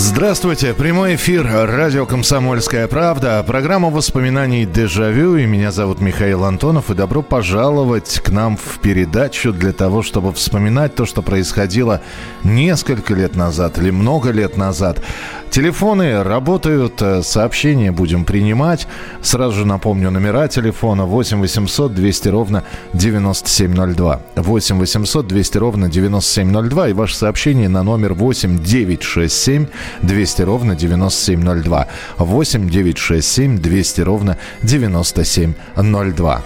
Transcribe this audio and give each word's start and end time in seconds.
Здравствуйте, 0.00 0.74
прямой 0.74 1.16
эфир 1.16 1.44
радио 1.44 2.06
«Комсомольская 2.06 2.86
правда», 2.86 3.42
программа 3.44 3.90
воспоминаний 3.90 4.64
«Дежавю», 4.64 5.34
и 5.34 5.44
меня 5.44 5.72
зовут 5.72 6.00
Михаил 6.00 6.44
Антонов, 6.44 6.92
и 6.92 6.94
добро 6.94 7.20
пожаловать 7.20 8.20
к 8.20 8.30
нам 8.30 8.56
в 8.56 8.78
передачу 8.78 9.52
для 9.52 9.72
того, 9.72 10.04
чтобы 10.04 10.32
вспоминать 10.32 10.94
то, 10.94 11.04
что 11.04 11.20
происходило 11.20 12.00
несколько 12.44 13.12
лет 13.12 13.34
назад 13.34 13.76
или 13.78 13.90
много 13.90 14.30
лет 14.30 14.56
назад. 14.56 15.02
Телефоны 15.50 16.22
работают, 16.22 17.00
э, 17.00 17.22
сообщения 17.22 17.90
будем 17.90 18.24
принимать. 18.24 18.86
Сразу 19.22 19.60
же 19.60 19.66
напомню 19.66 20.10
номера 20.10 20.46
телефона 20.46 21.06
8 21.06 21.40
800 21.40 21.94
200 21.94 22.28
ровно 22.28 22.64
9702. 22.92 24.20
8 24.36 24.78
800 24.78 25.26
200 25.26 25.58
ровно 25.58 25.88
9702 25.88 26.88
и 26.88 26.92
ваше 26.92 27.16
сообщение 27.16 27.68
на 27.68 27.82
номер 27.82 28.12
8 28.12 28.58
967 28.62 29.66
200 30.02 30.42
ровно 30.42 30.76
9702. 30.76 31.86
8 32.18 32.68
967 32.68 33.58
200 33.58 34.00
ровно 34.02 34.36
9702. 34.62 36.42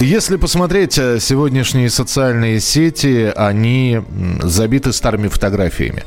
Если 0.00 0.36
посмотреть 0.36 0.96
э, 0.96 1.18
сегодняшние 1.18 1.90
социальные 1.90 2.60
сети, 2.60 3.32
они 3.34 4.00
забиты 4.40 4.92
старыми 4.92 5.26
фотографиями. 5.26 6.04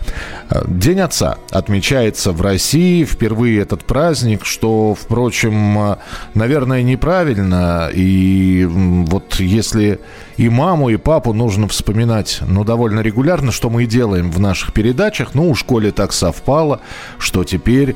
Э, 0.50 0.64
День 0.66 1.02
отца 1.02 1.40
отмечается 1.50 2.32
в 2.32 2.42
России. 2.42 3.04
Впервые 3.04 3.60
этот 3.60 3.84
праздник, 3.84 4.46
что, 4.46 4.96
впрочем, 4.96 5.78
э, 5.78 5.96
наверное, 6.36 6.84
неправильно. 6.84 7.90
И 7.94 8.66
вот 8.66 9.36
если 9.42 10.00
и 10.42 10.50
маму, 10.50 10.90
и 10.90 10.98
папу 10.98 11.34
нужно 11.34 11.68
вспоминать, 11.68 12.40
ну, 12.48 12.64
довольно 12.64 13.02
регулярно, 13.02 13.52
что 13.52 13.70
мы 13.70 13.84
и 13.84 13.86
делаем 13.86 14.32
в 14.32 14.40
наших 14.40 14.74
передачах. 14.74 15.36
Ну, 15.36 15.48
у 15.52 15.54
школе 15.54 15.92
так 15.92 16.14
совпало, 16.14 16.80
что 17.20 17.44
теперь 17.44 17.96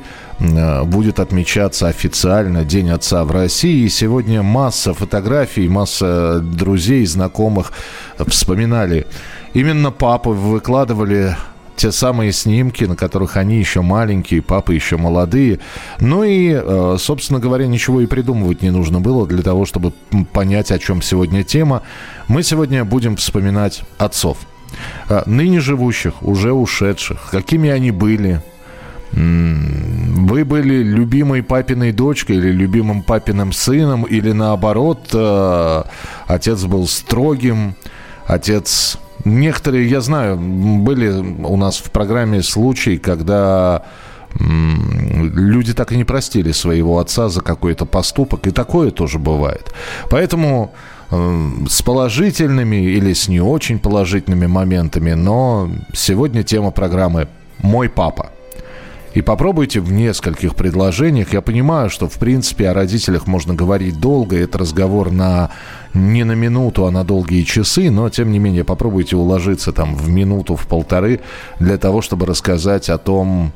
будет 0.83 1.19
отмечаться 1.19 1.87
официально 1.87 2.63
День 2.63 2.91
отца 2.91 3.25
в 3.25 3.31
России. 3.31 3.85
И 3.85 3.89
сегодня 3.89 4.43
масса 4.43 4.93
фотографий, 4.93 5.67
масса 5.67 6.39
друзей, 6.39 7.03
знакомых 7.07 7.71
вспоминали. 8.27 9.07
Именно 9.55 9.89
папы 9.89 10.29
выкладывали 10.29 11.35
те 11.75 11.91
самые 11.91 12.31
снимки, 12.31 12.83
на 12.85 12.95
которых 12.95 13.37
они 13.37 13.57
еще 13.57 13.81
маленькие, 13.81 14.41
папы 14.41 14.73
еще 14.73 14.97
молодые. 14.97 15.59
Ну 15.99 16.23
и, 16.23 16.97
собственно 16.97 17.39
говоря, 17.39 17.67
ничего 17.67 18.01
и 18.01 18.05
придумывать 18.05 18.61
не 18.61 18.71
нужно 18.71 18.99
было 19.01 19.27
для 19.27 19.43
того, 19.43 19.65
чтобы 19.65 19.93
понять, 20.33 20.71
о 20.71 20.79
чем 20.79 21.01
сегодня 21.01 21.43
тема. 21.43 21.81
Мы 22.27 22.43
сегодня 22.43 22.85
будем 22.85 23.15
вспоминать 23.17 23.83
отцов. 23.97 24.37
Ныне 25.25 25.59
живущих, 25.59 26.21
уже 26.23 26.51
ушедших, 26.51 27.29
какими 27.31 27.69
они 27.69 27.91
были, 27.91 28.41
вы 29.11 30.43
были 30.43 30.83
любимой 30.83 31.41
папиной 31.43 31.93
дочкой 31.93 32.37
или 32.37 32.51
любимым 32.51 33.01
папиным 33.03 33.53
сыном, 33.53 34.03
или 34.03 34.33
наоборот, 34.33 35.07
э, 35.13 35.83
отец 36.27 36.63
был 36.63 36.87
строгим, 36.87 37.75
отец... 38.27 38.97
Некоторые, 39.25 39.89
я 39.89 40.01
знаю, 40.01 40.37
были 40.37 41.09
у 41.09 41.57
нас 41.57 41.77
в 41.77 41.91
программе 41.91 42.43
случаи, 42.43 42.97
когда 42.97 43.83
люди 44.39 45.73
так 45.73 45.91
и 45.91 45.97
не 45.97 46.03
простили 46.03 46.51
своего 46.51 46.99
отца 46.99 47.29
за 47.29 47.41
какой-то 47.41 47.85
поступок, 47.85 48.47
и 48.47 48.51
такое 48.51 48.91
тоже 48.91 49.17
бывает. 49.17 49.73
Поэтому 50.09 50.73
э, 51.09 51.49
с 51.69 51.81
положительными 51.81 52.75
или 52.75 53.13
с 53.13 53.27
не 53.27 53.41
очень 53.41 53.79
положительными 53.79 54.45
моментами, 54.45 55.13
но 55.13 55.69
сегодня 55.93 56.43
тема 56.43 56.71
программы 56.71 57.27
«Мой 57.59 57.89
папа». 57.89 58.29
И 59.15 59.21
попробуйте 59.21 59.79
в 59.79 59.93
нескольких 59.93 60.55
предложениях. 60.55 61.31
Я 61.31 61.41
понимаю, 61.41 61.89
что, 61.89 62.09
в 62.09 62.19
принципе, 62.19 62.67
о 62.67 62.73
родителях 62.73 63.27
можно 63.27 63.55
говорить 63.55 63.97
долго. 63.97 64.37
Это 64.37 64.57
разговор 64.57 65.09
на 65.09 65.51
не 65.93 66.25
на 66.25 66.33
минуту, 66.33 66.85
а 66.85 66.91
на 66.91 67.05
долгие 67.05 67.43
часы. 67.43 67.89
Но, 67.89 68.09
тем 68.09 68.29
не 68.29 68.39
менее, 68.39 68.65
попробуйте 68.65 69.15
уложиться 69.15 69.71
там 69.71 69.95
в 69.95 70.09
минуту, 70.09 70.57
в 70.57 70.67
полторы 70.67 71.21
для 71.59 71.77
того, 71.77 72.01
чтобы 72.01 72.25
рассказать 72.25 72.89
о 72.89 72.97
том, 72.97 73.53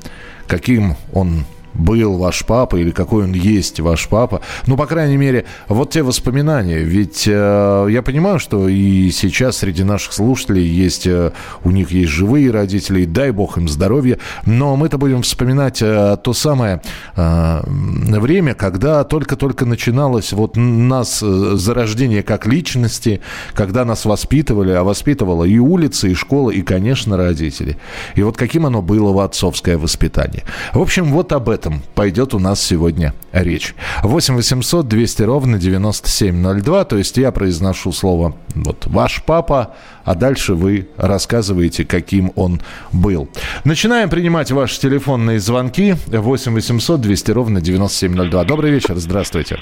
каким 0.47 0.95
он 1.11 1.43
был 1.73 2.17
ваш 2.17 2.45
папа 2.45 2.75
или 2.75 2.91
какой 2.91 3.23
он 3.23 3.33
есть 3.33 3.79
ваш 3.79 4.07
папа. 4.07 4.41
Ну, 4.67 4.77
по 4.77 4.85
крайней 4.85 5.17
мере, 5.17 5.45
вот 5.67 5.91
те 5.91 6.03
воспоминания. 6.03 6.79
Ведь 6.79 7.25
э, 7.27 7.87
я 7.89 8.01
понимаю, 8.01 8.39
что 8.39 8.67
и 8.67 9.11
сейчас 9.11 9.57
среди 9.57 9.83
наших 9.83 10.13
слушателей 10.13 10.65
есть, 10.65 11.07
э, 11.07 11.31
у 11.63 11.71
них 11.71 11.91
есть 11.91 12.11
живые 12.11 12.51
родители, 12.51 13.05
дай 13.05 13.31
бог 13.31 13.57
им 13.57 13.67
здоровья. 13.67 14.19
Но 14.45 14.75
мы-то 14.75 14.97
будем 14.97 15.21
вспоминать 15.21 15.81
э, 15.81 16.17
то 16.23 16.33
самое 16.33 16.81
э, 17.15 17.61
время, 17.65 18.53
когда 18.53 19.03
только-только 19.03 19.65
начиналось 19.65 20.33
вот 20.33 20.55
нас 20.55 21.21
э, 21.23 21.51
зарождение 21.55 22.23
как 22.23 22.45
личности, 22.45 23.21
когда 23.53 23.85
нас 23.85 24.05
воспитывали, 24.05 24.71
а 24.71 24.83
воспитывала 24.83 25.43
и 25.43 25.57
улица, 25.59 26.07
и 26.07 26.13
школа, 26.13 26.51
и, 26.51 26.61
конечно, 26.61 27.17
родители. 27.17 27.77
И 28.15 28.23
вот 28.23 28.37
каким 28.37 28.65
оно 28.65 28.81
было 28.81 29.11
в 29.11 29.19
отцовское 29.19 29.77
воспитание. 29.77 30.43
В 30.73 30.81
общем, 30.81 31.05
вот 31.05 31.31
об 31.31 31.49
этом 31.49 31.58
этом 31.59 31.81
пойдет 31.93 32.33
у 32.33 32.39
нас 32.39 32.61
сегодня 32.61 33.13
речь. 33.33 33.75
8 34.03 34.35
800 34.35 34.87
200 34.87 35.23
ровно 35.23 35.57
9702, 35.57 36.85
то 36.85 36.97
есть 36.97 37.17
я 37.17 37.31
произношу 37.31 37.91
слово 37.91 38.35
вот 38.55 38.87
«ваш 38.87 39.21
папа», 39.23 39.75
а 40.05 40.15
дальше 40.15 40.53
вы 40.53 40.87
рассказываете, 40.95 41.85
каким 41.85 42.31
он 42.35 42.61
был. 42.93 43.29
Начинаем 43.65 44.09
принимать 44.09 44.51
ваши 44.51 44.79
телефонные 44.79 45.39
звонки. 45.39 45.95
8 46.07 46.53
800 46.53 47.01
200 47.01 47.31
ровно 47.31 47.61
9702. 47.61 48.43
Добрый 48.45 48.71
вечер, 48.71 48.95
здравствуйте. 48.95 49.59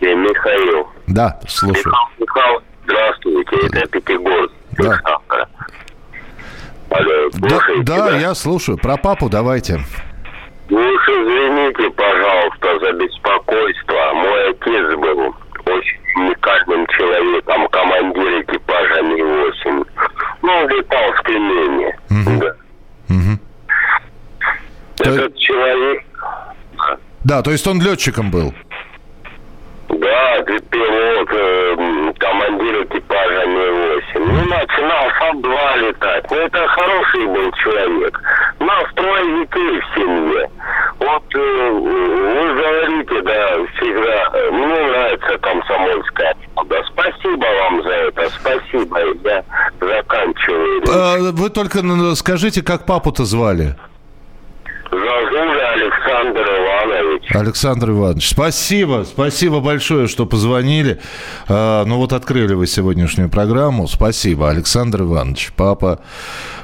Михаил. 0.00 0.88
Да, 1.06 1.40
слушаю. 1.46 1.94
Михаил, 2.18 2.60
здравствуйте, 2.84 3.56
это 3.66 3.88
Пятигорск. 3.88 4.52
Да. 4.78 5.00
Алло, 6.90 7.30
Да, 7.82 8.08
да, 8.10 8.18
я 8.18 8.34
слушаю. 8.34 8.78
Про 8.78 8.96
папу 8.96 9.28
давайте. 9.28 9.80
Вы 10.68 10.94
уж 10.94 11.08
извините, 11.08 11.90
пожалуйста, 11.90 12.78
за 12.80 12.92
беспокойство. 12.92 14.12
Мой 14.14 14.50
отец 14.50 14.98
был 14.98 15.34
очень 15.66 16.00
уникальным 16.16 16.86
человеком, 16.88 17.68
командир 17.68 18.42
экипажа 18.42 19.02
Ми-8. 19.02 19.86
Ну, 20.42 20.52
он 20.52 20.68
летал 20.68 21.12
в 21.12 21.22
Тюмени. 21.24 21.94
Мгм. 22.10 22.38
Да. 22.40 22.54
То- 24.96 25.10
Этот 25.10 25.36
человек, 25.38 26.02
Да, 27.24 27.42
то 27.42 27.50
есть 27.50 27.66
он 27.66 27.80
летчиком 27.80 28.30
был. 28.30 28.52
да, 29.88 30.42
пилот, 30.42 31.28
э, 31.32 31.74
м, 31.78 32.14
командир 32.18 32.84
экипажа 32.84 33.46
Ми-8. 33.46 33.95
Начинал 34.46 35.10
сам 35.18 35.42
два 35.42 35.76
летать. 35.76 36.24
Ну, 36.30 36.36
это 36.36 36.66
хороший 36.68 37.26
был 37.26 37.52
человек. 37.52 38.20
Нас 38.60 38.84
трое 38.94 39.44
детей 39.44 39.80
в 39.80 39.94
семье. 39.94 40.50
Вот 41.00 41.22
э, 41.34 41.70
вы 41.70 42.54
говорите, 42.54 43.22
да, 43.22 43.56
всегда, 43.74 44.38
э, 44.38 44.50
мне 44.50 44.66
нравится 44.66 45.38
комсомольская 45.38 46.36
правда. 46.66 46.82
Спасибо 46.92 47.46
вам 47.60 47.82
за 47.82 47.90
это, 47.90 48.30
спасибо. 48.30 48.98
Я 49.24 49.44
заканчиваю. 49.80 50.82
Э, 50.88 51.32
Вы 51.32 51.50
только 51.50 51.78
скажите, 52.14 52.62
как 52.62 52.86
папу-то 52.86 53.24
звали? 53.24 53.76
Зазуля 54.90 55.72
Александр 55.72 56.40
Иванович. 56.40 57.22
Александр 57.34 57.90
Иванович, 57.90 58.28
спасибо, 58.30 59.04
спасибо 59.06 59.60
большое, 59.60 60.06
что 60.06 60.26
позвонили. 60.26 61.00
Э, 61.48 61.84
ну 61.86 61.96
вот 61.96 62.12
открыли 62.12 62.54
вы 62.54 62.66
сегодняшнюю 62.66 63.28
программу. 63.28 63.88
Спасибо, 63.88 64.48
Александр 64.50 65.02
Иванович, 65.02 65.52
папа. 65.56 66.00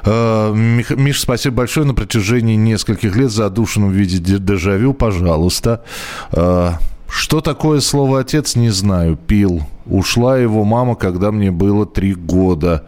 Мих, 0.05 0.91
Миш, 0.91 1.21
спасибо 1.21 1.57
большое 1.57 1.85
на 1.85 1.93
протяжении 1.93 2.55
нескольких 2.55 3.15
лет 3.15 3.31
за 3.31 3.45
отдушину 3.47 3.87
в 3.87 3.91
виде 3.91 4.17
де- 4.17 4.39
дежавю, 4.39 4.93
пожалуйста. 4.93 5.83
Э, 6.31 6.71
что 7.09 7.41
такое 7.41 7.79
слово 7.79 8.21
«отец» 8.21 8.55
не 8.55 8.69
знаю. 8.69 9.17
Пил. 9.17 9.61
Ушла 9.85 10.37
его 10.37 10.63
мама, 10.63 10.95
когда 10.95 11.31
мне 11.31 11.51
было 11.51 11.85
три 11.85 12.13
года. 12.15 12.85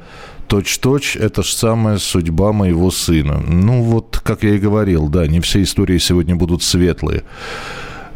Точь-точь, 0.47 1.15
это 1.15 1.44
же 1.44 1.53
самая 1.53 1.97
судьба 1.97 2.51
моего 2.53 2.92
сына. 2.92 3.44
Ну, 3.45 3.81
вот, 3.81 4.21
как 4.24 4.44
я 4.44 4.56
и 4.56 4.59
говорил, 4.59 5.07
да, 5.07 5.27
не 5.27 5.39
все 5.39 5.63
истории 5.63 5.97
сегодня 5.97 6.36
будут 6.36 6.62
светлые. 6.63 7.24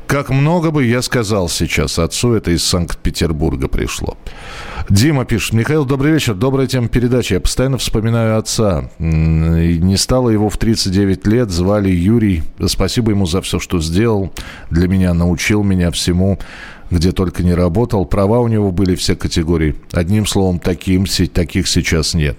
Как 0.06 0.30
много 0.30 0.72
бы 0.72 0.86
я 0.86 1.04
сказал 1.04 1.50
сейчас 1.50 2.00
отцу, 2.00 2.34
это 2.34 2.50
из 2.50 2.64
Санкт-Петербурга 2.64 3.68
пришло. 3.68 4.18
Дима 4.90 5.24
пишет, 5.24 5.54
Михаил, 5.54 5.86
добрый 5.86 6.12
вечер, 6.12 6.34
добрая 6.34 6.66
тема 6.66 6.88
передачи. 6.88 7.34
Я 7.34 7.40
постоянно 7.40 7.78
вспоминаю 7.78 8.40
отца. 8.40 8.90
Не 8.98 9.98
стало 9.98 10.32
его 10.32 10.50
в 10.50 10.58
39 10.58 11.28
лет, 11.28 11.52
звали 11.52 11.92
Юрий. 11.92 12.42
Спасибо 12.66 13.12
ему 13.12 13.28
за 13.28 13.44
все, 13.44 13.60
что 13.60 13.80
сделал. 13.82 14.34
Для 14.72 14.88
меня 14.88 15.14
научил 15.14 15.62
меня 15.62 15.92
всему 15.92 16.40
где 16.92 17.12
только 17.12 17.44
не 17.44 17.54
работал. 17.54 18.06
Права 18.06 18.40
у 18.40 18.48
него 18.48 18.72
были 18.72 18.96
все 18.96 19.16
категории. 19.16 19.76
Одним 19.92 20.26
словом, 20.26 20.60
таким, 20.60 21.06
таких 21.34 21.68
сейчас 21.68 22.14
нет. 22.14 22.38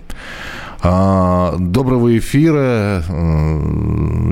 А, 0.83 1.57
доброго 1.59 2.17
эфира. 2.17 3.05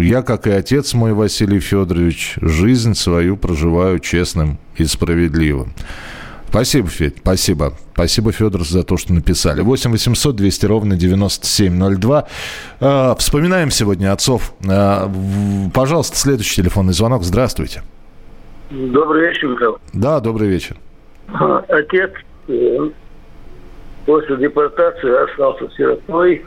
Я, 0.00 0.22
как 0.22 0.46
и 0.46 0.50
отец 0.50 0.94
мой 0.94 1.12
Василий 1.12 1.60
Федорович, 1.60 2.38
жизнь 2.40 2.94
свою 2.94 3.36
проживаю 3.36 3.98
честным 3.98 4.58
и 4.76 4.84
справедливым. 4.84 5.72
Спасибо, 6.48 6.88
Федь, 6.88 7.16
спасибо. 7.20 7.74
Спасибо, 7.92 8.32
Федор, 8.32 8.66
за 8.66 8.82
то, 8.82 8.96
что 8.96 9.12
написали. 9.12 9.60
8 9.60 9.90
800 9.90 10.34
200 10.36 10.66
ровно 10.66 10.96
9702. 10.96 12.26
А, 12.80 13.14
вспоминаем 13.16 13.70
сегодня 13.70 14.12
отцов. 14.12 14.54
А, 14.66 15.12
пожалуйста, 15.74 16.16
следующий 16.16 16.62
телефонный 16.62 16.94
звонок. 16.94 17.24
Здравствуйте. 17.24 17.82
Добрый 18.70 19.28
вечер, 19.28 19.48
Михаил. 19.48 19.78
Да, 19.94 20.20
добрый 20.20 20.48
вечер. 20.48 20.76
Отец 21.68 22.12
э, 22.48 22.90
После 24.08 24.38
депортации 24.38 25.30
остался 25.30 25.68
сиротой. 25.76 26.42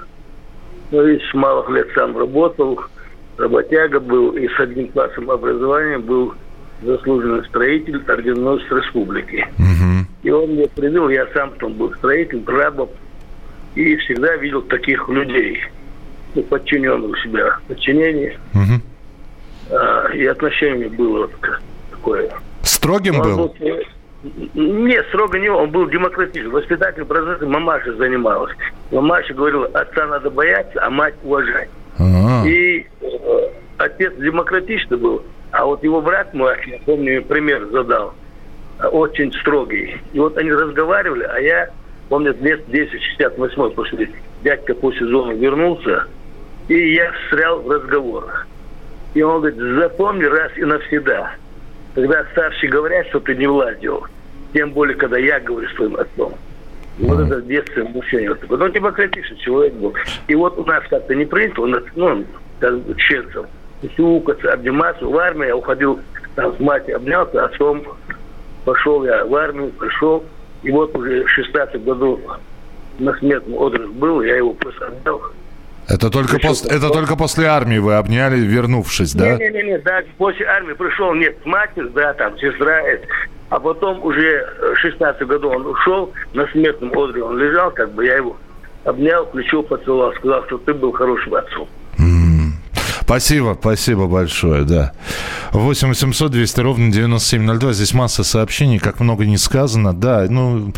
Ну, 0.90 1.08
и 1.08 1.20
с 1.20 1.34
малых 1.36 1.70
лет 1.70 1.90
сам 1.94 2.18
работал, 2.18 2.80
работяга 3.38 4.00
был 4.00 4.32
и 4.32 4.48
с 4.48 4.60
одним 4.60 4.88
классом 4.88 5.30
образования 5.30 6.00
был 6.00 6.34
заслуженный 6.82 7.46
строитель 7.46 8.02
орденоносец 8.08 8.66
республики. 8.72 9.48
Угу. 9.60 10.08
И 10.24 10.32
он 10.32 10.50
мне 10.50 10.68
привел, 10.70 11.10
я 11.10 11.28
сам 11.36 11.52
там 11.60 11.74
был 11.74 11.94
строитель, 11.94 12.42
прорабом, 12.42 12.90
и 13.76 13.96
всегда 13.98 14.36
видел 14.38 14.64
таких 14.64 15.08
людей, 15.08 15.60
ну, 16.34 16.42
подчиненных 16.42 17.12
у 17.12 17.16
себя, 17.18 17.60
подчинение. 17.68 18.40
Угу. 18.56 19.78
А, 19.78 20.08
и 20.16 20.26
отношение 20.26 20.90
было 20.90 21.28
вот 21.28 21.34
такое. 22.02 22.30
Строгим 22.64 23.20
он 23.20 23.22
был? 23.22 23.38
был 23.38 23.56
нет, 24.54 25.04
строго 25.08 25.40
не 25.40 25.50
он 25.50 25.72
был 25.72 25.88
демократичный. 25.88 26.52
Воспитательный 26.52 27.08
процесс 27.08 27.42
мамаша 27.42 27.96
занималась. 27.96 28.56
Мамаша 28.92 29.34
говорила, 29.34 29.66
отца 29.74 30.06
надо 30.06 30.30
бояться, 30.30 30.80
а 30.86 30.92
мать 30.92 31.16
уважать. 31.24 31.70
А-а-а. 31.98 32.48
И 32.48 32.86
э, 33.02 33.50
отец 33.78 34.14
демократичный 34.18 34.98
был, 34.98 35.24
а 35.52 35.66
вот 35.66 35.84
его 35.84 36.02
брат 36.02 36.36
мой, 36.36 36.56
я 36.68 36.78
помню, 36.86 37.24
пример 37.24 37.66
задал, 37.72 38.14
очень 38.92 39.34
строгий. 39.34 39.98
И 40.14 40.20
вот 40.20 40.38
они 40.38 40.52
разговаривали, 40.52 41.24
а 41.24 41.40
я, 41.40 41.72
помню, 42.08 42.36
лет 42.42 42.62
10-68 42.68 43.72
после 43.74 44.08
дядька 44.44 44.76
по 44.76 44.94
сезону 44.94 45.36
вернулся, 45.36 46.06
и 46.68 46.94
я 46.94 47.12
встрял 47.12 47.60
в 47.60 47.72
разговорах. 47.72 48.48
И 49.16 49.24
он 49.24 49.42
говорит, 49.42 49.60
запомни 49.80 50.26
раз 50.26 50.52
и 50.58 50.64
навсегда– 50.64 51.32
когда 51.94 52.26
старшие 52.32 52.70
говорят, 52.70 53.08
что 53.08 53.20
ты 53.20 53.36
не 53.36 53.48
владел, 53.48 54.06
тем 54.54 54.72
более, 54.72 54.96
когда 54.96 55.18
я 55.18 55.40
говорю 55.40 55.68
своим 55.70 55.96
отцом. 55.96 56.34
Вот 57.00 57.20
это 57.20 57.38
в 57.38 57.48
детстве 57.48 57.84
мужчине 57.84 58.30
вот 58.30 58.40
такой. 58.42 58.58
Ну, 58.58 58.70
демократичный 58.70 59.38
человек 59.38 59.74
был. 59.74 59.94
И 60.28 60.36
вот 60.36 60.58
у 60.58 60.66
нас 60.66 60.84
как-то 60.90 61.16
не 61.16 61.26
принято, 61.26 61.66
нас, 61.66 61.84
ну, 61.96 62.26
как 62.60 62.80
бы, 62.80 62.96
честно, 62.96 63.46
сюкаться, 63.96 64.54
обниматься. 64.54 65.06
В 65.06 65.18
армию 65.18 65.48
я 65.48 65.56
уходил, 65.56 66.00
там, 66.36 66.56
с 66.56 66.60
матерью 66.60 66.98
обнялся, 66.98 67.46
отцом 67.46 67.84
пошел 68.66 69.04
я 69.06 69.26
в 69.26 69.34
армию, 69.36 69.72
пришел. 69.72 70.24
И 70.64 70.72
вот 70.72 70.96
уже 70.96 71.24
в 71.24 71.30
16 71.30 71.84
году 71.84 72.20
на 73.00 73.14
смертном 73.18 73.56
отдых 73.56 73.92
был, 73.94 74.22
я 74.22 74.38
его 74.38 74.54
просто 74.54 74.88
отдал. 74.88 75.22
Это 75.92 76.10
только, 76.10 76.40
пос... 76.40 76.66
это 76.66 76.90
только 76.90 77.16
после 77.18 77.48
армии 77.48 77.78
вы 77.78 77.96
обняли, 77.96 78.40
вернувшись, 78.40 79.14
да? 79.14 79.36
Не-не-не, 79.36 79.80
да, 79.80 80.02
после 80.18 80.46
армии 80.46 80.74
пришел, 80.74 81.14
нет, 81.14 81.46
мать, 81.46 81.72
да, 81.94 82.14
там, 82.14 82.38
сестра, 82.38 82.82
а 83.50 83.60
потом 83.60 84.02
уже 84.04 84.48
в 84.74 84.78
16 84.78 85.28
году 85.28 85.50
он 85.50 85.66
ушел, 85.66 86.14
на 86.34 86.48
смертном 86.48 86.98
одре 86.98 87.22
он 87.24 87.38
лежал, 87.38 87.72
как 87.72 87.92
бы 87.92 88.06
я 88.06 88.16
его 88.16 88.38
обнял, 88.86 89.26
плечо 89.26 89.64
поцеловал, 89.64 90.14
сказал, 90.14 90.46
что 90.46 90.58
ты 90.60 90.74
был 90.74 90.94
хорошим 90.94 91.36
отцом. 91.36 91.68
Спасибо, 93.02 93.58
спасибо 93.60 94.08
большое, 94.08 94.64
да. 94.64 94.94
8 95.52 95.90
800 95.90 96.32
200 96.32 96.60
ровно 96.62 96.92
9702. 96.94 97.74
Здесь 97.74 97.94
масса 97.94 98.24
сообщений, 98.24 98.80
как 98.80 99.02
много 99.02 99.26
не 99.26 99.38
сказано. 99.38 99.94
Да, 99.94 100.26
ну, 100.30 100.72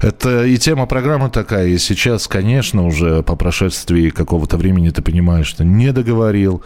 это 0.00 0.44
и 0.44 0.56
тема 0.56 0.86
программы 0.86 1.30
такая. 1.30 1.68
И 1.68 1.78
сейчас, 1.78 2.28
конечно, 2.28 2.86
уже 2.86 3.22
по 3.22 3.36
прошествии 3.36 4.10
какого-то 4.10 4.56
времени 4.56 4.90
ты 4.90 5.02
понимаешь, 5.02 5.46
что 5.46 5.64
не 5.64 5.92
договорил, 5.92 6.62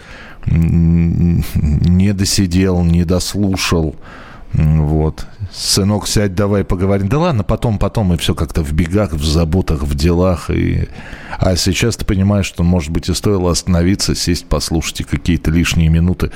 не 0.46 2.12
досидел, 2.12 2.82
не 2.82 3.04
дослушал. 3.04 3.96
Вот. 4.52 5.26
Сынок, 5.52 6.08
сядь, 6.08 6.34
давай 6.34 6.64
поговорим. 6.64 7.08
Да 7.08 7.18
ладно, 7.18 7.44
потом, 7.44 7.78
потом, 7.78 8.12
и 8.12 8.16
все 8.16 8.34
как-то 8.34 8.62
в 8.62 8.72
бегах, 8.72 9.12
в 9.12 9.24
заботах, 9.24 9.82
в 9.82 9.94
делах. 9.94 10.50
И... 10.50 10.88
А 11.38 11.54
сейчас 11.56 11.96
ты 11.96 12.04
понимаешь, 12.04 12.46
что, 12.46 12.64
может 12.64 12.90
быть, 12.90 13.08
и 13.08 13.14
стоило 13.14 13.52
остановиться, 13.52 14.14
сесть, 14.14 14.46
послушать 14.46 15.00
и 15.00 15.04
какие-то 15.04 15.50
лишние 15.50 15.88
минуты 15.88 16.32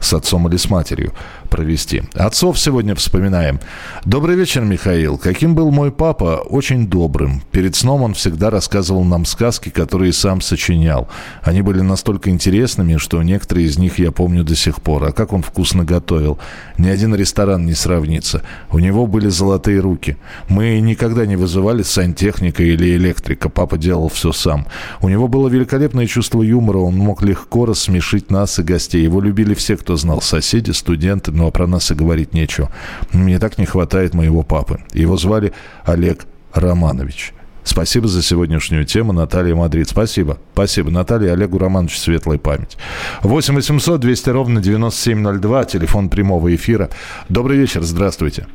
с 0.00 0.14
отцом 0.14 0.48
или 0.48 0.56
с 0.56 0.70
матерью 0.70 1.12
провести. 1.48 2.02
Отцов 2.14 2.58
сегодня 2.58 2.94
вспоминаем. 2.94 3.60
Добрый 4.04 4.36
вечер, 4.36 4.62
Михаил. 4.62 5.18
Каким 5.18 5.54
был 5.54 5.70
мой 5.70 5.90
папа? 5.90 6.42
Очень 6.48 6.86
добрым. 6.86 7.42
Перед 7.50 7.74
сном 7.74 8.02
он 8.02 8.14
всегда 8.14 8.50
рассказывал 8.50 9.04
нам 9.04 9.24
сказки, 9.24 9.68
которые 9.70 10.12
сам 10.12 10.40
сочинял. 10.40 11.08
Они 11.42 11.62
были 11.62 11.80
настолько 11.80 12.30
интересными, 12.30 12.96
что 12.96 13.22
некоторые 13.22 13.66
из 13.66 13.78
них 13.78 13.98
я 13.98 14.12
помню 14.12 14.44
до 14.44 14.54
сих 14.54 14.80
пор. 14.82 15.04
А 15.04 15.12
как 15.12 15.32
он 15.32 15.42
вкусно 15.42 15.84
готовил. 15.84 16.38
Ни 16.76 16.88
один 16.88 17.14
ресторан 17.14 17.66
не 17.66 17.74
сравнится. 17.74 18.42
У 18.70 18.78
него 18.78 19.06
были 19.06 19.28
золотые 19.28 19.80
руки. 19.80 20.16
Мы 20.48 20.78
никогда 20.80 21.26
не 21.26 21.36
вызывали 21.36 21.82
сантехника 21.82 22.62
или 22.62 22.96
электрика. 22.96 23.48
Папа 23.48 23.78
делал 23.78 24.08
все 24.08 24.32
сам. 24.32 24.66
У 25.00 25.08
него 25.08 25.28
было 25.28 25.48
великолепное 25.48 26.06
чувство 26.06 26.42
юмора. 26.42 26.78
Он 26.78 26.96
мог 26.96 27.22
легко 27.22 27.66
рассмешить 27.66 28.30
нас 28.30 28.58
и 28.58 28.62
гостей. 28.62 29.02
Его 29.02 29.20
любили 29.20 29.54
все, 29.54 29.76
кто 29.76 29.96
знал. 29.96 30.20
Соседи, 30.20 30.70
студенты, 30.70 31.32
ну 31.38 31.46
а 31.46 31.50
про 31.50 31.66
нас 31.66 31.90
и 31.90 31.94
говорить 31.94 32.34
нечего. 32.34 32.70
Мне 33.12 33.38
так 33.38 33.58
не 33.58 33.64
хватает 33.64 34.12
моего 34.12 34.42
папы. 34.42 34.80
Его 34.92 35.16
звали 35.16 35.52
Олег 35.84 36.26
Романович. 36.52 37.32
Спасибо 37.62 38.08
за 38.08 38.22
сегодняшнюю 38.22 38.84
тему, 38.84 39.12
Наталья 39.12 39.54
Мадрид. 39.54 39.88
Спасибо. 39.88 40.38
Спасибо, 40.52 40.90
Наталья. 40.90 41.34
Олегу 41.34 41.58
Романовичу 41.58 41.98
светлая 41.98 42.38
память. 42.38 42.76
8 43.22 43.54
800 43.54 44.00
200 44.00 44.30
ровно 44.30 44.60
9702, 44.60 45.64
телефон 45.66 46.08
прямого 46.08 46.52
эфира. 46.54 46.88
Добрый 47.28 47.58
вечер, 47.58 47.82
здравствуйте. 47.82 48.46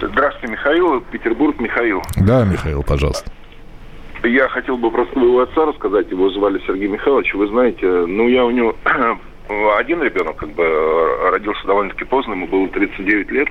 Здравствуйте, 0.00 0.52
Михаил. 0.52 1.00
Петербург, 1.00 1.58
Михаил. 1.58 2.02
Да, 2.16 2.44
Михаил, 2.44 2.82
пожалуйста. 2.82 3.30
Я 4.22 4.48
хотел 4.48 4.76
бы 4.76 4.90
про 4.90 5.04
своего 5.06 5.40
отца 5.40 5.64
рассказать. 5.66 6.10
Его 6.10 6.30
звали 6.30 6.60
Сергей 6.66 6.88
Михайлович. 6.88 7.34
Вы 7.34 7.48
знаете, 7.48 7.86
ну, 7.86 8.28
я 8.28 8.44
у 8.44 8.50
него 8.50 8.76
один 9.76 10.02
ребенок 10.02 10.36
как 10.36 10.50
бы 10.50 11.30
родился 11.30 11.66
довольно-таки 11.66 12.04
поздно, 12.04 12.32
ему 12.32 12.46
было 12.46 12.68
39 12.68 13.30
лет. 13.30 13.48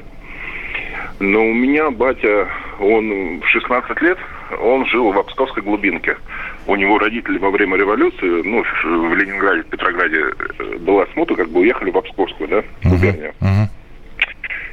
Но 1.19 1.39
у 1.45 1.53
меня 1.53 1.91
батя, 1.91 2.47
он 2.79 3.41
в 3.41 3.47
16 3.47 4.01
лет, 4.01 4.17
он 4.59 4.85
жил 4.87 5.11
в 5.11 5.19
Обсковской 5.19 5.61
глубинке. 5.61 6.17
У 6.65 6.75
него 6.75 6.97
родители 6.97 7.37
во 7.37 7.51
время 7.51 7.77
революции, 7.77 8.41
ну, 8.43 8.63
в 8.63 9.13
Ленинграде, 9.15 9.61
в 9.61 9.67
Петрограде 9.67 10.19
э, 10.59 10.77
была 10.79 11.05
смута, 11.13 11.35
как 11.35 11.49
бы 11.49 11.61
уехали 11.61 11.91
в 11.91 11.97
Обсковскую, 11.97 12.49
да, 12.49 12.63
губернию. 12.83 13.33
Uh-huh. 13.39 13.65
Uh-huh. 13.65 13.67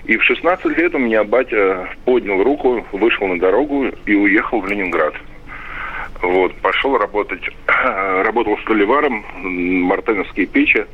И 0.09 0.17
в 0.17 0.25
16 0.25 0.79
лет 0.79 0.95
у 0.95 0.99
меня 0.99 1.23
батя 1.23 1.87
поднял 2.07 2.43
руку, 2.43 2.83
вышел 2.93 3.27
на 3.27 3.39
дорогу 3.39 3.89
и 4.07 4.15
уехал 4.15 4.61
в 4.61 4.67
Ленинград. 4.67 5.13
Вот, 6.23 6.55
пошел 6.57 6.97
работать, 6.97 7.43
работал 7.67 8.57
столеваром, 8.59 9.25
мартеновские 9.35 10.47
печи. 10.47 10.87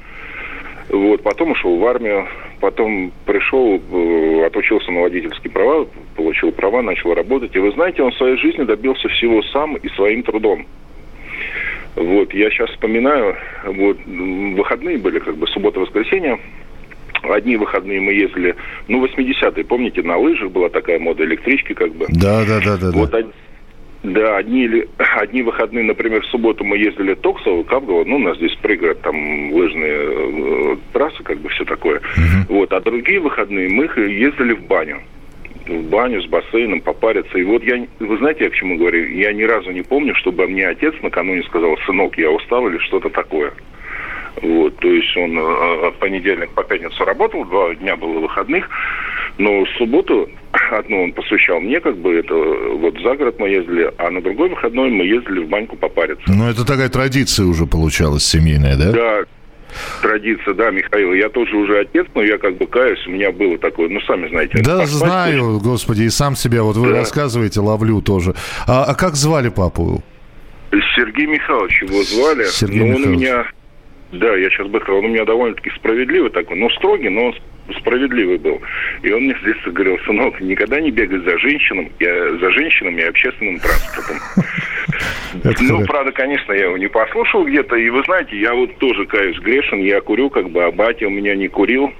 Вот, 0.88 1.23
потом 1.23 1.53
ушел 1.53 1.79
в 1.79 1.87
армию, 1.87 2.29
потом 2.61 3.12
пришел, 3.25 3.81
э, 3.81 4.47
отучился 4.47 4.91
на 4.91 5.00
водительские 5.03 5.50
права, 5.50 5.87
получил 6.14 6.53
права, 6.53 6.83
начал 6.83 7.14
работать. 7.14 7.55
И 7.57 7.59
вы 7.59 7.73
знаете, 7.73 8.03
он 8.03 8.11
в 8.11 8.17
своей 8.17 8.37
жизни 8.37 8.64
добился 8.64 9.09
всего 9.09 9.43
сам 9.45 9.76
и 9.76 9.88
своим 9.91 10.23
трудом. 10.23 10.67
Вот, 11.97 12.35
я 12.35 12.50
сейчас 12.50 12.71
вспоминаю, 12.71 13.37
вот, 13.64 13.99
выходные 14.07 14.99
были, 14.99 15.21
как 15.21 15.37
бы, 15.37 15.47
суббота-воскресенье. 15.47 16.38
Одни 17.23 17.57
выходные 17.57 18.00
мы 18.00 18.12
ездили, 18.12 18.55
ну, 18.88 19.05
80-е, 19.05 19.64
помните, 19.64 20.03
на 20.03 20.19
лыжах 20.19 20.50
была 20.50 20.69
такая 20.69 20.99
мода, 20.99 21.25
электрички, 21.25 21.73
как 21.73 21.93
бы. 21.95 22.07
Да, 22.11 22.45
да, 22.45 22.61
да, 22.61 22.76
да. 22.76 22.91
Вот, 22.91 23.11
да. 23.11 23.23
Да, 24.04 24.37
одни, 24.37 24.68
одни 25.16 25.42
выходные, 25.42 25.82
например, 25.82 26.23
в 26.23 26.26
субботу 26.26 26.62
мы 26.62 26.76
ездили 26.76 27.14
в 27.14 27.20
Токсово, 27.20 27.64
Кавгово, 27.64 28.04
ну, 28.04 28.16
у 28.16 28.20
нас 28.20 28.37
здесь 28.37 28.54
пригород, 28.56 29.00
там 29.00 29.52
лыжные 29.52 30.75
э, 30.75 30.76
трассы, 30.92 31.23
как 31.23 31.38
бы 31.38 31.49
все 31.49 31.64
такое. 31.64 31.99
Uh-huh. 31.99 32.44
Вот, 32.50 32.73
а 32.73 32.80
другие 32.80 33.18
выходные 33.18 33.68
мы 33.70 33.84
ездили 33.84 34.52
в 34.52 34.66
баню. 34.66 35.00
В 35.66 35.88
баню 35.88 36.20
с 36.20 36.26
бассейном 36.26 36.82
попариться. 36.82 37.38
И 37.38 37.44
вот 37.44 37.62
я, 37.64 37.87
вы 37.99 38.18
знаете, 38.18 38.44
я 38.44 38.50
к 38.50 38.54
чему 38.54 38.76
говорю? 38.76 39.08
Я 39.08 39.32
ни 39.32 39.44
разу 39.44 39.70
не 39.70 39.80
помню, 39.80 40.14
чтобы 40.16 40.46
мне 40.46 40.68
отец 40.68 40.94
накануне 41.00 41.42
сказал, 41.44 41.75
сынок, 41.87 42.18
я 42.18 42.30
устал 42.30 42.68
или 42.68 42.76
что-то 42.78 43.08
такое. 43.08 43.54
Вот, 44.42 44.76
то 44.76 44.88
есть 44.88 45.16
он 45.16 45.38
э, 45.38 45.87
от 45.88 45.94
понедельника 45.99 46.52
по 46.54 46.64
пятницу 46.64 47.02
работал, 47.04 47.44
два 47.46 47.75
дня 47.76 47.96
было 47.96 48.18
выходных, 48.18 48.68
но 49.38 49.64
в 49.64 49.69
субботу 49.79 50.29
одну 50.73 51.05
он 51.05 51.12
посвящал 51.12 51.61
мне, 51.61 51.81
как 51.81 51.97
бы 51.97 52.14
это 52.14 52.35
вот 52.35 52.95
за 53.00 53.17
город 53.17 53.37
мы 53.38 53.49
ездили, 53.49 53.93
а 53.99 54.11
на 54.11 54.21
другой 54.21 54.49
выходной 54.49 54.91
мы 54.91 55.05
ездили 55.05 55.45
в 55.45 55.49
баньку 55.49 55.76
попариться. 55.76 56.25
Ну, 56.26 56.49
это 56.49 56.67
такая 56.67 56.88
традиция 56.88 57.47
уже 57.47 57.67
получалась 57.67 58.25
семейная, 58.25 58.76
да? 58.76 58.93
Да, 58.93 59.21
традиция, 60.03 60.55
да, 60.55 60.71
Михаил. 60.71 61.12
Я 61.14 61.29
тоже 61.29 61.57
уже 61.57 61.81
отец, 61.81 62.07
но 62.14 62.23
я 62.23 62.38
как 62.38 62.57
бы 62.57 62.67
каюсь, 62.67 63.05
у 63.07 63.11
меня 63.11 63.33
было 63.33 63.59
такое, 63.59 63.88
ну, 63.88 64.00
сами 64.03 64.29
знаете. 64.29 64.62
Да, 64.62 64.87
знаю, 64.87 65.61
господи, 65.61 66.03
и 66.03 66.11
сам 66.11 66.37
себя, 66.37 66.62
вот 66.62 66.76
вы 66.76 66.91
да. 66.91 66.99
рассказываете, 66.99 67.61
ловлю 67.61 68.00
тоже. 68.00 68.35
А, 68.67 68.85
а 68.85 68.95
как 68.95 69.14
звали 69.14 69.49
папу? 69.49 70.03
Сергей 70.97 71.26
Михайлович 71.26 71.83
его 71.83 72.03
звали. 72.03 72.45
Сергей 72.45 72.81
но 72.81 72.87
Михайлович. 72.87 73.07
он 73.07 73.14
у 73.14 73.19
меня 73.19 73.47
да, 74.14 74.37
я 74.37 74.49
сейчас 74.50 74.69
быстро. 74.69 74.95
Он 74.95 75.07
у 75.07 75.09
меня 75.09 75.25
довольно-таки 75.25 75.71
справедливый 75.76 76.31
такой, 76.31 76.57
но 76.57 76.71
строгий, 76.71 77.09
но 77.09 77.35
справедливый 77.78 78.38
был. 78.38 78.61
И 79.02 79.12
он 79.12 79.25
мне 79.25 79.37
здесь 79.42 79.56
говорил, 79.66 79.99
сынок, 80.06 80.40
никогда 80.40 80.80
не 80.80 80.90
бегай 80.90 81.18
за 81.21 81.38
женщинам, 81.38 81.90
я, 82.00 82.37
за 82.38 82.50
женщинами 82.50 83.00
и 83.00 83.04
общественным 83.04 83.59
транспортом. 83.61 84.16
Ну, 85.61 85.85
правда, 85.87 86.12
конечно, 86.12 86.52
я 86.52 86.66
его 86.66 86.78
не 86.78 86.88
послушал 86.88 87.44
где-то. 87.44 87.76
И 87.76 87.90
вы 87.90 88.02
знаете, 88.04 88.38
я 88.38 88.54
вот 88.54 88.76
тоже 88.78 89.06
каюсь 89.06 89.38
грешен. 89.38 89.80
Я 89.80 90.00
курю, 90.00 90.30
как 90.30 90.50
бы, 90.50 90.64
а 90.64 90.71
батя 90.71 91.06
у 91.06 91.11
меня 91.11 91.35
не 91.35 91.49
курил. 91.49 91.92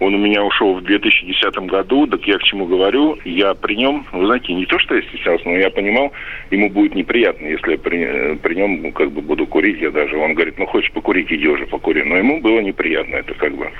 Он 0.00 0.14
у 0.14 0.18
меня 0.18 0.42
ушел 0.42 0.74
в 0.74 0.82
2010 0.82 1.56
году. 1.66 2.06
Так 2.06 2.22
я 2.26 2.38
к 2.38 2.42
чему 2.42 2.66
говорю? 2.66 3.18
Я 3.24 3.54
при 3.54 3.74
нем, 3.76 4.06
вы 4.12 4.26
знаете, 4.26 4.52
не 4.52 4.66
то, 4.66 4.78
что 4.78 4.94
я 4.94 5.02
стеснялся, 5.02 5.48
но 5.48 5.56
я 5.56 5.70
понимал, 5.70 6.12
ему 6.50 6.68
будет 6.68 6.94
неприятно, 6.94 7.46
если 7.46 7.72
я 7.72 7.78
при, 7.78 8.36
при 8.36 8.54
нем, 8.54 8.82
ну, 8.82 8.92
как 8.92 9.10
бы, 9.12 9.20
буду 9.22 9.46
курить. 9.46 9.80
Я 9.80 9.90
даже, 9.90 10.16
он 10.16 10.34
говорит, 10.34 10.58
ну, 10.58 10.66
хочешь 10.66 10.92
покурить, 10.92 11.32
иди 11.32 11.48
уже 11.48 11.66
покури. 11.66 12.02
Но 12.02 12.16
ему 12.16 12.40
было 12.40 12.60
неприятно 12.60 13.16
это, 13.16 13.34
как 13.34 13.56
бы. 13.56 13.70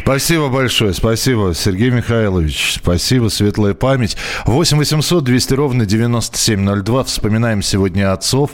Спасибо 0.00 0.48
большое, 0.48 0.79
спасибо, 0.92 1.52
Сергей 1.54 1.90
Михайлович. 1.90 2.78
Спасибо, 2.82 3.28
светлая 3.28 3.74
память. 3.74 4.16
8 4.46 4.78
800 4.78 5.22
200 5.22 5.54
ровно 5.54 5.86
9702. 5.86 7.04
Вспоминаем 7.04 7.62
сегодня 7.62 8.12
отцов. 8.12 8.52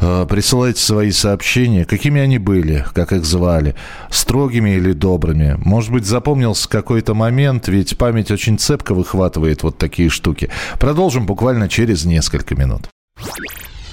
Э, 0.00 0.26
присылайте 0.28 0.80
свои 0.80 1.10
сообщения. 1.10 1.84
Какими 1.84 2.20
они 2.20 2.38
были, 2.38 2.84
как 2.94 3.12
их 3.12 3.24
звали? 3.24 3.74
Строгими 4.10 4.70
или 4.70 4.92
добрыми? 4.92 5.56
Может 5.64 5.92
быть, 5.92 6.04
запомнился 6.04 6.68
какой-то 6.68 7.14
момент, 7.14 7.68
ведь 7.68 7.96
память 7.96 8.30
очень 8.30 8.58
цепко 8.58 8.94
выхватывает 8.94 9.62
вот 9.62 9.78
такие 9.78 10.10
штуки. 10.10 10.50
Продолжим 10.78 11.26
буквально 11.26 11.68
через 11.68 12.04
несколько 12.04 12.54
минут. 12.54 12.88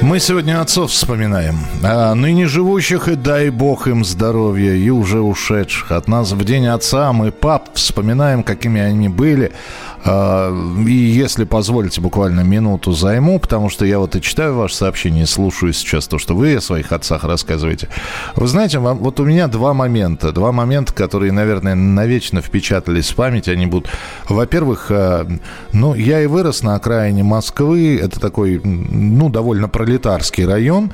Мы 0.00 0.20
сегодня 0.20 0.60
отцов 0.60 0.92
вспоминаем, 0.92 1.58
а 1.82 2.14
ныне 2.14 2.46
живущих 2.46 3.08
и 3.08 3.16
дай 3.16 3.50
бог 3.50 3.88
им 3.88 4.04
здоровья, 4.04 4.72
и 4.72 4.88
уже 4.90 5.20
ушедших. 5.20 5.90
От 5.90 6.06
нас 6.06 6.30
в 6.30 6.44
день 6.44 6.68
отца 6.68 7.12
мы 7.12 7.32
пап 7.32 7.70
вспоминаем, 7.74 8.44
какими 8.44 8.80
они 8.80 9.08
были, 9.08 9.52
а, 10.04 10.54
и 10.86 10.92
если 10.92 11.44
позволите, 11.44 12.00
буквально 12.00 12.40
минуту 12.40 12.92
займу, 12.92 13.38
потому 13.38 13.68
что 13.68 13.84
я 13.84 13.98
вот 13.98 14.14
и 14.16 14.22
читаю 14.22 14.54
ваше 14.54 14.76
сообщение, 14.76 15.24
и 15.24 15.26
слушаю 15.26 15.72
сейчас 15.72 16.06
то, 16.06 16.18
что 16.18 16.34
вы 16.34 16.54
о 16.54 16.60
своих 16.60 16.92
отцах 16.92 17.24
рассказываете. 17.24 17.88
Вы 18.36 18.46
знаете, 18.46 18.78
вот 18.78 19.20
у 19.20 19.24
меня 19.24 19.48
два 19.48 19.74
момента. 19.74 20.32
Два 20.32 20.52
момента, 20.52 20.94
которые, 20.94 21.32
наверное, 21.32 21.74
навечно 21.74 22.40
впечатались 22.40 23.10
в 23.10 23.16
память. 23.16 23.48
Они 23.48 23.66
будут... 23.66 23.90
Во-первых, 24.28 24.86
а, 24.90 25.26
ну, 25.72 25.94
я 25.94 26.22
и 26.22 26.26
вырос 26.26 26.62
на 26.62 26.76
окраине 26.76 27.24
Москвы. 27.24 27.98
Это 28.00 28.20
такой, 28.20 28.60
ну, 28.62 29.28
довольно 29.28 29.68
пролетарский 29.88 30.44
район 30.44 30.92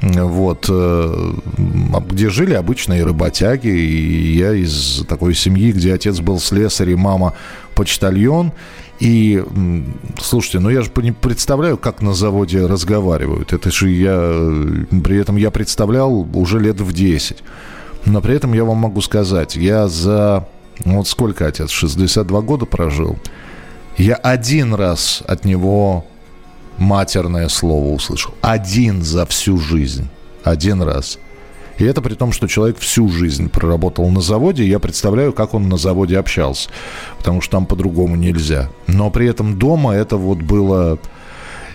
вот, 0.00 0.66
э, 0.68 1.32
где 2.08 2.28
жили 2.28 2.54
обычные 2.54 3.04
работяги. 3.04 3.68
И 3.68 4.36
я 4.36 4.52
из 4.52 5.04
такой 5.08 5.34
семьи, 5.34 5.72
где 5.72 5.94
отец 5.94 6.20
был 6.20 6.38
слесарь 6.38 6.90
и 6.90 6.94
мама 6.94 7.32
почтальон. 7.74 8.52
И, 9.00 9.44
слушайте, 10.20 10.60
ну 10.60 10.70
я 10.70 10.82
же 10.82 10.90
не 10.96 11.12
представляю, 11.12 11.76
как 11.76 12.02
на 12.02 12.14
заводе 12.14 12.64
разговаривают. 12.66 13.52
Это 13.52 13.70
же 13.70 13.90
я, 13.90 14.16
при 15.02 15.18
этом 15.18 15.36
я 15.36 15.50
представлял 15.50 16.26
уже 16.34 16.60
лет 16.60 16.80
в 16.80 16.92
10. 16.92 17.42
Но 18.06 18.20
при 18.20 18.36
этом 18.36 18.52
я 18.52 18.64
вам 18.64 18.76
могу 18.76 19.00
сказать, 19.00 19.56
я 19.56 19.88
за, 19.88 20.46
ну 20.84 20.98
вот 20.98 21.08
сколько 21.08 21.46
отец, 21.46 21.70
62 21.70 22.40
года 22.42 22.64
прожил. 22.64 23.18
Я 23.96 24.14
один 24.14 24.74
раз 24.74 25.22
от 25.26 25.44
него 25.44 26.04
матерное 26.78 27.48
слово 27.48 27.94
услышал. 27.94 28.34
Один 28.40 29.02
за 29.02 29.26
всю 29.26 29.58
жизнь. 29.58 30.08
Один 30.44 30.82
раз. 30.82 31.18
И 31.78 31.84
это 31.84 32.00
при 32.00 32.14
том, 32.14 32.32
что 32.32 32.46
человек 32.46 32.78
всю 32.78 33.08
жизнь 33.08 33.50
проработал 33.50 34.08
на 34.08 34.20
заводе. 34.20 34.66
Я 34.66 34.78
представляю, 34.78 35.32
как 35.32 35.54
он 35.54 35.68
на 35.68 35.76
заводе 35.76 36.18
общался. 36.18 36.70
Потому 37.18 37.40
что 37.40 37.52
там 37.52 37.66
по-другому 37.66 38.16
нельзя. 38.16 38.70
Но 38.86 39.10
при 39.10 39.28
этом 39.28 39.58
дома 39.58 39.94
это 39.94 40.16
вот 40.16 40.38
было... 40.38 40.98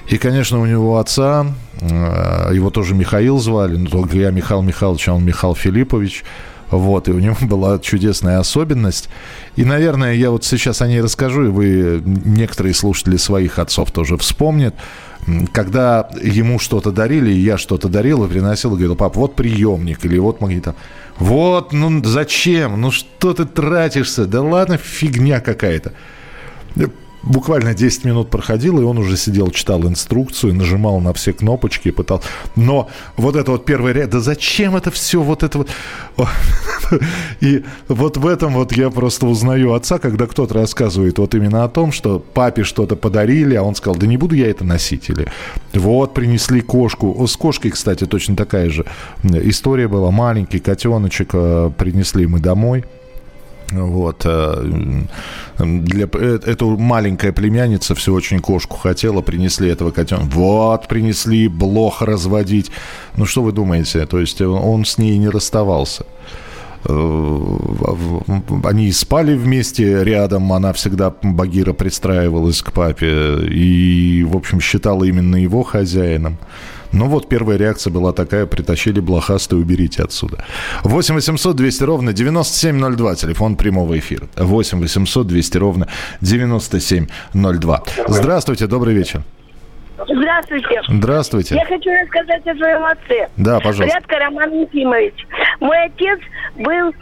И, 0.07 0.17
конечно, 0.17 0.59
у 0.59 0.65
него 0.65 0.97
отца, 0.97 1.45
э, 1.79 2.49
его 2.53 2.69
тоже 2.69 2.95
Михаил 2.95 3.37
звали, 3.37 3.77
но 3.77 3.89
только 3.89 4.17
я 4.17 4.31
Михаил 4.31 4.61
Михайлович, 4.61 5.07
а 5.07 5.13
он 5.13 5.23
Михаил 5.23 5.55
Филиппович. 5.55 6.23
Вот, 6.71 7.07
и 7.07 7.11
у 7.11 7.19
него 7.19 7.35
была 7.41 7.79
чудесная 7.79 8.39
особенность. 8.39 9.09
И, 9.55 9.63
наверное, 9.63 10.13
я 10.13 10.31
вот 10.31 10.43
сейчас 10.43 10.81
о 10.81 10.87
ней 10.87 11.01
расскажу, 11.01 11.45
и 11.45 11.49
вы, 11.49 12.01
некоторые 12.05 12.73
слушатели 12.73 13.17
своих 13.17 13.59
отцов 13.59 13.91
тоже 13.91 14.17
вспомнят 14.17 14.75
когда 15.51 16.09
ему 16.21 16.59
что-то 16.59 16.91
дарили, 16.91 17.31
я 17.31 17.57
что-то 17.57 17.87
дарил 17.89 18.25
и 18.25 18.27
приносил, 18.27 18.71
и 18.71 18.77
говорил, 18.77 18.95
пап, 18.95 19.15
вот 19.15 19.35
приемник, 19.35 20.03
или 20.05 20.17
вот 20.17 20.41
магнитофон. 20.41 20.79
Вот, 21.19 21.73
ну 21.73 22.03
зачем? 22.03 22.81
Ну 22.81 22.91
что 22.91 23.33
ты 23.33 23.45
тратишься? 23.45 24.25
Да 24.25 24.41
ладно, 24.41 24.77
фигня 24.77 25.39
какая-то. 25.39 25.93
Буквально 27.23 27.73
10 27.73 28.05
минут 28.05 28.29
проходило, 28.29 28.81
и 28.81 28.83
он 28.83 28.97
уже 28.97 29.15
сидел, 29.15 29.51
читал 29.51 29.83
инструкцию, 29.87 30.55
нажимал 30.55 30.99
на 30.99 31.13
все 31.13 31.33
кнопочки, 31.33 31.91
пытал. 31.91 32.21
Но 32.55 32.89
вот 33.15 33.35
это 33.35 33.51
вот 33.51 33.63
первый 33.65 33.93
ряд, 33.93 34.09
да 34.09 34.19
зачем 34.19 34.75
это 34.75 34.89
все, 34.89 35.21
вот 35.21 35.43
это 35.43 35.59
вот... 35.59 35.69
И 37.41 37.63
вот 37.87 38.17
в 38.17 38.27
этом 38.27 38.53
вот 38.53 38.73
я 38.73 38.89
просто 38.89 39.25
узнаю 39.27 39.73
отца, 39.73 39.99
когда 39.99 40.25
кто-то 40.27 40.53
рассказывает 40.55 41.19
вот 41.19 41.35
именно 41.35 41.63
о 41.63 41.69
том, 41.69 41.91
что 41.91 42.19
папе 42.19 42.63
что-то 42.63 42.95
подарили, 42.95 43.55
а 43.55 43.63
он 43.63 43.75
сказал, 43.75 43.95
да 43.95 44.07
не 44.07 44.17
буду 44.17 44.35
я 44.35 44.49
это 44.49 44.63
носить. 44.63 45.09
Или 45.09 45.27
вот 45.73 46.13
принесли 46.13 46.61
кошку. 46.61 47.25
С 47.27 47.37
кошкой, 47.37 47.71
кстати, 47.71 48.05
точно 48.05 48.35
такая 48.35 48.69
же 48.69 48.85
история 49.23 49.87
была. 49.87 50.11
Маленький 50.11 50.59
котеночек 50.59 51.29
э, 51.33 51.71
принесли 51.77 52.25
мы 52.27 52.39
домой. 52.39 52.83
Вот. 53.71 54.21
Э, 54.25 55.03
для, 55.57 56.07
э, 56.11 56.39
эту 56.45 56.77
маленькая 56.77 57.31
племянница 57.31 57.95
все 57.95 58.13
очень 58.13 58.39
кошку 58.39 58.77
хотела, 58.77 59.21
принесли 59.21 59.69
этого 59.69 59.91
котенка. 59.91 60.25
Вот, 60.35 60.87
принесли, 60.87 61.47
блох 61.47 62.01
разводить. 62.01 62.71
Ну, 63.15 63.25
что 63.25 63.43
вы 63.43 63.51
думаете? 63.51 64.05
То 64.05 64.19
есть 64.19 64.41
он 64.41 64.85
с 64.85 64.97
ней 64.97 65.17
не 65.17 65.29
расставался. 65.29 66.05
Э, 66.85 67.47
они 68.63 68.91
спали 68.91 69.35
вместе 69.35 70.03
рядом, 70.03 70.51
она 70.51 70.73
всегда, 70.73 71.13
Багира, 71.21 71.73
пристраивалась 71.73 72.61
к 72.61 72.71
папе 72.71 73.37
и, 73.47 74.23
в 74.23 74.35
общем, 74.35 74.59
считала 74.59 75.03
именно 75.03 75.35
его 75.35 75.63
хозяином. 75.63 76.37
Ну 76.91 77.07
вот 77.07 77.29
первая 77.29 77.57
реакция 77.57 77.91
была 77.91 78.13
такая, 78.13 78.45
притащили 78.45 78.99
блохастую, 78.99 79.61
уберите 79.61 80.03
отсюда. 80.03 80.43
8 80.83 81.15
800 81.15 81.55
200 81.55 81.83
ровно 81.83 82.13
9702, 82.13 83.15
телефон 83.15 83.55
прямого 83.55 83.97
эфира. 83.97 84.27
8 84.35 84.79
800 84.79 85.27
200 85.27 85.57
ровно 85.57 85.87
9702. 86.21 87.83
Здравствуйте, 88.07 88.67
добрый 88.67 88.93
вечер. 88.93 89.23
Здравствуйте. 90.07 90.81
Здравствуйте. 90.89 91.55
Я 91.55 91.65
хочу 91.65 91.89
рассказать 91.91 92.45
о 92.47 92.55
своем 92.55 92.83
отце. 92.83 93.29
Да, 93.37 93.59
пожалуйста. 93.59 93.99
Порядка 93.99 94.19
Роман 94.19 94.51
Ефимович. 94.61 95.13
Мой 95.59 95.85
отец 95.85 96.19
был 96.55 96.93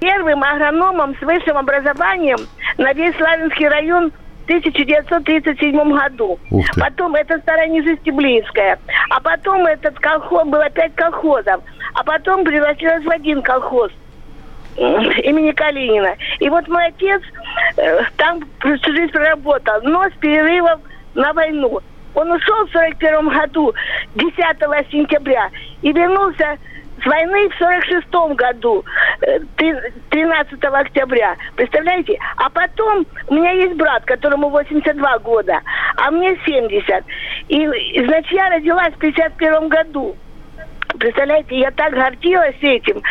первым 0.00 0.42
агрономом 0.42 1.14
с 1.20 1.22
высшим 1.22 1.58
образованием 1.58 2.38
на 2.78 2.92
весь 2.94 3.14
Славянский 3.16 3.68
район 3.68 4.12
1937 4.56 5.96
году. 5.96 6.38
Потом 6.78 7.14
это 7.14 7.38
старая 7.38 7.68
Нижестеблинская. 7.68 8.78
А 9.10 9.20
потом 9.20 9.66
этот 9.66 9.98
колхоз, 9.98 10.44
было 10.44 10.68
пять 10.70 10.94
колхозов. 10.94 11.62
А 11.94 12.04
потом 12.04 12.44
превратилось 12.44 13.04
в 13.04 13.10
один 13.10 13.42
колхоз 13.42 13.90
имени 14.76 15.52
Калинина. 15.52 16.16
И 16.40 16.48
вот 16.48 16.66
мой 16.68 16.86
отец 16.86 17.20
э, 17.76 18.00
там 18.16 18.40
всю 18.60 18.92
жизнь 18.92 19.12
проработал, 19.12 19.80
но 19.82 20.04
с 20.08 20.12
перерывом 20.14 20.80
на 21.14 21.32
войну. 21.34 21.80
Он 22.14 22.30
ушел 22.30 22.66
в 22.66 22.72
41 22.72 23.28
году, 23.28 23.74
10 24.14 24.32
сентября, 24.90 25.50
и 25.82 25.92
вернулся 25.92 26.56
с 27.02 27.06
войны 27.06 27.48
в 27.48 27.54
46 27.58 28.06
году, 28.36 28.84
13 29.56 30.64
э, 30.64 30.66
октября. 30.68 31.36
Представляете? 31.56 32.18
А 32.36 32.48
потом 32.50 33.06
у 33.28 33.34
меня 33.34 33.52
есть 33.52 33.74
брат, 33.74 34.04
которому 34.04 34.48
82 34.50 35.18
года, 35.18 35.60
а 35.96 36.10
мне 36.10 36.36
70. 36.44 37.04
И, 37.48 37.66
значит, 38.04 38.32
я 38.32 38.50
родилась 38.50 38.94
в 38.94 38.98
51 38.98 39.68
году. 39.68 40.16
Представляете, 40.98 41.58
я 41.58 41.70
так 41.70 41.92
гордилась 41.92 42.56
этим. 42.60 43.02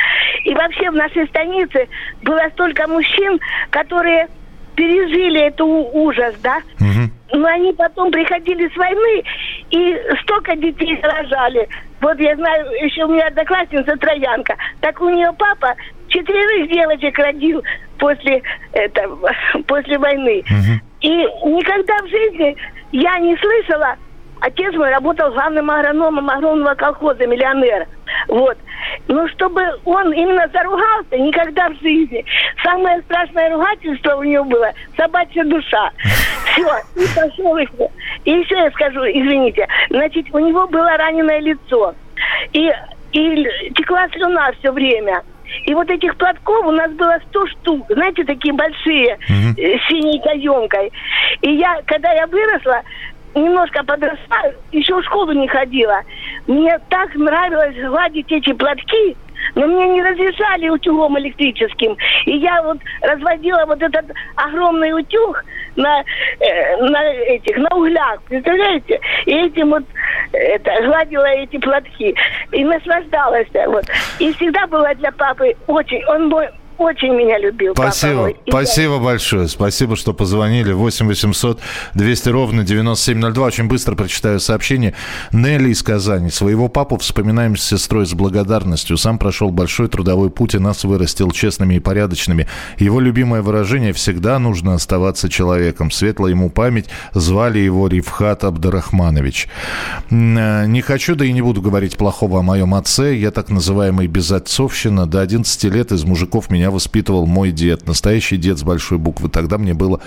И 0.45 0.53
вообще 0.53 0.89
в 0.89 0.95
нашей 0.95 1.27
станице 1.27 1.87
было 2.21 2.41
столько 2.53 2.87
мужчин, 2.87 3.39
которые 3.69 4.27
пережили 4.75 5.47
это 5.47 5.65
ужас, 5.65 6.35
да? 6.41 6.59
Угу. 6.79 7.39
Но 7.39 7.47
они 7.47 7.73
потом 7.73 8.11
приходили 8.11 8.69
с 8.69 8.75
войны 8.75 9.23
и 9.69 9.97
столько 10.23 10.55
детей 10.55 10.99
рожали. 11.01 11.67
Вот 12.01 12.19
я 12.19 12.35
знаю, 12.35 12.65
еще 12.83 13.05
у 13.05 13.09
меня 13.09 13.27
одноклассница 13.27 13.95
Троянка. 13.97 14.55
Так 14.81 14.99
у 15.01 15.09
нее 15.09 15.31
папа 15.37 15.75
четверых 16.07 16.69
девочек 16.69 17.17
родил 17.17 17.63
после, 17.97 18.41
это, 18.73 19.09
после 19.67 19.97
войны. 19.97 20.39
Угу. 20.39 20.81
И 21.01 21.09
никогда 21.09 21.97
в 21.99 22.09
жизни 22.09 22.55
я 22.91 23.19
не 23.19 23.35
слышала 23.37 23.95
Отец 24.41 24.73
мой 24.73 24.89
работал 24.89 25.31
главным 25.31 25.69
агрономом 25.69 26.29
огромного 26.29 26.73
колхоза 26.73 27.27
«Миллионер». 27.27 27.87
Вот. 28.27 28.57
Но 29.07 29.27
чтобы 29.29 29.61
он 29.85 30.11
именно 30.13 30.47
заругался, 30.51 31.17
никогда 31.17 31.69
в 31.69 31.79
жизни. 31.79 32.25
Самое 32.63 33.01
страшное 33.03 33.51
ругательство 33.51 34.15
у 34.15 34.23
него 34.23 34.43
было– 34.43 34.71
собачья 34.97 35.43
душа. 35.43 35.91
Все, 36.51 36.67
и 36.95 37.05
пошел 37.15 37.55
их. 37.57 37.69
И 38.25 38.31
еще 38.31 38.55
я 38.55 38.71
скажу, 38.71 39.01
извините, 39.01 39.67
значит, 39.89 40.25
у 40.33 40.39
него 40.39 40.67
было 40.67 40.97
раненое 40.97 41.39
лицо. 41.39 41.93
И, 42.53 42.71
и 43.13 43.47
текла 43.75 44.07
слюна 44.09 44.51
все 44.59 44.71
время. 44.71 45.21
И 45.65 45.73
вот 45.73 45.89
этих 45.89 46.15
платков 46.15 46.65
у 46.65 46.71
нас 46.71 46.91
было 46.93 47.19
100 47.29 47.47
штук, 47.47 47.85
знаете, 47.89 48.23
такие 48.23 48.53
большие, 48.53 49.17
mm-hmm. 49.17 49.79
с 49.79 49.87
синей 49.87 50.21
каемкой. 50.21 50.91
И 51.41 51.51
я, 51.55 51.81
когда 51.85 52.11
я 52.13 52.25
выросла, 52.27 52.81
немножко 53.35 53.83
подросла, 53.83 54.43
еще 54.71 54.95
в 54.95 55.05
школу 55.05 55.31
не 55.31 55.47
ходила. 55.47 56.01
Мне 56.47 56.77
так 56.89 57.13
нравилось 57.15 57.75
гладить 57.75 58.31
эти 58.31 58.53
платки, 58.53 59.15
но 59.55 59.67
мне 59.67 59.89
не 59.89 60.01
разрешали 60.01 60.69
утюгом 60.69 61.17
электрическим. 61.19 61.97
И 62.25 62.37
я 62.37 62.61
вот 62.63 62.77
разводила 63.01 63.65
вот 63.65 63.81
этот 63.81 64.05
огромный 64.35 64.93
утюг 64.93 65.43
на, 65.75 66.03
э, 66.39 66.77
на 66.77 67.03
этих, 67.13 67.57
на 67.57 67.75
углях, 67.75 68.21
представляете? 68.23 68.99
И 69.25 69.31
этим 69.31 69.69
вот 69.69 69.83
это, 70.33 70.71
гладила 70.83 71.25
эти 71.25 71.57
платки. 71.57 72.15
И 72.51 72.63
наслаждалась. 72.63 73.47
Вот. 73.67 73.85
И 74.19 74.31
всегда 74.33 74.67
была 74.67 74.93
для 74.95 75.11
папы 75.11 75.55
очень, 75.67 76.03
он 76.05 76.29
мой 76.29 76.47
очень 76.77 77.13
меня 77.13 77.37
любил. 77.37 77.73
Спасибо. 77.73 78.33
Спасибо 78.47 78.93
я... 78.95 78.99
большое. 78.99 79.47
Спасибо, 79.47 79.95
что 79.95 80.13
позвонили. 80.13 80.73
8 80.73 81.07
800 81.07 81.59
200 81.93 82.29
ровно 82.29 82.63
9702. 82.63 83.45
Очень 83.45 83.67
быстро 83.67 83.95
прочитаю 83.95 84.39
сообщение. 84.39 84.93
Нелли 85.31 85.69
из 85.69 85.83
Казани. 85.83 86.29
Своего 86.29 86.67
папу 86.67 86.97
вспоминаем 86.97 87.55
с 87.55 87.63
сестрой 87.63 88.05
с 88.05 88.13
благодарностью. 88.13 88.97
Сам 88.97 89.17
прошел 89.17 89.49
большой 89.49 89.87
трудовой 89.87 90.29
путь 90.29 90.55
и 90.55 90.59
нас 90.59 90.83
вырастил 90.83 91.31
честными 91.31 91.75
и 91.75 91.79
порядочными. 91.79 92.47
Его 92.77 92.99
любимое 92.99 93.41
выражение 93.41 93.93
«всегда 93.93 94.39
нужно 94.39 94.73
оставаться 94.73 95.29
человеком». 95.29 95.91
Светлая 95.91 96.31
ему 96.31 96.49
память. 96.49 96.89
Звали 97.13 97.59
его 97.59 97.87
Ривхат 97.87 98.43
Абдарахманович. 98.43 99.47
Э, 100.09 100.65
не 100.65 100.81
хочу, 100.81 101.15
да 101.15 101.25
и 101.25 101.31
не 101.31 101.41
буду 101.41 101.61
говорить 101.61 101.97
плохого 101.97 102.39
о 102.39 102.41
моем 102.41 102.73
отце. 102.73 103.15
Я 103.15 103.31
так 103.31 103.49
называемый 103.49 104.07
безотцовщина. 104.07 105.05
До 105.05 105.21
11 105.21 105.63
лет 105.65 105.91
из 105.91 106.03
мужиков 106.03 106.49
воспитывал 106.71 107.27
мой 107.27 107.51
дед, 107.51 107.85
настоящий 107.87 108.37
дед 108.37 108.57
с 108.57 108.63
большой 108.63 108.97
буквы. 108.97 109.29
Тогда 109.29 109.57
мне 109.57 109.73
было 109.73 110.01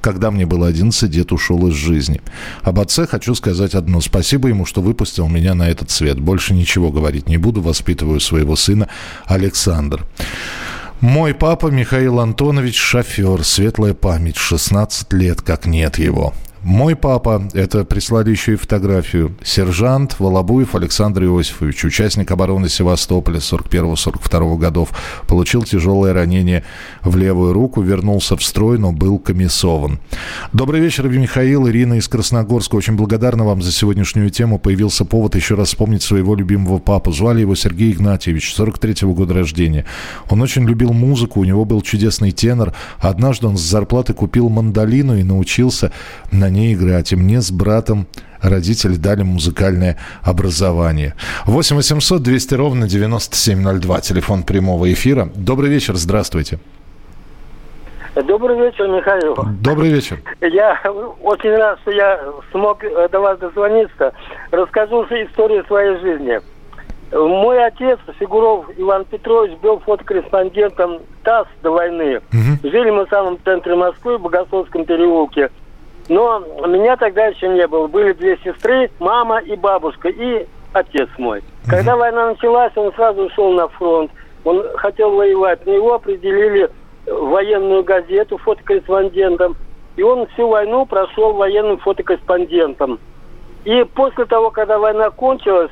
когда 0.00 0.30
мне 0.30 0.46
было 0.46 0.66
11, 0.66 1.10
дед 1.10 1.32
ушел 1.32 1.66
из 1.68 1.74
жизни. 1.74 2.20
Об 2.62 2.80
отце 2.80 3.06
хочу 3.06 3.34
сказать 3.34 3.74
одно. 3.74 4.00
Спасибо 4.00 4.48
ему, 4.48 4.64
что 4.64 4.80
выпустил 4.80 5.28
меня 5.28 5.54
на 5.54 5.68
этот 5.68 5.90
свет. 5.90 6.18
Больше 6.18 6.54
ничего 6.54 6.90
говорить 6.90 7.28
не 7.28 7.36
буду. 7.36 7.60
Воспитываю 7.60 8.20
своего 8.20 8.56
сына 8.56 8.88
Александр. 9.26 10.06
Мой 11.00 11.32
папа 11.32 11.68
Михаил 11.68 12.20
Антонович 12.20 12.76
шофер, 12.76 13.42
светлая 13.44 13.94
память, 13.94 14.36
16 14.36 15.12
лет, 15.14 15.40
как 15.40 15.64
нет 15.64 15.98
его. 15.98 16.34
Мой 16.62 16.94
папа, 16.94 17.48
это 17.54 17.86
прислали 17.86 18.30
еще 18.30 18.52
и 18.52 18.56
фотографию, 18.56 19.34
сержант 19.42 20.16
Волобуев 20.18 20.74
Александр 20.74 21.24
Иосифович, 21.24 21.86
участник 21.86 22.30
обороны 22.30 22.68
Севастополя 22.68 23.38
41-42 23.38 24.58
годов, 24.58 24.90
получил 25.26 25.62
тяжелое 25.62 26.12
ранение 26.12 26.62
в 27.02 27.16
левую 27.16 27.54
руку, 27.54 27.80
вернулся 27.80 28.36
в 28.36 28.44
строй, 28.44 28.78
но 28.78 28.92
был 28.92 29.18
комиссован. 29.18 30.00
Добрый 30.52 30.82
вечер, 30.82 31.08
Михаил, 31.08 31.66
Ирина 31.66 31.94
из 31.94 32.08
Красногорска. 32.08 32.74
Очень 32.74 32.96
благодарна 32.96 33.44
вам 33.44 33.62
за 33.62 33.72
сегодняшнюю 33.72 34.28
тему. 34.28 34.58
Появился 34.58 35.06
повод 35.06 35.36
еще 35.36 35.54
раз 35.54 35.68
вспомнить 35.68 36.02
своего 36.02 36.34
любимого 36.34 36.78
папу. 36.78 37.10
Звали 37.10 37.40
его 37.40 37.54
Сергей 37.54 37.92
Игнатьевич, 37.92 38.54
43-го 38.58 39.14
года 39.14 39.32
рождения. 39.32 39.86
Он 40.28 40.42
очень 40.42 40.66
любил 40.66 40.92
музыку, 40.92 41.40
у 41.40 41.44
него 41.44 41.64
был 41.64 41.80
чудесный 41.80 42.32
тенор. 42.32 42.74
Однажды 42.98 43.46
он 43.46 43.56
с 43.56 43.62
зарплаты 43.62 44.12
купил 44.12 44.50
мандолину 44.50 45.16
и 45.16 45.22
научился 45.22 45.90
на 46.30 46.49
ней 46.50 46.74
играть. 46.74 47.12
И 47.12 47.16
мне 47.16 47.40
с 47.40 47.50
братом 47.50 48.06
родители 48.42 48.96
дали 48.96 49.22
музыкальное 49.22 49.96
образование. 50.22 51.14
8 51.46 51.76
800 51.76 52.22
200 52.22 52.54
ровно 52.54 52.88
9702. 52.88 54.00
Телефон 54.00 54.42
прямого 54.42 54.92
эфира. 54.92 55.30
Добрый 55.34 55.70
вечер, 55.70 55.96
здравствуйте. 55.96 56.58
Добрый 58.14 58.58
вечер, 58.58 58.88
Михаил. 58.88 59.36
Добрый 59.62 59.90
вечер. 59.90 60.20
Я 60.40 60.80
очень 61.22 61.54
рад, 61.56 61.78
что 61.82 61.92
я 61.92 62.20
смог 62.50 62.82
э, 62.82 63.08
до 63.08 63.20
вас 63.20 63.38
дозвониться. 63.38 64.12
Расскажу 64.50 65.04
историю 65.04 65.64
своей 65.66 65.96
жизни. 66.00 66.40
Мой 67.12 67.64
отец, 67.64 67.98
Фигуров 68.18 68.66
Иван 68.76 69.04
Петрович, 69.04 69.58
был 69.58 69.80
фотокорреспондентом 69.80 71.00
ТАСС 71.24 71.48
до 71.62 71.70
войны. 71.70 72.18
Угу. 72.32 72.70
Жили 72.70 72.90
мы 72.90 73.06
в 73.06 73.10
самом 73.10 73.38
центре 73.44 73.74
Москвы, 73.74 74.18
в 74.18 74.22
Богословском 74.22 74.84
переулке. 74.84 75.50
Но 76.10 76.40
меня 76.66 76.96
тогда 76.96 77.26
еще 77.26 77.48
не 77.48 77.64
было. 77.68 77.86
Были 77.86 78.12
две 78.14 78.36
сестры, 78.38 78.90
мама 78.98 79.38
и 79.38 79.54
бабушка, 79.54 80.08
и 80.08 80.44
отец 80.72 81.08
мой. 81.18 81.40
Когда 81.68 81.96
война 81.96 82.30
началась, 82.30 82.72
он 82.74 82.92
сразу 82.94 83.26
ушел 83.26 83.52
на 83.52 83.68
фронт. 83.68 84.10
Он 84.42 84.60
хотел 84.74 85.12
воевать. 85.12 85.64
Но 85.66 85.72
его 85.72 85.94
определили 85.94 86.68
военную 87.06 87.84
газету 87.84 88.38
фотокорреспондентом. 88.38 89.54
И 89.94 90.02
он 90.02 90.26
всю 90.34 90.48
войну 90.48 90.84
прошел 90.84 91.32
военным 91.34 91.78
фотокорреспондентом. 91.78 92.98
И 93.64 93.84
после 93.94 94.24
того, 94.24 94.50
когда 94.50 94.78
война 94.80 95.10
кончилась, 95.10 95.70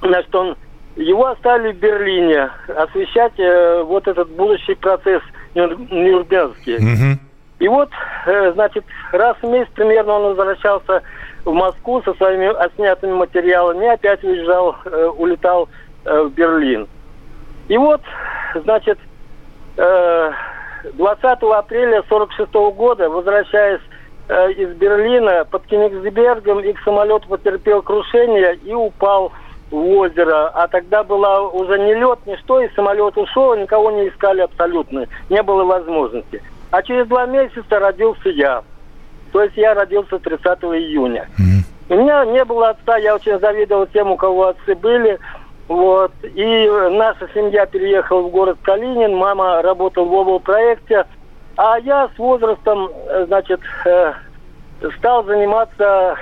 значит, 0.00 0.34
он 0.34 0.56
его 0.96 1.26
оставили 1.26 1.72
в 1.72 1.76
Берлине 1.76 2.48
освещать 2.74 3.38
э, 3.38 3.82
вот 3.82 4.08
этот 4.08 4.30
будущий 4.30 4.76
процесс 4.76 5.20
Нюрнбергский. 5.54 6.76
Mm-hmm. 6.76 7.31
И 7.62 7.68
вот, 7.68 7.90
э, 8.26 8.50
значит, 8.54 8.84
раз 9.12 9.36
в 9.40 9.46
месяц 9.48 9.70
примерно 9.72 10.14
он 10.14 10.34
возвращался 10.34 11.00
в 11.44 11.52
Москву 11.52 12.02
со 12.02 12.12
своими 12.14 12.48
отснятыми 12.48 13.12
материалами 13.12 13.86
опять 13.86 14.24
уезжал, 14.24 14.74
э, 14.84 15.06
улетал 15.16 15.68
э, 16.04 16.22
в 16.22 16.32
Берлин. 16.32 16.88
И 17.68 17.78
вот, 17.78 18.00
значит, 18.56 18.98
20 19.76 21.42
апреля 21.54 22.02
46 22.08 22.52
года, 22.74 23.08
возвращаясь 23.08 23.80
из 24.56 24.70
Берлина 24.74 25.44
под 25.48 25.64
Кенигсбергом, 25.66 26.58
их 26.58 26.82
самолет 26.82 27.28
потерпел 27.28 27.80
крушение 27.82 28.56
и 28.56 28.74
упал 28.74 29.30
в 29.70 29.76
озеро. 29.76 30.48
А 30.48 30.66
тогда 30.66 31.04
была 31.04 31.42
уже 31.42 31.78
не 31.78 31.94
лед, 31.94 32.18
ни 32.26 32.34
что, 32.36 32.60
и 32.60 32.68
самолет 32.74 33.16
ушел, 33.16 33.54
никого 33.54 33.92
не 33.92 34.08
искали 34.08 34.40
абсолютно. 34.40 35.06
Не 35.30 35.42
было 35.44 35.64
возможности. 35.64 36.42
А 36.72 36.82
через 36.82 37.06
два 37.06 37.26
месяца 37.26 37.78
родился 37.78 38.30
я. 38.30 38.62
То 39.30 39.42
есть 39.42 39.56
я 39.56 39.74
родился 39.74 40.18
30 40.18 40.44
июня. 40.46 41.28
Mm-hmm. 41.38 41.94
У 41.94 41.96
меня 41.96 42.24
не 42.24 42.44
было 42.44 42.70
отца, 42.70 42.96
я 42.96 43.14
очень 43.14 43.38
завидовал 43.38 43.86
тем, 43.86 44.10
у 44.10 44.16
кого 44.16 44.48
отцы 44.48 44.74
были. 44.74 45.18
Вот. 45.68 46.12
И 46.22 46.70
наша 46.90 47.28
семья 47.34 47.66
переехала 47.66 48.22
в 48.22 48.30
город 48.30 48.58
Калинин. 48.62 49.14
Мама 49.14 49.60
работала 49.60 50.04
в 50.04 50.12
оба 50.14 50.38
проекте. 50.38 51.04
А 51.56 51.78
я 51.78 52.08
с 52.14 52.18
возрастом, 52.18 52.90
э, 53.08 53.26
значит, 53.26 53.60
э, 53.84 54.14
стал 54.96 55.24
заниматься 55.24 56.16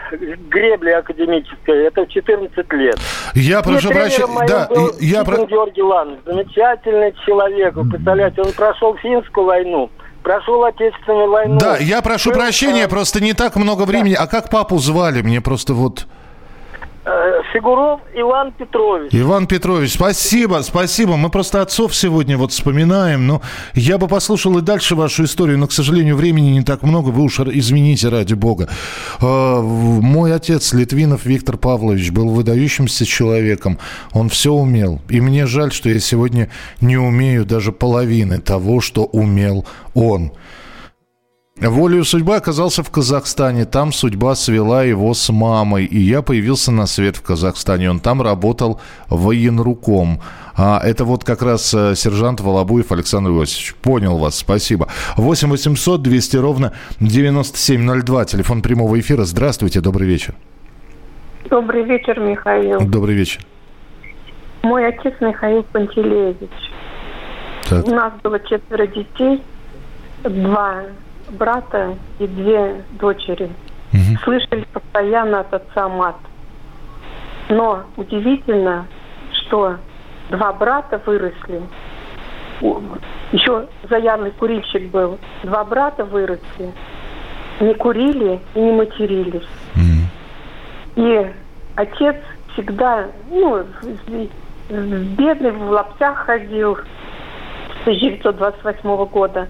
греблей 0.51 0.97
академической. 0.97 1.85
Это 1.85 2.05
в 2.05 2.09
14 2.09 2.73
лет. 2.73 2.99
Я 3.35 3.63
прошу 3.63 3.91
прощения. 3.91 4.47
Да, 4.49 4.67
был 4.69 4.91
я 4.99 5.23
про... 5.23 5.47
Георгий 5.47 5.83
Иванович. 5.83 6.19
Замечательный 6.27 7.15
человек. 7.25 7.75
Вы 7.75 7.89
представляете, 7.89 8.43
он 8.43 8.53
прошел 8.53 8.97
финскую 8.97 9.47
войну. 9.47 9.89
Прошел 10.23 10.65
Отечественную 10.65 11.31
войну. 11.31 11.59
Да, 11.59 11.79
я 11.79 12.03
прошу 12.03 12.33
прощения, 12.33 12.89
просто 12.89 13.21
не 13.21 13.33
так 13.33 13.57
много 13.57 13.85
времени. 13.85 14.15
Да. 14.15 14.25
А 14.25 14.27
как 14.27 14.51
папу 14.51 14.79
звали? 14.79 15.23
Мне 15.23 15.41
просто 15.41 15.75
вот... 15.75 16.07
Э, 17.03 17.41
Фигуров 17.53 18.01
Иван 18.15 18.53
Петрович. 18.53 19.09
Иван 19.13 19.47
Петрович, 19.47 19.95
спасибо, 19.95 20.61
спасибо. 20.63 21.17
Мы 21.17 21.31
просто 21.31 21.63
отцов 21.63 21.95
сегодня 21.95 22.37
вот 22.37 22.53
вспоминаем. 22.53 23.27
Но 23.27 23.41
я 23.75 23.97
бы 23.97 24.07
послушал 24.07 24.59
и 24.59 24.61
дальше 24.61 24.95
вашу 24.95 25.25
историю, 25.25 25.59
но, 25.59 25.67
к 25.67 25.73
сожалению, 25.73 26.17
времени 26.17 26.51
не 26.51 26.63
так 26.63 26.83
много. 26.83 27.09
Вы 27.09 27.23
уж 27.23 27.41
извините, 27.41 28.09
ради 28.11 28.35
бога. 28.35 28.69
Э, 29.21 29.61
мой 29.63 30.35
отец 30.35 30.75
Литвинов 30.75 31.25
Виктор 31.25 31.57
Павлович 31.57 32.11
был 32.11 32.29
выдающимся 32.29 33.07
человеком. 33.07 33.79
Он 34.13 34.29
все 34.29 34.53
умел. 34.53 35.01
И 35.09 35.23
мне 35.23 35.47
жаль, 35.47 35.73
что 35.73 35.89
я 35.89 36.01
сегодня 36.01 36.51
не 36.83 36.99
умею 36.99 37.47
даже 37.47 37.73
половины 37.73 38.39
того, 38.39 38.83
что 38.83 39.05
умел 39.05 39.65
он. 39.95 40.33
Волею 41.69 42.05
судьбы 42.05 42.37
оказался 42.37 42.83
в 42.83 42.91
Казахстане. 42.91 43.67
Там 43.67 43.93
судьба 43.93 44.35
свела 44.35 44.83
его 44.83 45.13
с 45.13 45.31
мамой. 45.31 45.85
И 45.85 45.99
я 45.99 46.23
появился 46.23 46.73
на 46.73 46.87
свет 46.87 47.17
в 47.17 47.23
Казахстане. 47.23 47.91
Он 47.91 48.01
там 48.01 48.23
работал 48.23 48.81
военруком. 49.11 50.21
А 50.57 50.81
это 50.83 51.05
вот 51.05 51.25
как 51.25 51.43
раз 51.43 51.75
э, 51.75 51.95
сержант 51.97 52.41
Волобуев 52.41 52.93
Александр 52.93 53.31
Иосифович. 53.31 53.75
Понял 53.83 54.17
вас, 54.17 54.37
спасибо. 54.37 54.89
8 55.17 55.51
800 55.51 56.01
200 56.03 56.37
ровно 56.39 56.73
9702. 57.01 58.25
Телефон 58.25 58.63
прямого 58.63 58.99
эфира. 58.99 59.25
Здравствуйте, 59.25 59.81
добрый 59.81 60.09
вечер. 60.09 60.35
Добрый 61.51 61.85
вечер, 61.85 62.21
Михаил. 62.21 62.81
Добрый 62.81 63.15
вечер. 63.15 63.45
Мой 64.63 64.87
отец 64.87 65.15
Михаил 65.21 65.63
Пантелеевич. 65.65 66.51
Так. 67.69 67.87
У 67.87 67.91
нас 67.91 68.13
было 68.23 68.41
четверо 68.41 68.87
детей. 68.87 69.43
Два 70.23 70.85
брата 71.31 71.97
и 72.19 72.27
две 72.27 72.85
дочери. 72.93 73.51
Угу. 73.93 74.19
Слышали 74.25 74.67
постоянно 74.73 75.41
от 75.41 75.53
отца 75.53 75.89
мат. 75.89 76.17
Но 77.49 77.83
удивительно, 77.97 78.87
что 79.33 79.77
два 80.31 80.53
брата 80.53 81.01
выросли. 81.05 81.63
Еще 83.33 83.67
заядлый 83.89 84.33
курильщик 84.33 84.91
был. 84.91 85.19
Два 85.43 85.65
брата 85.65 86.05
выросли. 86.05 86.73
Не 87.61 87.75
курили 87.75 88.41
и 88.55 88.61
не 88.61 88.73
матерились. 88.73 89.49
Угу. 89.77 91.05
И 91.07 91.33
отец 91.77 92.17
всегда, 92.53 93.07
ну, 93.31 93.65
бедный, 94.69 95.53
в 95.53 95.71
лаптях 95.71 96.27
ходил 96.27 96.77
с 96.77 97.83
1928 97.83 99.05
года. 99.07 99.49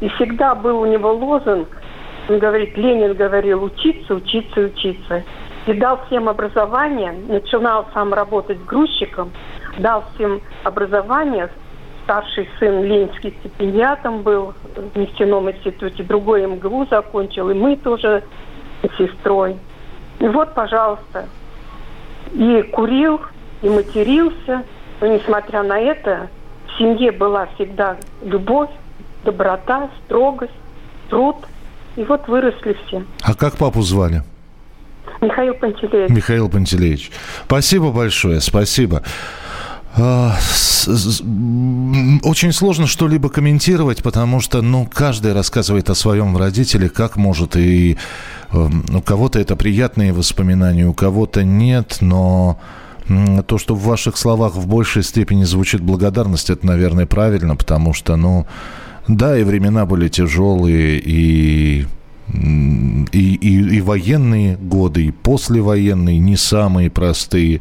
И 0.00 0.08
всегда 0.10 0.54
был 0.54 0.80
у 0.80 0.86
него 0.86 1.12
лозунг, 1.12 1.68
он 2.28 2.38
говорит, 2.38 2.76
Ленин 2.76 3.14
говорил, 3.14 3.64
учиться, 3.64 4.14
учиться, 4.14 4.60
учиться. 4.60 5.22
И 5.66 5.72
дал 5.72 6.00
всем 6.06 6.28
образование, 6.28 7.12
начинал 7.28 7.86
сам 7.94 8.12
работать 8.12 8.64
грузчиком, 8.64 9.30
дал 9.78 10.04
всем 10.14 10.40
образование, 10.64 11.48
старший 12.04 12.48
сын 12.58 12.84
Ленинский 12.84 13.34
стипендиатом 13.40 14.22
был 14.22 14.54
в 14.76 14.98
нефтяном 14.98 15.50
институте, 15.50 16.02
другой 16.04 16.46
МГУ 16.46 16.86
закончил, 16.88 17.50
и 17.50 17.54
мы 17.54 17.76
тоже 17.76 18.22
с 18.82 18.96
сестрой. 18.96 19.56
И 20.20 20.28
вот, 20.28 20.54
пожалуйста, 20.54 21.26
и 22.32 22.62
курил, 22.62 23.20
и 23.62 23.68
матерился, 23.68 24.62
но 25.00 25.06
несмотря 25.08 25.62
на 25.62 25.78
это, 25.78 26.28
в 26.68 26.78
семье 26.78 27.10
была 27.10 27.46
всегда 27.54 27.96
любовь, 28.22 28.70
доброта, 29.26 29.90
строгость, 30.04 30.52
труд. 31.10 31.36
И 31.96 32.04
вот 32.04 32.26
выросли 32.28 32.76
все. 32.86 33.04
А 33.22 33.34
как 33.34 33.56
папу 33.56 33.82
звали? 33.82 34.22
Михаил 35.20 35.54
Пантелеевич. 35.54 36.10
Михаил 36.10 36.48
Пантелеевич. 36.48 37.10
Спасибо 37.46 37.90
большое, 37.90 38.40
спасибо. 38.40 39.02
А, 39.98 40.36
очень 42.22 42.52
сложно 42.52 42.86
что-либо 42.86 43.30
комментировать, 43.30 44.02
потому 44.02 44.40
что, 44.40 44.60
ну, 44.60 44.86
каждый 44.92 45.32
рассказывает 45.32 45.88
о 45.88 45.94
своем 45.94 46.36
родителе, 46.36 46.90
как 46.90 47.16
может, 47.16 47.56
и 47.56 47.96
эм, 48.52 48.84
у 48.94 49.00
кого-то 49.00 49.38
это 49.38 49.56
приятные 49.56 50.12
воспоминания, 50.12 50.86
у 50.86 50.92
кого-то 50.92 51.44
нет, 51.44 51.98
но 52.02 52.58
то, 53.46 53.56
что 53.56 53.74
в 53.74 53.84
ваших 53.84 54.16
словах 54.18 54.54
в 54.54 54.66
большей 54.66 55.02
степени 55.02 55.44
звучит 55.44 55.80
благодарность, 55.80 56.50
это, 56.50 56.66
наверное, 56.66 57.06
правильно, 57.06 57.56
потому 57.56 57.94
что, 57.94 58.16
ну, 58.16 58.46
да, 59.08 59.38
и 59.38 59.44
времена 59.44 59.86
были 59.86 60.08
тяжелые, 60.08 60.98
и 60.98 61.86
и, 62.32 63.34
и, 63.34 63.76
и 63.76 63.80
военные 63.80 64.56
годы, 64.56 65.06
и 65.06 65.10
послевоенные 65.12 66.18
не 66.18 66.36
самые 66.36 66.90
простые. 66.90 67.60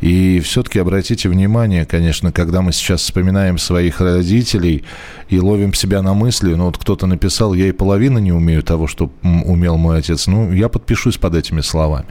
И 0.00 0.40
все-таки 0.40 0.78
обратите 0.78 1.28
внимание, 1.28 1.84
конечно, 1.84 2.30
когда 2.30 2.62
мы 2.62 2.72
сейчас 2.72 3.02
вспоминаем 3.02 3.58
своих 3.58 4.00
родителей 4.00 4.84
и 5.28 5.40
ловим 5.40 5.74
себя 5.74 6.02
на 6.02 6.14
мысли, 6.14 6.54
ну 6.54 6.66
вот 6.66 6.78
кто-то 6.78 7.06
написал, 7.06 7.52
я 7.54 7.66
и 7.66 7.72
половины 7.72 8.20
не 8.20 8.30
умею 8.30 8.62
того, 8.62 8.86
что 8.86 9.10
умел 9.22 9.76
мой 9.76 9.98
отец. 9.98 10.28
Ну, 10.28 10.52
я 10.52 10.68
подпишусь 10.68 11.16
под 11.16 11.34
этими 11.34 11.60
словами. 11.60 12.06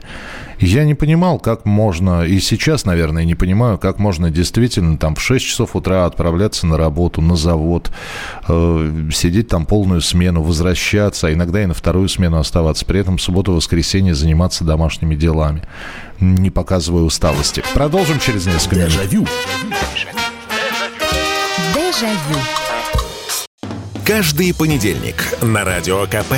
Я 0.60 0.84
не 0.84 0.94
понимал, 0.94 1.38
как 1.38 1.64
можно, 1.64 2.24
и 2.24 2.40
сейчас, 2.40 2.84
наверное, 2.84 3.24
не 3.24 3.34
понимаю, 3.34 3.78
как 3.78 3.98
можно 3.98 4.30
действительно 4.30 4.98
там 4.98 5.14
в 5.14 5.22
6 5.22 5.44
часов 5.44 5.76
утра 5.76 6.04
отправляться 6.04 6.66
на 6.66 6.76
работу, 6.76 7.20
на 7.20 7.36
завод, 7.36 7.90
э, 8.48 9.08
сидеть 9.12 9.48
там 9.48 9.66
полную 9.66 10.00
смену, 10.00 10.42
возвращаться, 10.42 11.28
а 11.28 11.32
иногда 11.32 11.62
и 11.62 11.66
на 11.66 11.74
вторую 11.74 12.08
смену 12.08 12.38
оставаться, 12.38 12.84
при 12.84 13.00
этом 13.00 13.18
в 13.18 13.22
субботу-воскресенье 13.22 14.14
заниматься 14.14 14.64
домашними 14.64 15.14
делами, 15.14 15.62
не 16.18 16.50
показывая 16.50 17.02
усталости. 17.02 17.62
Продолжим 17.74 18.18
через 18.18 18.46
несколько 18.46 18.76
минут. 18.76 18.92
Дежавю. 18.92 19.26
Дежавю. 21.74 22.57
Каждый 24.08 24.54
понедельник 24.54 25.16
на 25.42 25.64
Радио 25.64 26.06
КП 26.06 26.32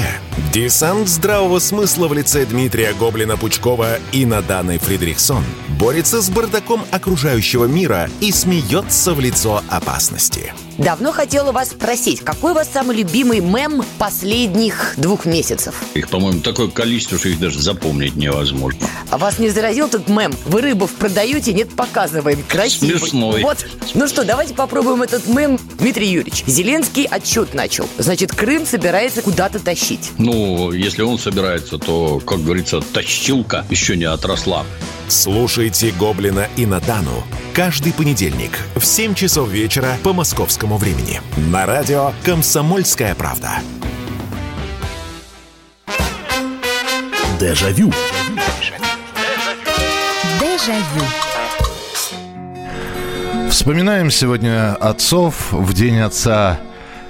Десант 0.52 1.08
здравого 1.08 1.60
смысла 1.60 2.08
в 2.08 2.12
лице 2.12 2.44
Дмитрия 2.44 2.92
Гоблина-Пучкова 2.98 4.00
и 4.10 4.26
Наданы 4.26 4.80
Фридрихсон 4.80 5.44
борется 5.78 6.20
с 6.20 6.28
бардаком 6.28 6.84
окружающего 6.90 7.66
мира 7.66 8.10
и 8.20 8.32
смеется 8.32 9.14
в 9.14 9.20
лицо 9.20 9.62
опасности. 9.68 10.52
Давно 10.76 11.12
хотела 11.12 11.52
вас 11.52 11.70
спросить, 11.70 12.20
какой 12.20 12.52
у 12.52 12.54
вас 12.54 12.68
самый 12.72 12.96
любимый 12.96 13.40
мем 13.40 13.84
последних 13.98 14.94
двух 14.96 15.26
месяцев? 15.26 15.74
Их, 15.94 16.08
по-моему, 16.08 16.40
такое 16.40 16.68
количество, 16.68 17.18
что 17.18 17.28
их 17.28 17.38
даже 17.38 17.60
запомнить 17.60 18.16
невозможно. 18.16 18.80
А 19.10 19.18
вас 19.18 19.38
не 19.38 19.50
заразил 19.50 19.86
этот 19.86 20.08
мем? 20.08 20.32
Вы 20.46 20.62
рыбов 20.62 20.92
продаете, 20.92 21.52
нет, 21.52 21.68
показываем. 21.76 22.42
Красивый. 22.48 22.98
Смешной. 22.98 23.42
Вот. 23.42 23.66
Ну 23.94 24.08
что, 24.08 24.24
давайте 24.24 24.54
попробуем 24.54 25.02
этот 25.02 25.26
мем. 25.28 25.58
Дмитрий 25.78 26.08
Юрьевич, 26.08 26.44
Зеленский 26.46 27.04
отчет 27.04 27.52
начал. 27.60 27.86
Значит, 27.98 28.32
Крым 28.34 28.64
собирается 28.64 29.20
куда-то 29.20 29.58
тащить. 29.58 30.12
Ну, 30.16 30.72
если 30.72 31.02
он 31.02 31.18
собирается, 31.18 31.76
то, 31.76 32.18
как 32.20 32.42
говорится, 32.42 32.80
тащилка 32.80 33.66
еще 33.68 33.98
не 33.98 34.04
отросла. 34.04 34.64
Слушайте 35.08 35.92
«Гоблина» 35.98 36.48
и 36.56 36.64
«Натану» 36.64 37.22
каждый 37.52 37.92
понедельник 37.92 38.52
в 38.76 38.84
7 38.86 39.12
часов 39.14 39.50
вечера 39.50 39.98
по 40.02 40.14
московскому 40.14 40.78
времени 40.78 41.20
на 41.36 41.66
радио 41.66 42.12
«Комсомольская 42.24 43.14
правда». 43.14 43.50
Дежавю. 47.38 47.92
Дежавю. 50.40 51.04
Вспоминаем 53.50 54.10
сегодня 54.10 54.74
отцов 54.76 55.52
в 55.52 55.74
День 55.74 55.98
отца 55.98 56.60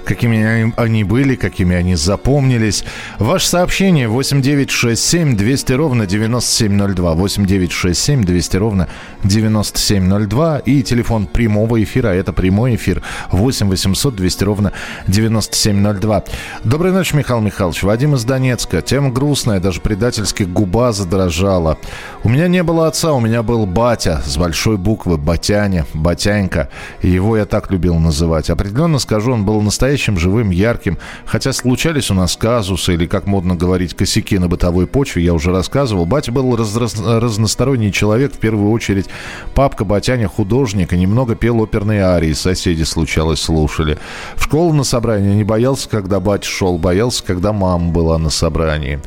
какими 0.05 0.73
они 0.77 1.03
были, 1.03 1.35
какими 1.35 1.75
они 1.75 1.95
запомнились. 1.95 2.83
Ваше 3.19 3.47
сообщение 3.47 4.07
8967 4.07 5.35
200 5.35 5.73
ровно 5.73 6.05
9702. 6.05 7.13
8967 7.13 8.23
200 8.23 8.57
ровно 8.57 8.87
9702. 9.23 10.59
И 10.59 10.83
телефон 10.83 11.27
прямого 11.27 11.81
эфира, 11.83 12.09
это 12.09 12.33
прямой 12.33 12.75
эфир 12.75 13.01
8 13.31 13.69
800 13.69 14.15
200 14.15 14.43
ровно 14.43 14.71
9702. 15.07 16.23
Доброй 16.63 16.91
ночи, 16.91 17.15
Михаил 17.15 17.41
Михайлович. 17.41 17.83
Вадим 17.83 18.15
из 18.15 18.23
Донецка. 18.23 18.81
Тема 18.81 19.11
грустная, 19.11 19.59
даже 19.59 19.81
предательски 19.81 20.43
губа 20.43 20.91
задрожала. 20.91 21.77
У 22.23 22.29
меня 22.29 22.47
не 22.47 22.63
было 22.63 22.87
отца, 22.87 23.13
у 23.13 23.19
меня 23.19 23.43
был 23.43 23.65
батя 23.65 24.21
с 24.25 24.37
большой 24.37 24.77
буквы, 24.77 25.17
батяня, 25.17 25.85
батянька. 25.93 26.69
Его 27.01 27.37
я 27.37 27.45
так 27.45 27.71
любил 27.71 27.95
называть. 27.95 28.49
Определенно 28.49 28.99
скажу, 28.99 29.33
он 29.33 29.45
был 29.45 29.61
настоящий 29.61 29.90
настоящим, 29.91 30.17
живым, 30.17 30.51
ярким. 30.51 30.97
Хотя 31.25 31.51
случались 31.53 32.11
у 32.11 32.13
нас 32.13 32.37
казусы 32.37 32.93
или, 32.93 33.05
как 33.05 33.27
модно 33.27 33.55
говорить, 33.55 33.93
косяки 33.93 34.39
на 34.39 34.47
бытовой 34.47 34.87
почве, 34.87 35.23
я 35.23 35.33
уже 35.33 35.51
рассказывал. 35.51 36.05
Батя 36.05 36.31
был 36.31 36.55
раз, 36.55 36.75
раз, 36.77 36.95
разносторонний 36.97 37.91
человек, 37.91 38.33
в 38.33 38.37
первую 38.37 38.71
очередь 38.71 39.07
папка 39.53 39.83
Батяня 39.83 40.27
художник 40.27 40.93
и 40.93 40.97
немного 40.97 41.35
пел 41.35 41.61
оперные 41.61 42.03
арии, 42.03 42.33
соседи 42.33 42.83
случалось 42.83 43.41
слушали. 43.41 43.97
В 44.35 44.43
школу 44.45 44.73
на 44.73 44.83
собрание 44.83 45.35
не 45.35 45.43
боялся, 45.43 45.89
когда 45.89 46.19
батя 46.19 46.47
шел, 46.47 46.77
боялся, 46.77 47.23
когда 47.23 47.51
мама 47.51 47.91
была 47.91 48.17
на 48.17 48.29
собрании. 48.29 48.99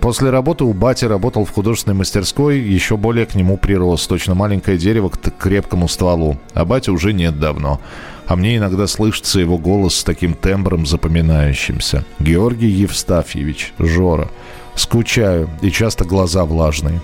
После 0.00 0.30
работы 0.30 0.64
у 0.64 0.72
бати 0.72 1.06
работал 1.06 1.44
в 1.44 1.50
художественной 1.50 1.96
мастерской, 1.96 2.58
еще 2.58 2.96
более 2.96 3.26
к 3.26 3.34
нему 3.34 3.56
прирос. 3.56 4.06
Точно 4.06 4.34
маленькое 4.34 4.78
дерево 4.78 5.08
к 5.08 5.18
крепкому 5.38 5.88
стволу. 5.88 6.36
А 6.54 6.64
батя 6.64 6.92
уже 6.92 7.12
нет 7.12 7.40
давно 7.40 7.80
а 8.30 8.36
мне 8.36 8.58
иногда 8.58 8.86
слышится 8.86 9.40
его 9.40 9.58
голос 9.58 9.96
с 9.96 10.04
таким 10.04 10.34
тембром 10.34 10.86
запоминающимся. 10.86 12.04
Георгий 12.20 12.68
Евстафьевич, 12.68 13.72
Жора. 13.80 14.30
Скучаю, 14.76 15.50
и 15.62 15.70
часто 15.72 16.04
глаза 16.04 16.44
влажные. 16.44 17.00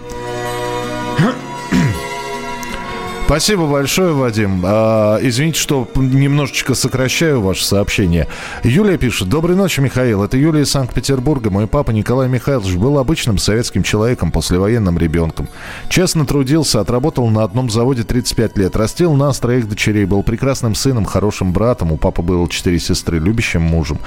Спасибо 3.26 3.66
большое, 3.66 4.12
Вадим. 4.12 4.62
А, 4.64 5.18
извините, 5.20 5.58
что 5.58 5.88
немножечко 5.96 6.74
сокращаю 6.76 7.40
ваше 7.40 7.64
сообщение. 7.64 8.28
Юлия 8.62 8.98
пишет. 8.98 9.28
Доброй 9.28 9.56
ночи, 9.56 9.80
Михаил. 9.80 10.22
Это 10.22 10.36
Юлия 10.36 10.62
из 10.62 10.70
Санкт-Петербурга. 10.70 11.50
Мой 11.50 11.66
папа 11.66 11.90
Николай 11.90 12.28
Михайлович 12.28 12.76
был 12.76 12.98
обычным 12.98 13.38
советским 13.38 13.82
человеком, 13.82 14.30
послевоенным 14.30 14.96
ребенком. 14.96 15.48
Честно 15.88 16.24
трудился, 16.24 16.80
отработал 16.80 17.26
на 17.26 17.42
одном 17.42 17.68
заводе 17.68 18.04
35 18.04 18.58
лет. 18.58 18.76
Растил 18.76 19.12
нас, 19.14 19.40
троих 19.40 19.68
дочерей. 19.68 20.04
Был 20.04 20.22
прекрасным 20.22 20.76
сыном, 20.76 21.04
хорошим 21.04 21.52
братом. 21.52 21.90
У 21.90 21.96
папы 21.96 22.22
было 22.22 22.48
четыре 22.48 22.78
сестры, 22.78 23.18
любящим 23.18 23.60
мужем. 23.60 23.98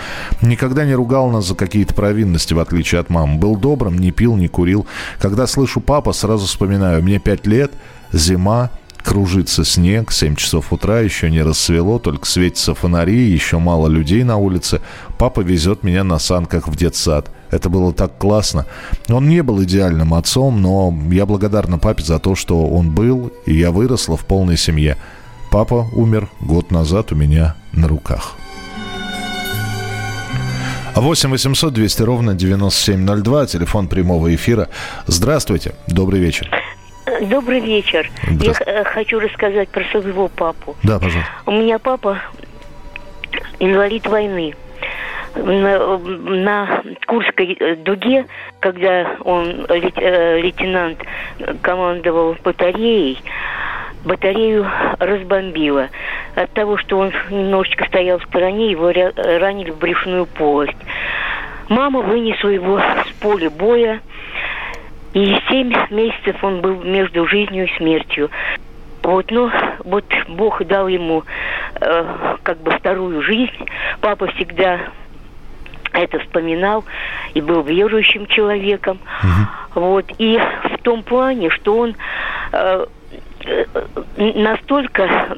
Никогда 0.41 0.85
не 0.85 0.95
ругал 0.95 1.29
нас 1.29 1.45
за 1.45 1.55
какие-то 1.55 1.93
провинности, 1.93 2.53
в 2.53 2.59
отличие 2.59 3.01
от 3.01 3.09
мамы. 3.09 3.37
Был 3.37 3.57
добрым, 3.57 3.97
не 3.97 4.11
пил, 4.11 4.37
не 4.37 4.47
курил. 4.47 4.87
Когда 5.19 5.45
слышу 5.45 5.81
папа, 5.81 6.13
сразу 6.13 6.45
вспоминаю. 6.45 7.03
Мне 7.03 7.19
пять 7.19 7.45
лет, 7.45 7.73
зима, 8.13 8.71
Кружится 9.03 9.63
снег, 9.63 10.11
7 10.11 10.35
часов 10.35 10.71
утра, 10.73 10.99
еще 10.99 11.31
не 11.31 11.41
рассвело, 11.41 11.99
только 11.99 12.25
светятся 12.25 12.75
фонари, 12.75 13.29
еще 13.29 13.57
мало 13.57 13.87
людей 13.87 14.23
на 14.23 14.37
улице. 14.37 14.81
Папа 15.17 15.39
везет 15.41 15.83
меня 15.83 16.03
на 16.03 16.19
санках 16.19 16.67
в 16.67 16.75
детсад. 16.75 17.31
Это 17.49 17.69
было 17.69 17.93
так 17.93 18.17
классно. 18.17 18.65
Он 19.09 19.27
не 19.27 19.41
был 19.41 19.63
идеальным 19.63 20.13
отцом, 20.13 20.61
но 20.61 20.93
я 21.11 21.25
благодарна 21.25 21.79
папе 21.79 22.03
за 22.03 22.19
то, 22.19 22.35
что 22.35 22.67
он 22.67 22.91
был, 22.91 23.31
и 23.45 23.55
я 23.55 23.71
выросла 23.71 24.17
в 24.17 24.25
полной 24.25 24.57
семье. 24.57 24.97
Папа 25.49 25.87
умер 25.93 26.29
год 26.41 26.69
назад 26.69 27.11
у 27.11 27.15
меня 27.15 27.55
на 27.71 27.87
руках. 27.87 28.35
8 30.95 31.29
800 31.29 31.73
200 31.73 32.01
ровно 32.03 32.35
9702, 32.35 33.45
телефон 33.47 33.87
прямого 33.87 34.33
эфира. 34.35 34.69
Здравствуйте, 35.07 35.73
добрый 35.87 36.19
вечер. 36.19 36.49
Добрый 37.21 37.59
вечер. 37.59 38.09
Я 38.39 38.53
э, 38.65 38.83
хочу 38.83 39.19
рассказать 39.19 39.69
про 39.69 39.83
своего 39.85 40.27
папу. 40.27 40.75
Да, 40.83 40.99
пожалуйста. 40.99 41.31
У 41.45 41.51
меня 41.51 41.79
папа 41.79 42.21
инвалид 43.59 44.05
войны. 44.07 44.55
На, 45.35 45.97
на 45.97 46.83
Курской 47.07 47.55
э, 47.59 47.75
дуге, 47.75 48.25
когда 48.59 49.15
он, 49.23 49.65
э, 49.69 50.39
лейтенант, 50.39 50.99
командовал 51.61 52.35
батареей, 52.43 53.21
батарею 54.05 54.67
разбомбило. 54.99 55.89
От 56.35 56.51
того, 56.53 56.77
что 56.77 56.99
он 56.99 57.11
немножечко 57.29 57.85
стоял 57.85 58.19
в 58.19 58.23
стороне, 58.25 58.71
его 58.71 58.91
ранили 58.91 59.71
в 59.71 59.77
брюшную 59.77 60.25
полость. 60.25 60.77
Мама 61.69 62.01
вынесла 62.01 62.49
его 62.49 62.79
с 62.79 63.11
поля 63.21 63.49
боя, 63.49 64.01
и 65.13 65.37
семь 65.49 65.73
месяцев 65.89 66.43
он 66.43 66.61
был 66.61 66.83
между 66.83 67.27
жизнью 67.27 67.65
и 67.67 67.77
смертью. 67.77 68.29
Вот, 69.03 69.31
ну, 69.31 69.49
вот 69.85 70.05
Бог 70.27 70.63
дал 70.65 70.87
ему 70.87 71.23
э, 71.79 72.35
как 72.43 72.59
бы 72.59 72.71
вторую 72.71 73.21
жизнь. 73.23 73.65
Папа 74.01 74.27
всегда 74.27 74.79
это 75.93 76.19
вспоминал 76.19 76.85
и 77.33 77.41
был 77.41 77.63
верующим 77.63 78.27
человеком. 78.27 78.99
Угу. 79.23 79.81
Вот, 79.81 80.05
и 80.17 80.37
в 80.37 80.77
том 80.83 81.03
плане, 81.03 81.49
что 81.49 81.77
он 81.77 81.95
э, 82.51 82.85
э 83.45 83.65
настолько 84.17 85.37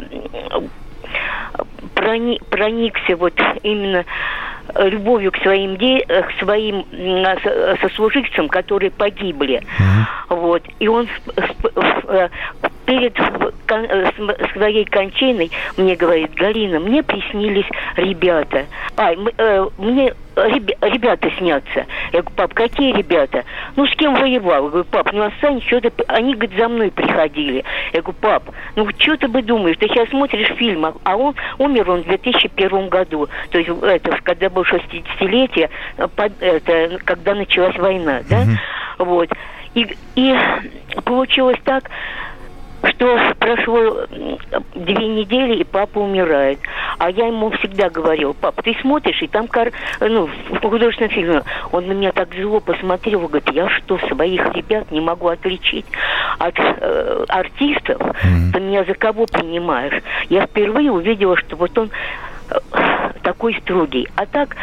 проник, 1.96 2.46
проникся 2.48 3.16
вот 3.16 3.40
именно 3.64 4.06
любовью 4.80 5.32
к 5.32 5.38
своим, 5.38 5.78
де... 5.78 6.00
к 6.06 6.32
своим 6.40 6.86
сослуживцам, 7.82 8.48
которые 8.48 8.92
погибли. 8.92 9.62
Mm-hmm. 9.62 10.36
Вот. 10.36 10.64
И 10.80 10.88
он 10.88 11.08
э, 12.08 12.30
перед 12.92 13.16
своей 14.52 14.84
кончиной 14.84 15.50
мне 15.78 15.96
говорит, 15.96 16.34
Галина, 16.34 16.82
мне 16.82 17.02
приснились 17.02 17.66
ребята. 17.96 18.66
Э, 18.98 19.68
мне 19.78 20.14
ребята 20.36 21.32
снятся. 21.38 21.86
Я 22.12 22.22
говорю, 22.22 22.36
пап, 22.36 22.54
какие 22.54 22.94
ребята? 22.94 23.46
Ну, 23.78 23.88
с 23.88 23.96
кем 23.96 24.16
воевал? 24.16 24.66
Я 24.66 24.70
говорю, 24.70 24.84
пап, 24.86 25.14
ну, 25.14 25.24
Асань, 25.24 25.62
что-то... 25.62 25.92
Они, 26.08 26.34
говорит, 26.34 26.58
за 26.58 26.68
мной 26.68 26.92
приходили. 26.92 27.64
Я 27.94 28.02
говорю, 28.02 28.18
пап, 28.20 28.44
ну, 28.76 28.88
что 28.98 29.16
ты 29.16 29.30
бы 29.30 29.42
думаешь? 29.42 29.78
Ты 29.78 29.88
сейчас 29.88 30.10
смотришь 30.10 30.54
фильм, 30.58 30.86
а, 30.86 30.94
а 31.04 31.16
он 31.16 31.36
умер 31.58 31.92
он 31.92 32.02
в 32.02 32.08
2001 32.08 32.90
году. 32.90 33.30
То 33.52 33.58
есть, 33.58 33.70
это, 33.70 34.20
когда 34.24 34.50
было 34.50 34.64
60-летие, 34.64 35.70
э, 35.98 36.08
это, 36.42 37.00
когда 37.06 37.36
началась 37.36 37.78
война, 37.78 38.22
да? 38.30 38.44
Mm-hmm. 38.44 39.06
Вот. 39.06 39.30
И, 39.76 39.96
и 40.16 40.36
получилось 41.06 41.58
так, 41.64 41.90
что 42.90 43.20
прошло 43.40 44.06
две 44.76 45.08
недели, 45.08 45.58
и 45.58 45.64
папа 45.64 46.00
умирает. 46.00 46.60
А 46.98 47.10
я 47.10 47.28
ему 47.28 47.52
всегда 47.52 47.90
говорил, 47.90 48.34
пап, 48.34 48.62
ты 48.64 48.76
смотришь, 48.82 49.22
и 49.22 49.28
там 49.28 49.48
кар... 49.48 49.72
ну, 50.00 50.30
в 50.50 50.62
художественном 50.62 51.12
фильме 51.12 51.44
он 51.72 51.88
на 51.88 51.94
меня 51.94 52.12
так 52.12 52.34
зло 52.34 52.60
посмотрел, 52.60 53.22
говорит, 53.22 53.50
я 53.52 53.70
что, 53.70 53.98
своих 54.08 54.54
ребят 54.54 54.92
не 54.92 55.02
могу 55.02 55.28
отличить 55.28 55.86
от 56.40 56.56
э, 56.58 57.26
артистов? 57.28 58.02
Mm-hmm. 58.02 58.52
Ты 58.54 58.60
меня 58.60 58.84
за 58.84 58.94
кого 58.94 59.26
принимаешь? 59.26 60.02
Я 60.30 60.46
впервые 60.46 60.92
увидела, 60.92 61.38
что 61.38 61.56
вот 61.56 61.78
он 61.78 61.90
э, 62.50 62.56
такой 63.24 63.56
строгий. 63.62 64.08
А 64.16 64.26
так 64.26 64.56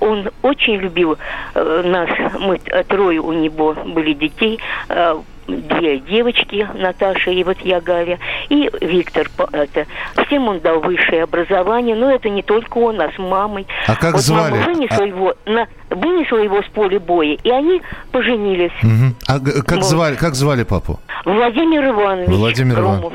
он 0.00 0.30
очень 0.42 0.76
любил 0.76 1.18
э, 1.54 1.82
нас, 1.84 2.08
мы 2.38 2.58
трое 2.58 3.20
у 3.20 3.32
него 3.32 3.74
были 3.74 4.12
детей, 4.12 4.58
э, 4.88 5.16
две 5.46 5.98
девочки, 5.98 6.66
Наташа 6.74 7.30
и 7.30 7.42
вот 7.44 7.58
я, 7.60 7.80
Галя, 7.80 8.18
и 8.48 8.70
Виктор. 8.80 9.30
Это. 9.52 9.86
Всем 10.26 10.48
он 10.48 10.60
дал 10.60 10.80
высшее 10.80 11.24
образование, 11.24 11.94
но 11.96 12.10
это 12.10 12.28
не 12.28 12.42
только 12.42 12.78
он, 12.78 13.00
а 13.00 13.10
с 13.12 13.18
мамой. 13.18 13.66
А 13.86 13.96
как 13.96 14.14
вот 14.14 14.22
звали? 14.22 14.52
Мама 14.52 14.64
вынесла, 14.64 15.02
а... 15.02 15.06
его, 15.06 15.34
на, 15.46 15.66
вынесла 15.90 16.38
его 16.38 16.62
с 16.62 16.66
поля 16.66 17.00
боя, 17.00 17.36
и 17.42 17.50
они 17.50 17.82
поженились. 18.10 18.72
Угу. 18.82 19.14
А 19.26 19.40
как, 19.62 19.78
вот. 19.78 19.84
звали, 19.84 20.16
как 20.16 20.34
звали 20.34 20.62
папу? 20.64 21.00
Владимир 21.24 21.88
Иванович 21.90 22.28
Владимир 22.28 22.80
Иванович. 22.80 23.12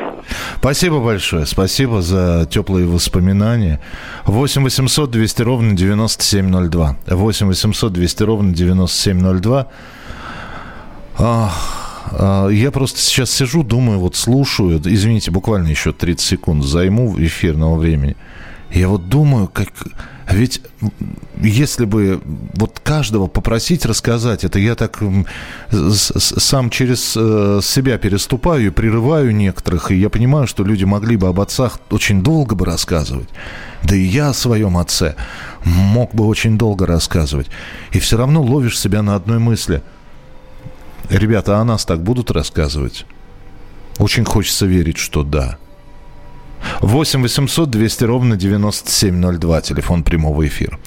Спасибо 0.57 0.99
большое. 0.99 1.45
Спасибо 1.45 2.01
за 2.01 2.47
теплые 2.49 2.87
воспоминания. 2.87 3.81
8 4.25 4.63
800 4.63 5.11
200 5.11 5.41
ровно 5.41 5.73
9702. 5.73 6.97
8 7.07 7.47
800 7.47 7.93
200 7.93 8.23
ровно 8.23 8.53
9702. 8.53 9.67
Ах. 11.19 11.86
А, 12.11 12.47
я 12.49 12.71
просто 12.71 12.99
сейчас 12.99 13.31
сижу, 13.31 13.63
думаю, 13.63 13.99
вот 13.99 14.15
слушаю, 14.15 14.81
извините, 14.83 15.31
буквально 15.31 15.67
еще 15.67 15.93
30 15.93 16.25
секунд 16.25 16.63
займу 16.63 17.15
эфирного 17.17 17.77
времени. 17.77 18.15
Я 18.71 18.89
вот 18.89 19.07
думаю, 19.07 19.47
как, 19.47 19.69
Ведь 20.29 20.61
если 21.41 21.85
бы 21.85 22.21
вот 22.55 22.81
каждого 22.83 23.27
попросить 23.27 23.85
рассказать, 23.85 24.43
это 24.43 24.59
я 24.59 24.75
так 24.75 24.99
сам 25.69 26.69
через 26.69 27.15
э, 27.15 27.61
себя 27.63 27.97
переступаю 27.97 28.73
прерываю 28.73 29.33
некоторых, 29.33 29.91
и 29.91 29.95
я 29.95 30.09
понимаю, 30.09 30.47
что 30.47 30.65
люди 30.65 30.83
могли 30.83 31.15
бы 31.15 31.27
об 31.29 31.39
отцах 31.39 31.79
очень 31.91 32.23
долго 32.23 32.55
бы 32.55 32.65
рассказывать. 32.65 33.29
Да 33.83 33.95
и 33.95 34.01
я 34.01 34.29
о 34.29 34.33
своем 34.33 34.77
отце 34.77 35.15
мог 35.63 36.13
бы 36.13 36.25
очень 36.25 36.57
долго 36.57 36.85
рассказывать. 36.85 37.47
И 37.93 37.99
все 37.99 38.17
равно 38.17 38.41
ловишь 38.41 38.79
себя 38.79 39.01
на 39.01 39.15
одной 39.15 39.39
мысли. 39.39 39.81
Ребята, 41.09 41.57
о 41.57 41.63
нас 41.63 41.85
так 41.85 41.99
будут 41.99 42.31
рассказывать? 42.31 43.05
Очень 43.99 44.25
хочется 44.25 44.65
верить, 44.65 44.97
что 44.97 45.23
да. 45.23 45.57
8 46.81 47.21
800 47.21 47.69
200 47.69 48.03
ровно 48.03 48.35
9702, 48.35 49.61
телефон 49.61 50.03
прямого 50.03 50.45
эфира. 50.45 50.77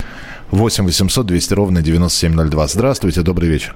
8 0.50 0.84
800 0.84 1.26
200 1.26 1.54
ровно 1.54 1.82
9702. 1.82 2.66
Здравствуйте, 2.66 3.22
добрый 3.22 3.48
вечер. 3.48 3.74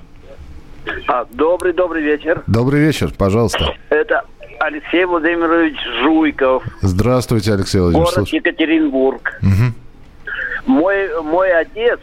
А, 1.08 1.24
добрый, 1.30 1.72
добрый 1.72 2.02
вечер. 2.02 2.42
Добрый 2.46 2.80
вечер, 2.80 3.12
пожалуйста. 3.16 3.74
Это 3.88 4.24
Алексей 4.60 5.04
Владимирович 5.04 5.76
Жуйков. 6.02 6.62
Здравствуйте, 6.82 7.54
Алексей 7.54 7.80
Владимирович. 7.80 8.14
Город 8.14 8.28
Екатеринбург. 8.28 9.40
Угу. 9.42 10.72
Мой, 10.72 11.22
мой 11.22 11.52
отец 11.52 12.00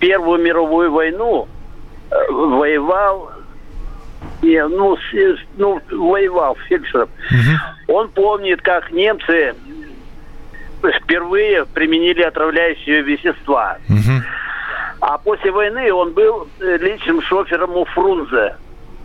Первую 0.00 0.42
мировую 0.42 0.90
войну 0.90 1.46
воевал 2.28 3.30
не, 4.42 4.66
ну, 4.66 4.96
с, 4.96 5.38
ну, 5.56 5.80
воевал 5.90 6.56
фельдшером. 6.68 7.08
Угу. 7.30 7.94
Он 7.94 8.08
помнит, 8.08 8.62
как 8.62 8.90
немцы 8.90 9.54
впервые 11.02 11.66
применили 11.66 12.22
отравляющие 12.22 13.02
вещества. 13.02 13.78
Угу. 13.88 14.22
А 15.00 15.18
после 15.18 15.50
войны 15.50 15.92
он 15.92 16.12
был 16.12 16.48
личным 16.58 17.22
шофером 17.22 17.76
у 17.76 17.84
Фрунзе. 17.86 18.56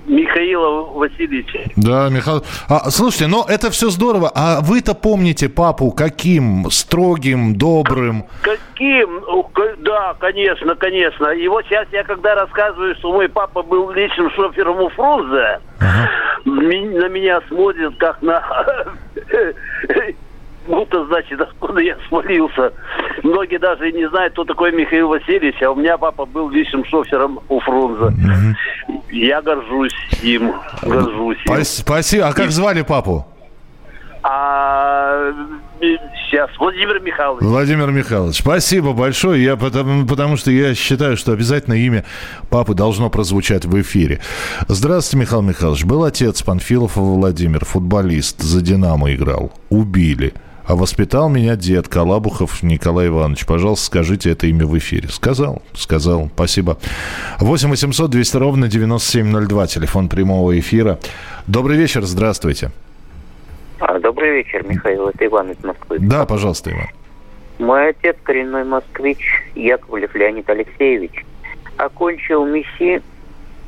Михаила 0.06 0.84
Васильевича. 0.94 1.72
Да, 1.76 2.10
Михаил. 2.10 2.44
А, 2.70 2.90
слушайте, 2.90 3.28
но 3.28 3.46
это 3.48 3.72
все 3.72 3.90
здорово. 3.90 4.32
А 4.34 4.62
вы-то 4.62 4.94
помните 4.94 5.50
папу 5.50 5.92
каким? 5.92 6.70
Строгим, 6.70 7.56
добрым? 7.56 8.26
Каким? 8.42 9.24
Да, 9.80 10.16
конечно, 10.20 10.76
конечно. 10.76 11.28
И 11.28 11.48
вот 11.48 11.66
сейчас 11.66 11.88
я 11.92 12.04
когда 12.04 12.36
рассказываю, 12.36 12.96
что 12.96 13.12
мой 13.12 13.30
папа 13.30 13.64
был 13.64 13.92
личным 13.92 14.30
шофером 14.32 14.80
у 14.80 14.90
Фрунзе, 14.90 15.60
ага. 15.80 16.10
на 16.46 17.08
меня 17.08 17.42
смотрят 17.48 17.96
как 17.98 18.22
на 18.22 18.44
будто, 20.68 21.06
значит, 21.06 21.40
откуда 21.42 21.82
я 21.82 21.98
свалился. 22.08 22.74
Многие 23.24 23.58
даже 23.58 23.90
и 23.90 23.94
не 23.94 24.08
знают, 24.10 24.34
кто 24.34 24.44
такой 24.44 24.72
Михаил 24.72 25.10
Васильевич, 25.10 25.62
а 25.62 25.72
у 25.72 25.76
меня 25.76 25.98
папа 25.98 26.26
был 26.26 26.50
личным 26.50 26.86
шофером 26.86 27.40
у 27.50 27.60
Фрунзе. 27.60 28.06
Угу. 28.06 29.02
Я 29.12 29.42
горжусь 29.42 29.96
им, 30.22 30.54
горжусь 30.82 31.38
им. 31.46 31.64
Спасибо. 31.64 32.28
А 32.28 32.34
как 32.34 32.52
звали 32.52 32.82
папу? 32.82 33.26
А 34.28 35.32
сейчас 35.80 36.50
Владимир 36.58 37.00
Михайлович. 37.00 37.44
Владимир 37.44 37.92
Михайлович, 37.92 38.40
спасибо 38.40 38.94
большое. 38.94 39.44
Я 39.44 39.56
потому, 39.56 40.08
потому 40.08 40.36
что 40.36 40.50
я 40.50 40.74
считаю, 40.74 41.16
что 41.16 41.32
обязательно 41.32 41.76
имя 41.76 42.06
папы 42.50 42.74
должно 42.74 43.12
прозвучать 43.12 43.66
в 43.66 43.82
эфире. 43.82 44.22
Здравствуйте, 44.68 45.26
Михаил 45.26 45.44
Михайлович. 45.44 45.86
Был 45.86 46.04
отец 46.04 46.42
Панфилов 46.42 46.96
Владимир, 46.96 47.66
футболист, 47.66 48.42
за 48.42 48.62
Динамо 48.62 49.14
играл. 49.14 49.54
Убили. 49.70 50.34
А 50.68 50.76
воспитал 50.76 51.30
меня 51.30 51.56
дед 51.56 51.88
Калабухов 51.88 52.64
Николай 52.64 53.08
Иванович. 53.08 53.46
Пожалуйста, 53.46 53.86
скажите 53.86 54.32
это 54.32 54.48
имя 54.48 54.66
в 54.66 54.76
эфире. 54.80 55.10
Сказал, 55.10 55.62
сказал. 55.74 56.30
Спасибо. 56.34 56.78
8 57.40 57.70
800 57.70 58.10
200 58.10 58.38
ровно 58.38 58.68
9702. 58.68 59.68
Телефон 59.68 60.10
прямого 60.10 60.58
эфира. 60.58 60.98
Добрый 61.46 61.78
вечер, 61.78 62.02
здравствуйте. 62.04 62.72
А, 63.80 64.00
добрый 64.00 64.38
вечер, 64.38 64.66
Михаил. 64.68 65.10
Это 65.10 65.28
Иван 65.28 65.52
из 65.52 65.64
Москвы. 65.64 66.00
Да, 66.00 66.26
пожалуйста, 66.26 66.72
Иван. 66.72 66.88
Мой 67.60 67.90
отец 67.90 68.16
коренной 68.24 68.64
москвич 68.64 69.20
Яковлев 69.54 70.16
Леонид 70.16 70.50
Алексеевич 70.50 71.26
окончил 71.78 72.44
МИСИ 72.44 73.04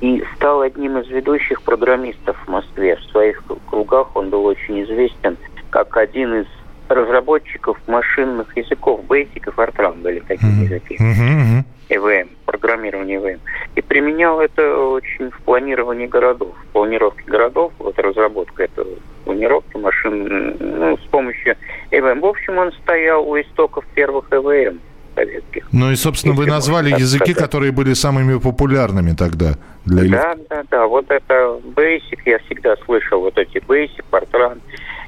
и 0.02 0.24
стал 0.36 0.62
одним 0.62 0.98
из 0.98 1.08
ведущих 1.10 1.62
программистов 1.62 2.38
в 2.44 2.50
Москве. 2.50 2.96
В 2.96 3.04
своих 3.12 3.44
кругах 3.70 4.16
он 4.16 4.30
был 4.30 4.46
очень 4.46 4.84
известен 4.84 5.38
как 5.70 5.96
один 5.98 6.42
из 6.42 6.48
разработчиков 6.90 7.78
машинных 7.88 8.56
языков, 8.56 9.02
Basic 9.08 9.30
и 9.36 9.50
Fortran 9.50 10.02
были 10.02 10.20
такие 10.20 10.52
mm-hmm. 10.52 10.64
языки. 10.64 10.98
Mm-hmm. 11.00 11.64
EVM, 11.90 12.30
программирование 12.46 13.20
EVM. 13.20 13.40
И 13.76 13.82
применял 13.82 14.40
это 14.42 14.78
очень 14.78 15.32
в 15.32 15.40
планировании 15.42 16.08
городов, 16.08 16.54
в 16.70 16.74
планировке 16.74 17.24
городов, 17.26 17.72
вот 17.80 17.98
разработка 17.98 18.64
этого 18.64 18.90
планировки 19.24 19.78
машин 19.78 20.56
ну, 20.60 20.98
с 20.98 21.08
помощью 21.10 21.56
EVM. 21.92 22.20
В 22.20 22.26
общем, 22.26 22.58
он 22.58 22.72
стоял 22.84 23.28
у 23.28 23.40
истоков 23.40 23.86
первых 23.94 24.30
EVM 24.30 24.80
советских. 25.16 25.68
Ну 25.72 25.92
и, 25.92 25.96
собственно, 25.96 26.34
вы 26.34 26.46
назвали 26.46 26.90
языки, 26.90 27.32
сказать. 27.32 27.38
которые 27.38 27.72
были 27.72 27.94
самыми 27.94 28.40
популярными 28.40 29.14
тогда. 29.14 29.56
Для... 29.86 30.10
Да, 30.10 30.36
да, 30.50 30.64
да. 30.70 30.88
Вот 30.88 31.10
это 31.10 31.60
Basic, 31.76 32.20
я 32.26 32.40
всегда 32.40 32.76
слышал 32.86 33.22
вот 33.22 33.38
эти 33.38 33.58
Basic, 33.58 34.04
Fortran. 34.12 34.60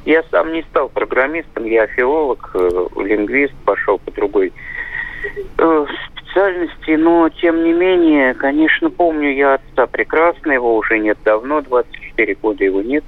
Я 0.05 0.23
сам 0.31 0.53
не 0.53 0.63
стал 0.63 0.89
программистом, 0.89 1.65
я 1.65 1.87
филолог, 1.87 2.51
э, 2.53 2.87
лингвист, 2.97 3.53
пошел 3.65 3.97
по 3.99 4.11
другой 4.11 4.53
э, 5.57 5.85
специальности, 6.15 6.91
но 6.91 7.29
тем 7.29 7.63
не 7.63 7.73
менее, 7.73 8.33
конечно, 8.33 8.89
помню 8.89 9.33
я 9.33 9.55
отца 9.55 9.87
прекрасно, 9.87 10.51
его 10.51 10.77
уже 10.77 10.99
нет 10.99 11.17
давно, 11.23 11.61
24 11.61 12.35
года 12.35 12.63
его 12.63 12.81
нет. 12.81 13.03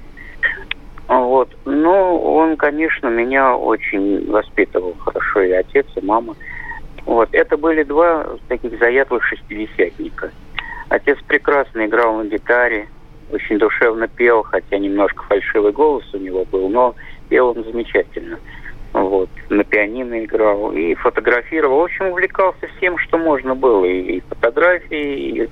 Вот. 1.08 1.50
Но 1.64 2.18
он, 2.18 2.56
конечно, 2.56 3.08
меня 3.08 3.56
очень 3.56 4.30
воспитывал 4.30 4.94
хорошо, 4.94 5.42
и 5.42 5.52
отец, 5.52 5.86
и 5.96 6.04
мама. 6.04 6.34
Вот. 7.04 7.28
Это 7.32 7.56
были 7.56 7.82
два 7.82 8.26
таких 8.48 8.78
заядлых 8.78 9.24
шестидесятника. 9.24 10.30
Отец 10.88 11.18
прекрасно 11.26 11.86
играл 11.86 12.16
на 12.16 12.24
гитаре, 12.24 12.88
очень 13.32 13.58
душевно 13.58 14.08
пел, 14.08 14.42
хотя 14.42 14.78
немножко 14.78 15.22
фальшивый 15.24 15.72
голос 15.72 16.04
у 16.12 16.18
него 16.18 16.44
был, 16.44 16.68
но 16.68 16.94
пел 17.28 17.48
он 17.48 17.64
замечательно. 17.64 18.38
Вот. 18.92 19.30
На 19.48 19.64
пианино 19.64 20.24
играл 20.24 20.72
и 20.72 20.94
фотографировал. 20.94 21.78
В 21.78 21.84
общем, 21.84 22.08
увлекался 22.08 22.68
всем, 22.76 22.98
что 22.98 23.16
можно 23.16 23.54
было. 23.54 23.86
И, 23.86 24.20
фотографии, 24.20 25.44
и 25.44 25.50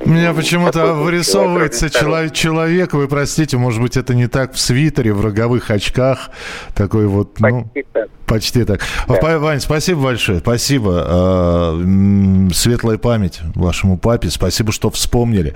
у 0.00 0.10
меня 0.10 0.34
почему-то 0.34 0.94
вырисовывается 0.94 1.88
человек, 1.90 2.32
человек, 2.32 2.92
вы 2.92 3.08
простите, 3.08 3.56
может 3.56 3.80
быть, 3.80 3.96
это 3.96 4.14
не 4.14 4.26
так, 4.26 4.52
в 4.54 4.58
свитере, 4.58 5.12
в 5.12 5.20
роговых 5.20 5.70
очках, 5.70 6.30
такой 6.74 7.06
вот, 7.06 7.40
ну, 7.40 7.64
почти 7.64 7.86
так. 7.92 8.08
Почти 8.26 8.64
так. 8.64 8.80
Да. 9.06 9.38
Вань, 9.38 9.60
спасибо 9.60 10.02
большое, 10.02 10.40
спасибо. 10.40 11.04
А, 11.06 12.50
светлая 12.52 12.98
память 12.98 13.40
вашему 13.54 13.98
папе, 13.98 14.30
спасибо, 14.30 14.72
что 14.72 14.90
вспомнили. 14.90 15.54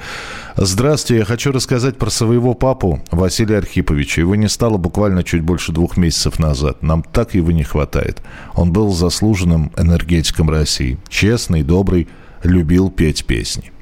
Здравствуйте, 0.56 1.18
я 1.18 1.24
хочу 1.24 1.50
рассказать 1.50 1.98
про 1.98 2.10
своего 2.10 2.54
папу 2.54 3.00
Василия 3.10 3.58
Архиповича. 3.58 4.20
Его 4.20 4.36
не 4.36 4.48
стало 4.48 4.76
буквально 4.76 5.24
чуть 5.24 5.42
больше 5.42 5.72
двух 5.72 5.96
месяцев 5.96 6.38
назад. 6.38 6.80
Нам 6.82 7.02
так 7.02 7.34
его 7.34 7.50
не 7.50 7.64
хватает. 7.64 8.22
Он 8.54 8.72
был 8.72 8.92
заслуженным 8.92 9.72
энергетиком 9.76 10.48
России. 10.48 10.96
Честный, 11.08 11.64
добрый, 11.64 12.06
любил 12.44 12.88
петь 12.90 13.24
песни. 13.24 13.72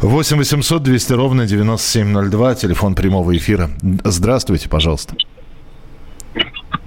8 0.00 0.38
800 0.38 0.82
200 0.82 1.12
ровно 1.12 1.46
9702, 1.46 2.54
телефон 2.54 2.94
прямого 2.94 3.36
эфира. 3.36 3.68
Здравствуйте, 4.04 4.68
пожалуйста. 4.68 5.14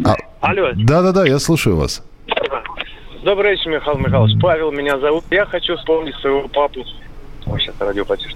А, 0.04 0.16
Алло. 0.42 0.72
Да-да-да, 0.76 1.26
я 1.26 1.38
слушаю 1.40 1.76
вас. 1.76 2.04
Добрый 3.24 3.52
вечер, 3.52 3.70
Михаил 3.70 3.98
Михайлович. 4.00 4.42
Павел 4.42 4.72
меня 4.72 4.98
зовут. 5.00 5.24
Я 5.32 5.46
хочу 5.46 5.78
вспомнить 5.78 6.16
своего 6.16 6.48
папу. 6.48 6.84
Ой, 7.46 7.62
сейчас 7.62 7.76
радио 7.80 8.04
потише. 8.04 8.36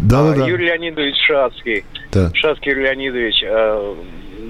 Да-да-да. 0.00 0.46
Юрий 0.46 0.66
Леонидович 0.66 1.16
Шацкий. 1.26 1.84
Да. 2.12 2.30
Шацкий 2.34 2.70
Юрий 2.70 2.84
Леонидович. 2.84 3.42
Э, 3.44 3.94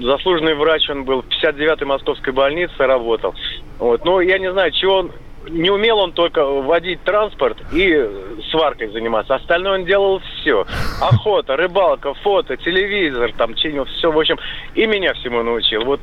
заслуженный 0.01 0.55
врач 0.55 0.89
он 0.89 1.05
был. 1.05 1.21
В 1.21 1.25
59-й 1.25 1.85
московской 1.85 2.33
больнице 2.33 2.75
работал. 2.77 3.33
Вот. 3.79 4.03
Но 4.05 4.21
я 4.21 4.37
не 4.39 4.51
знаю, 4.51 4.71
чего 4.71 4.97
он 4.97 5.11
не 5.49 5.69
умел 5.69 5.99
он 5.99 6.13
только 6.13 6.43
водить 6.43 7.01
транспорт 7.03 7.57
и 7.71 8.09
сваркой 8.51 8.89
заниматься. 8.89 9.35
Остальное 9.35 9.79
он 9.79 9.85
делал 9.85 10.21
все. 10.41 10.65
Охота, 11.01 11.55
рыбалка, 11.55 12.13
фото, 12.15 12.57
телевизор, 12.57 13.33
там 13.37 13.55
чинил 13.55 13.85
все, 13.85 14.11
в 14.11 14.19
общем, 14.19 14.37
и 14.75 14.85
меня 14.85 15.13
всему 15.13 15.43
научил. 15.43 15.83
Вот 15.85 15.99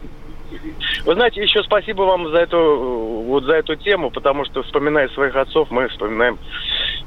вы 1.04 1.14
знаете, 1.14 1.42
еще 1.42 1.62
спасибо 1.64 2.02
вам 2.02 2.30
за 2.30 2.38
эту 2.38 3.24
вот 3.26 3.44
за 3.44 3.54
эту 3.54 3.74
тему, 3.76 4.10
потому 4.10 4.44
что 4.44 4.62
вспоминая 4.62 5.08
своих 5.08 5.34
отцов, 5.34 5.70
мы 5.70 5.88
вспоминаем 5.88 6.38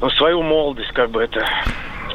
ну, 0.01 0.09
свою 0.11 0.41
молодость, 0.41 0.91
как 0.91 1.09
бы 1.09 1.23
это 1.23 1.45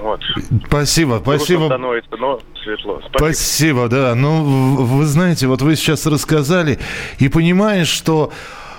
Вот. 0.01 0.21
Спасибо, 0.67 1.21
спасибо. 1.23 1.67
становится, 1.67 2.17
но 2.19 2.41
светло. 2.63 3.01
Спасибо. 3.01 3.19
спасибо, 3.19 3.89
да. 3.89 4.15
Ну, 4.15 4.43
вы 4.85 5.05
знаете, 5.05 5.47
вот 5.47 5.63
вы 5.63 5.77
сейчас 5.77 6.07
рассказали, 6.07 6.79
и 7.19 7.29
понимаешь, 7.29 7.89
что... 7.89 8.31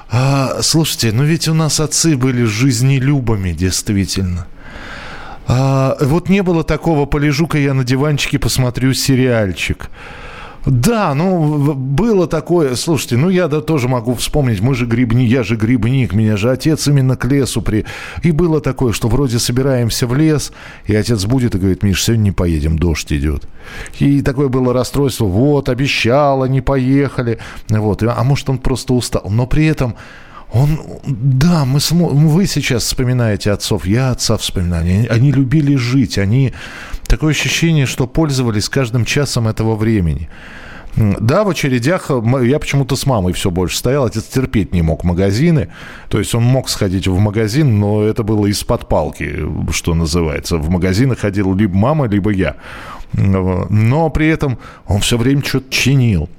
А, 0.10 0.62
слушайте, 0.62 1.12
ну 1.12 1.24
ведь 1.24 1.48
у 1.48 1.54
нас 1.54 1.80
отцы 1.80 2.15
были 2.15 2.44
жизнелюбами, 2.44 3.51
действительно. 3.51 4.47
А, 5.47 5.97
вот 5.99 6.30
не 6.30 6.41
было 6.43 6.64
такого, 6.64 7.06
полежу-ка 7.06 7.58
я 7.58 7.74
на 7.74 7.84
диванчике, 7.84 8.39
посмотрю 8.39 8.93
сериальчик. 8.93 9.89
Да, 10.66 11.13
ну, 11.13 11.74
было 11.74 12.28
такое. 12.28 12.76
Слушайте, 12.76 13.18
ну, 13.18 13.30
я 13.30 13.47
да 13.47 13.61
тоже 13.61 13.88
могу 13.88 14.16
вспомнить. 14.16 14.61
Мы 14.61 14.74
же 14.74 14.86
грибник, 14.86 15.30
я 15.30 15.43
же 15.43 15.55
грибник, 15.55 16.13
меня 16.13 16.38
же 16.38 16.49
отец 16.49 16.88
именно 16.88 17.16
к 17.16 17.26
лесу 17.26 17.61
при... 17.61 17.86
И 18.24 18.32
было 18.32 18.61
такое, 18.61 18.91
что 18.91 19.07
вроде 19.07 19.39
собираемся 19.39 20.07
в 20.07 20.16
лес, 20.16 20.51
и 20.86 20.95
отец 20.95 21.26
будет 21.26 21.55
и 21.55 21.59
говорит, 21.59 21.84
Миш, 21.84 22.03
сегодня 22.03 22.24
не 22.24 22.32
поедем, 22.32 22.80
дождь 22.80 23.11
идет. 23.13 23.47
И 23.99 24.22
такое 24.22 24.47
было 24.47 24.74
расстройство. 24.74 25.26
Вот, 25.26 25.70
обещала, 25.70 26.45
не 26.45 26.61
поехали. 26.61 27.38
Вот. 27.70 28.01
А 28.03 28.24
может, 28.24 28.49
он 28.49 28.57
просто 28.57 28.93
устал. 28.93 29.24
Но 29.30 29.45
при 29.45 29.66
этом 29.66 29.95
он, 30.51 30.80
да, 31.05 31.66
мы, 31.66 31.80
вы 31.91 32.47
сейчас 32.47 32.84
вспоминаете 32.84 33.51
отцов, 33.51 33.86
я 33.86 34.11
отца 34.11 34.38
вспоминаю. 34.38 34.84
Они, 34.84 35.07
они 35.07 35.32
любили 35.32 35.76
жить, 35.76 36.18
они... 36.18 36.53
Такое 37.16 37.32
ощущение, 37.32 37.86
что 37.86 38.07
пользовались 38.07 38.68
каждым 38.68 39.05
часом 39.05 39.47
этого 39.47 39.78
времени. 39.78 40.28
Да, 40.97 41.45
в 41.45 41.49
очередях 41.49 42.11
я 42.43 42.59
почему-то 42.59 42.97
с 42.97 43.05
мамой 43.05 43.32
все 43.32 43.49
больше 43.49 43.78
стоял. 43.78 44.03
Отец 44.03 44.26
терпеть 44.26 44.74
не 44.74 44.82
мог 44.82 45.05
магазины. 45.05 45.70
То 46.09 46.20
есть 46.20 46.36
он 46.36 46.43
мог 46.43 46.68
сходить 46.68 47.07
в 47.07 47.18
магазин, 47.18 47.80
но 47.80 48.03
это 48.03 48.24
было 48.24 48.47
из-под 48.47 48.89
палки, 48.89 49.34
что 49.72 49.93
называется. 49.93 50.57
В 50.57 50.70
магазины 50.70 51.16
ходил 51.16 51.55
либо 51.55 51.74
мама, 51.74 52.07
либо 52.07 52.32
я. 52.32 52.57
Но 53.13 54.09
при 54.09 54.28
этом 54.28 54.57
он 54.86 54.99
все 54.99 55.18
время 55.18 55.41
что-то 55.41 55.72
чинил. 55.72 56.30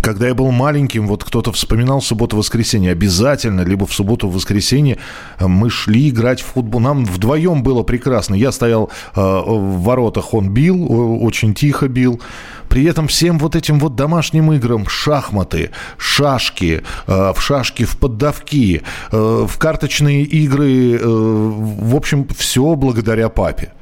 Когда 0.00 0.28
я 0.28 0.34
был 0.34 0.50
маленьким, 0.50 1.06
вот 1.06 1.22
кто-то 1.22 1.52
вспоминал 1.52 2.00
субботу-воскресенье. 2.00 2.92
Обязательно, 2.92 3.60
либо 3.60 3.86
в 3.86 3.92
субботу-воскресенье 3.92 4.98
э, 5.38 5.46
мы 5.46 5.68
шли 5.68 6.08
играть 6.08 6.40
в 6.40 6.46
футбол. 6.46 6.80
Нам 6.80 7.04
вдвоем 7.04 7.62
было 7.62 7.82
прекрасно. 7.82 8.34
Я 8.34 8.52
стоял 8.52 8.90
э, 9.14 9.20
в 9.20 9.82
воротах, 9.82 10.32
он 10.32 10.48
бил, 10.48 10.86
очень 11.22 11.54
тихо 11.54 11.88
бил. 11.88 12.20
При 12.68 12.84
этом 12.84 13.06
всем 13.06 13.38
вот 13.38 13.54
этим 13.54 13.78
вот 13.78 13.94
домашним 13.94 14.50
играм 14.52 14.88
шахматы, 14.88 15.72
шашки, 15.98 16.82
э, 17.06 17.32
в 17.34 17.40
шашки, 17.42 17.84
в 17.84 17.98
поддавки, 17.98 18.82
э, 19.10 19.46
в 19.46 19.58
карточные 19.58 20.22
игры, 20.22 20.96
э, 20.96 21.00
в 21.04 21.94
общем, 21.94 22.26
все 22.34 22.74
благодаря 22.76 23.28
папе 23.28 23.72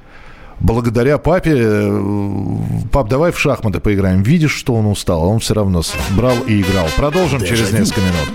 благодаря 0.61 1.18
папе, 1.18 1.54
э, 1.56 2.02
пап, 2.92 3.08
давай 3.08 3.32
в 3.32 3.38
шахматы 3.38 3.80
поиграем. 3.80 4.22
Видишь, 4.22 4.54
что 4.54 4.74
он 4.74 4.86
устал, 4.86 5.22
а 5.22 5.26
он 5.26 5.40
все 5.40 5.54
равно 5.54 5.82
брал 6.11 6.36
и 6.46 6.61
играл. 6.61 6.86
Продолжим 6.96 7.40
Дежавю. 7.40 7.56
через 7.56 7.72
несколько 7.72 8.00
минут. 8.00 8.28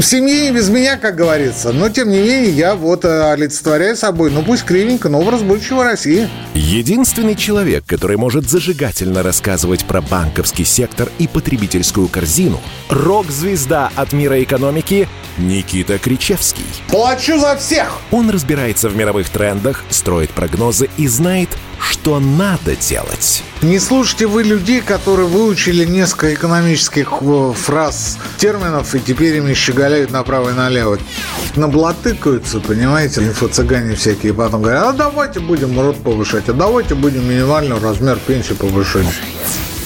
В 0.00 0.06
семье 0.06 0.42
не 0.42 0.52
без 0.52 0.68
меня, 0.68 0.96
как 0.96 1.16
говорится. 1.16 1.72
Но, 1.72 1.88
тем 1.88 2.08
не 2.08 2.20
менее, 2.20 2.50
я 2.50 2.74
вот 2.74 3.04
э, 3.04 3.32
олицетворяю 3.32 3.96
собой, 3.96 4.30
ну 4.30 4.42
пусть 4.42 4.64
кривенько, 4.64 5.08
но 5.08 5.20
образ 5.20 5.42
будущего 5.42 5.84
России. 5.84 6.28
Единственный 6.54 7.34
человек, 7.34 7.84
который 7.86 8.16
может 8.16 8.48
зажигательно 8.48 9.22
рассказывать 9.22 9.84
про 9.84 10.00
банковский 10.00 10.64
сектор 10.64 11.10
и 11.18 11.28
потребительскую 11.28 12.08
корзину– 12.08 12.60
рок-звезда 12.88 13.90
от 13.94 14.12
мира 14.12 14.42
экономики 14.42 15.08
Никита 15.36 15.98
Кричевский. 15.98 16.64
Плачу 16.88 17.38
за 17.38 17.56
всех! 17.56 17.98
Он 18.10 18.30
разбирается 18.30 18.88
в 18.88 18.96
мировых 18.96 19.28
трендах, 19.28 19.84
строит 19.90 20.30
прогнозы 20.30 20.88
и 20.96 21.08
знает, 21.08 21.48
что 21.80 22.20
надо 22.20 22.76
делать. 22.76 23.42
Не 23.62 23.78
слушайте 23.78 24.26
вы 24.26 24.42
людей, 24.42 24.80
которые 24.80 25.26
выучили 25.26 25.84
несколько 25.84 26.34
экономических 26.34 27.12
э, 27.20 27.52
фраз, 27.56 28.18
терминов, 28.38 28.94
и 28.94 29.00
теперь 29.00 29.36
ими 29.36 29.54
щеголяют 29.54 30.10
направо 30.10 30.50
и 30.50 30.52
налево. 30.52 30.98
Наблатыкаются, 31.56 32.60
понимаете, 32.60 33.20
инфо-цыгане 33.22 33.94
всякие, 33.96 34.34
потом 34.34 34.62
говорят, 34.62 34.84
а 34.84 34.92
давайте 34.92 35.40
будем 35.40 35.78
рот 35.80 35.96
повышать, 36.02 36.48
а 36.48 36.52
давайте 36.52 36.94
будем 36.94 37.28
минимальный 37.28 37.78
размер 37.78 38.18
пенсии 38.26 38.54
повышать. 38.54 39.06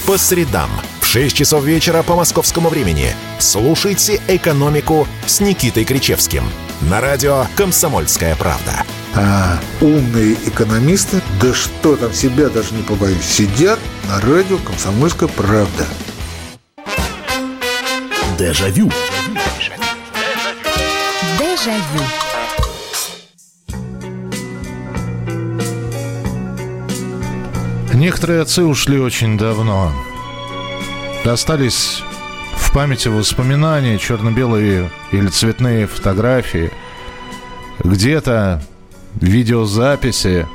По 0.05 0.17
средам 0.17 0.69
в 1.01 1.07
6 1.07 1.35
часов 1.35 1.63
вечера 1.63 2.03
по 2.03 2.15
московскому 2.15 2.69
времени 2.69 3.15
слушайте 3.39 4.21
«Экономику» 4.27 5.07
с 5.25 5.39
Никитой 5.39 5.85
Кричевским 5.85 6.43
на 6.81 7.01
радио 7.01 7.45
«Комсомольская 7.55 8.35
правда» 8.35 8.83
а, 9.15 9.59
умные 9.81 10.33
экономисты, 10.45 11.21
да 11.41 11.53
что 11.53 11.95
там 11.95 12.13
себя 12.13 12.49
даже 12.49 12.73
не 12.73 12.83
побоюсь, 12.83 13.23
сидят 13.23 13.79
на 14.09 14.19
радио 14.21 14.57
«Комсомольская 14.57 15.29
правда». 15.29 15.85
Дежавю. 18.37 18.91
Дежавю. 21.39 22.03
Некоторые 27.93 28.41
отцы 28.41 28.63
ушли 28.63 28.99
очень 28.99 29.37
давно. 29.37 29.93
Остались 31.23 32.03
памяти 32.75 33.07
воспоминания, 33.07 33.97
черно-белые 33.97 34.89
или 35.13 35.27
цветные 35.27 35.87
фотографии. 35.87 36.71
Где-то 37.79 38.61
видеозаписи. 39.13 40.45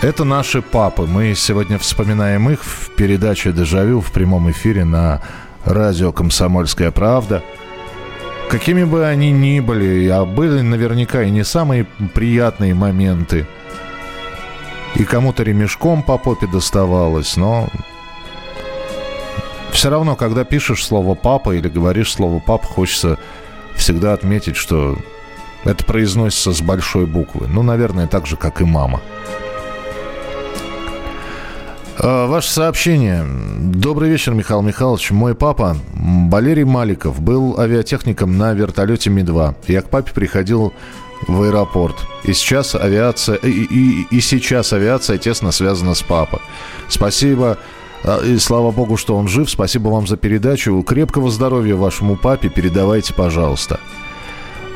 Это 0.00 0.24
наши 0.24 0.62
папы. 0.62 1.02
Мы 1.02 1.34
сегодня 1.34 1.78
вспоминаем 1.78 2.48
их 2.48 2.64
в 2.64 2.88
передаче 2.96 3.52
«Дежавю» 3.52 4.00
в 4.00 4.10
прямом 4.10 4.50
эфире 4.50 4.86
на 4.86 5.20
радио 5.66 6.12
«Комсомольская 6.12 6.90
правда». 6.90 7.42
Какими 8.48 8.84
бы 8.84 9.04
они 9.04 9.32
ни 9.32 9.60
были, 9.60 10.08
а 10.08 10.24
были 10.24 10.62
наверняка 10.62 11.24
и 11.24 11.30
не 11.30 11.44
самые 11.44 11.84
приятные 12.14 12.72
моменты. 12.72 13.46
И 14.94 15.04
кому-то 15.04 15.42
ремешком 15.42 16.02
по 16.02 16.16
попе 16.16 16.46
доставалось, 16.46 17.36
но 17.36 17.68
все 19.72 19.90
равно, 19.90 20.16
когда 20.16 20.44
пишешь 20.44 20.84
слово 20.84 21.14
«папа» 21.14 21.54
или 21.54 21.68
говоришь 21.68 22.12
слово 22.12 22.40
«папа», 22.40 22.66
хочется 22.66 23.18
всегда 23.76 24.12
отметить, 24.12 24.56
что 24.56 24.98
это 25.64 25.84
произносится 25.84 26.52
с 26.52 26.60
большой 26.60 27.06
буквы. 27.06 27.46
Ну, 27.48 27.62
наверное, 27.62 28.06
так 28.06 28.26
же, 28.26 28.36
как 28.36 28.60
и 28.60 28.64
мама. 28.64 29.00
А, 32.00 32.26
ваше 32.26 32.50
сообщение. 32.50 33.24
Добрый 33.58 34.08
вечер, 34.08 34.32
Михаил 34.32 34.62
Михайлович. 34.62 35.10
Мой 35.10 35.34
папа, 35.34 35.76
Валерий 35.94 36.64
Маликов, 36.64 37.20
был 37.20 37.58
авиатехником 37.58 38.38
на 38.38 38.52
вертолете 38.52 39.10
Ми-2. 39.10 39.54
Я 39.66 39.82
к 39.82 39.90
папе 39.90 40.12
приходил 40.12 40.72
в 41.26 41.42
аэропорт. 41.42 41.96
И 42.22 42.32
сейчас 42.32 42.76
авиация, 42.76 43.36
и, 43.36 43.50
и, 43.50 44.06
и 44.10 44.20
сейчас 44.20 44.72
авиация 44.72 45.18
тесно 45.18 45.50
связана 45.50 45.94
с 45.94 46.02
папой. 46.02 46.40
Спасибо. 46.88 47.58
А, 48.04 48.20
и 48.24 48.38
слава 48.38 48.70
богу, 48.70 48.96
что 48.96 49.16
он 49.16 49.28
жив. 49.28 49.50
Спасибо 49.50 49.88
вам 49.88 50.06
за 50.06 50.16
передачу. 50.16 50.82
Крепкого 50.82 51.30
здоровья 51.30 51.76
вашему 51.76 52.16
папе. 52.16 52.48
Передавайте, 52.48 53.14
пожалуйста. 53.14 53.80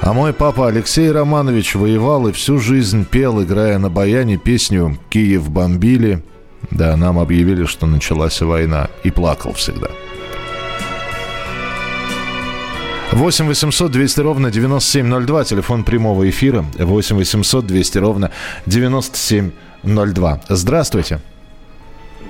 А 0.01 0.13
мой 0.13 0.33
папа 0.33 0.67
Алексей 0.67 1.11
Романович 1.11 1.77
воевал 1.77 2.27
и 2.27 2.33
всю 2.33 2.59
жизнь 2.59 3.07
пел, 3.07 3.41
играя 3.43 3.79
на 3.79 3.89
баяне 3.89 4.37
песню 4.37 4.99
«Киев 5.11 5.49
бомбили». 5.49 6.25
Да, 6.71 6.97
нам 6.97 7.19
объявили, 7.19 7.67
что 7.67 7.87
началась 7.87 8.41
война. 8.41 8.89
И 9.05 9.11
плакал 9.11 9.53
всегда. 9.53 9.89
8 13.13 13.47
800 13.47 13.93
200 13.93 14.21
ровно 14.21 14.51
9702, 14.51 15.45
телефон 15.45 15.85
прямого 15.85 16.29
эфира. 16.29 16.65
8 16.79 17.17
800 17.17 17.67
200 17.67 17.99
ровно 17.99 18.31
9702. 18.67 20.41
Здравствуйте. 20.49 21.21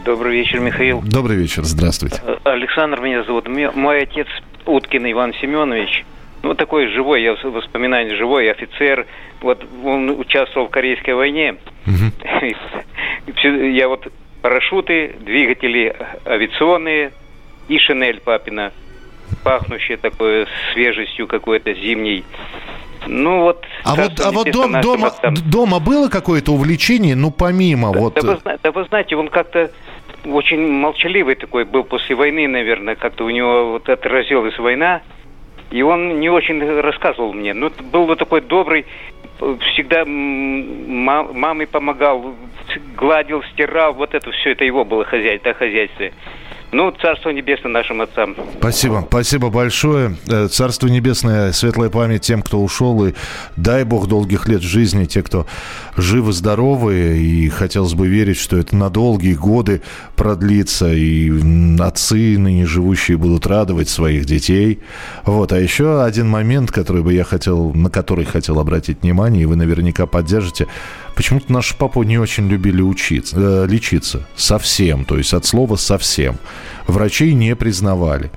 Добрый 0.05 0.33
вечер, 0.39 0.61
Михаил. 0.61 1.01
Добрый 1.03 1.37
вечер, 1.37 1.63
здравствуйте. 1.65 2.21
Александр 2.45 3.01
меня 3.01 3.23
зовут. 3.25 3.49
Мой 3.49 4.03
отец 4.03 4.27
Уткин 4.67 5.11
Иван 5.11 5.33
Семенович 5.35 6.05
ну, 6.43 6.55
такой 6.55 6.89
живой, 6.89 7.23
я 7.23 7.35
воспоминание 7.35 8.17
живой 8.17 8.51
офицер. 8.51 9.07
Вот 9.41 9.65
он 9.85 10.11
участвовал 10.11 10.67
в 10.67 10.71
Корейской 10.71 11.15
войне. 11.15 11.57
Я 13.45 13.89
вот 13.89 14.09
парашюты, 14.41 15.15
двигатели 15.21 15.95
авиационные 16.27 17.13
и 17.69 17.79
шинель 17.79 18.21
папина, 18.21 18.73
пахнущая 19.45 19.97
такой 19.97 20.47
свежестью 20.73 21.29
какой-то 21.29 21.73
зимней. 21.75 22.25
Ну 23.07 23.41
вот. 23.43 23.65
А 23.85 23.95
вот, 23.95 24.21
а 24.21 24.31
вот 24.33 24.51
дом, 24.51 24.81
дома, 24.81 25.13
дома 25.45 25.81
было 25.81 26.09
какое-то 26.09 26.53
увлечение, 26.53 27.15
ну 27.15 27.31
помимо 27.31 27.93
да, 27.93 28.01
вот. 28.01 28.15
Да 28.15 28.23
вы, 28.23 28.59
да 28.63 28.73
вы 28.73 28.85
знаете, 28.85 29.17
он 29.17 29.29
как-то 29.29 29.71
очень 30.25 30.67
молчаливый 30.69 31.35
такой 31.35 31.65
был 31.65 31.85
после 31.85 32.15
войны, 32.15 32.47
наверное, 32.49 32.95
как-то 32.95 33.25
у 33.25 33.31
него 33.31 33.73
вот 33.73 33.89
отразилась 33.89 34.59
война 34.59 35.03
И 35.71 35.83
он 35.83 36.21
не 36.21 36.29
очень 36.29 36.63
рассказывал 36.81 37.33
мне. 37.33 37.55
Ну, 37.55 37.71
был 37.93 38.07
вот 38.07 38.19
такой 38.19 38.41
добрый, 38.43 38.85
всегда 39.73 40.05
маме 40.05 41.67
помогал, 41.67 42.35
гладил, 42.97 43.43
стирал. 43.53 43.95
Вот 43.95 44.15
это 44.15 44.31
все, 44.31 44.53
это 44.53 44.65
его 44.65 44.85
было 44.85 45.05
хозяйство, 45.05 45.55
хозяйство. 45.55 46.07
Ну, 46.73 46.91
Царство 46.91 47.29
Небесное 47.29 47.71
нашим 47.71 48.01
отцам. 48.01 48.35
Спасибо. 48.59 49.05
Спасибо 49.07 49.51
большое. 49.51 50.17
Э, 50.27 50.49
Царство 50.49 50.87
Небесное, 50.89 51.53
светлая 51.53 51.91
память 51.91 52.23
тем, 52.23 52.41
кто 52.41 52.63
ушел. 52.63 53.05
И 53.05 53.13
дай 53.57 53.85
Бог 53.85 54.09
долгих 54.09 54.49
лет 54.49 54.63
жизни, 54.63 55.05
те, 55.05 55.23
кто 55.23 55.47
живы, 55.99 56.33
здоровы. 56.33 57.19
И 57.19 57.51
хотелось 57.51 57.93
бы 57.93 58.09
верить, 58.09 58.39
что 58.39 58.57
это 58.57 58.75
на 58.75 58.89
долгие 58.89 59.35
годы 59.35 59.83
продлится. 60.17 60.91
И 60.91 61.31
отцы, 61.79 62.39
ныне 62.39 62.65
живущие, 62.65 63.19
будут 63.19 63.47
радовать 63.47 63.91
своих 63.91 64.25
детей. 64.25 64.81
Вот. 65.27 65.53
А 65.53 65.61
еще 65.61 66.03
один 66.03 66.27
момент, 66.31 66.73
который 66.73 67.03
бы 67.03 67.13
я 67.13 67.25
хотел, 67.25 67.75
на 67.75 67.91
который 67.91 68.25
хотел 68.25 68.59
обратить 68.59 69.03
внимание, 69.03 69.43
и 69.43 69.47
вы 69.47 69.57
наверняка 69.57 70.07
поддержите– 70.07 70.67
Почему-то 71.15 71.53
наши 71.53 71.77
папы 71.77 72.05
не 72.05 72.19
очень 72.19 72.49
любили 72.49 72.83
учиться, 72.83 73.37
э, 73.39 73.67
лечиться. 73.69 74.27
Совсем. 74.37 75.05
То 75.05 75.19
есть 75.19 75.35
от 75.35 75.45
слова 75.45 75.77
совсем. 75.77 76.37
Врачей 76.87 77.35
не 77.35 77.55
признавали. 77.55 78.31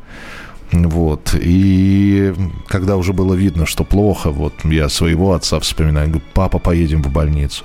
Вот. 0.72 1.36
И 1.40 2.34
когда 2.68 2.98
уже 2.98 3.14
было 3.14 3.34
видно, 3.34 3.66
что 3.66 3.84
плохо, 3.84 4.32
вот 4.32 4.54
я 4.64 4.90
своего 4.90 5.34
отца 5.34 5.60
вспоминаю, 5.60 6.10
говорю, 6.10 6.26
папа, 6.34 6.60
поедем 6.60 7.02
в 7.02 7.12
больницу. 7.12 7.64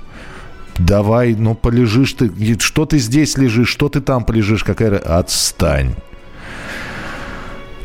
Давай, 0.79 1.35
ну 1.35 1.55
полежишь 1.55 2.15
ты, 2.15 2.31
что 2.59 2.87
ты 2.87 2.99
здесь 2.99 3.37
лежишь, 3.37 3.69
что 3.69 3.89
ты 3.89 4.01
там 4.01 4.25
полежишь, 4.25 4.65
какая... 4.65 4.97
Отстань. 4.99 5.95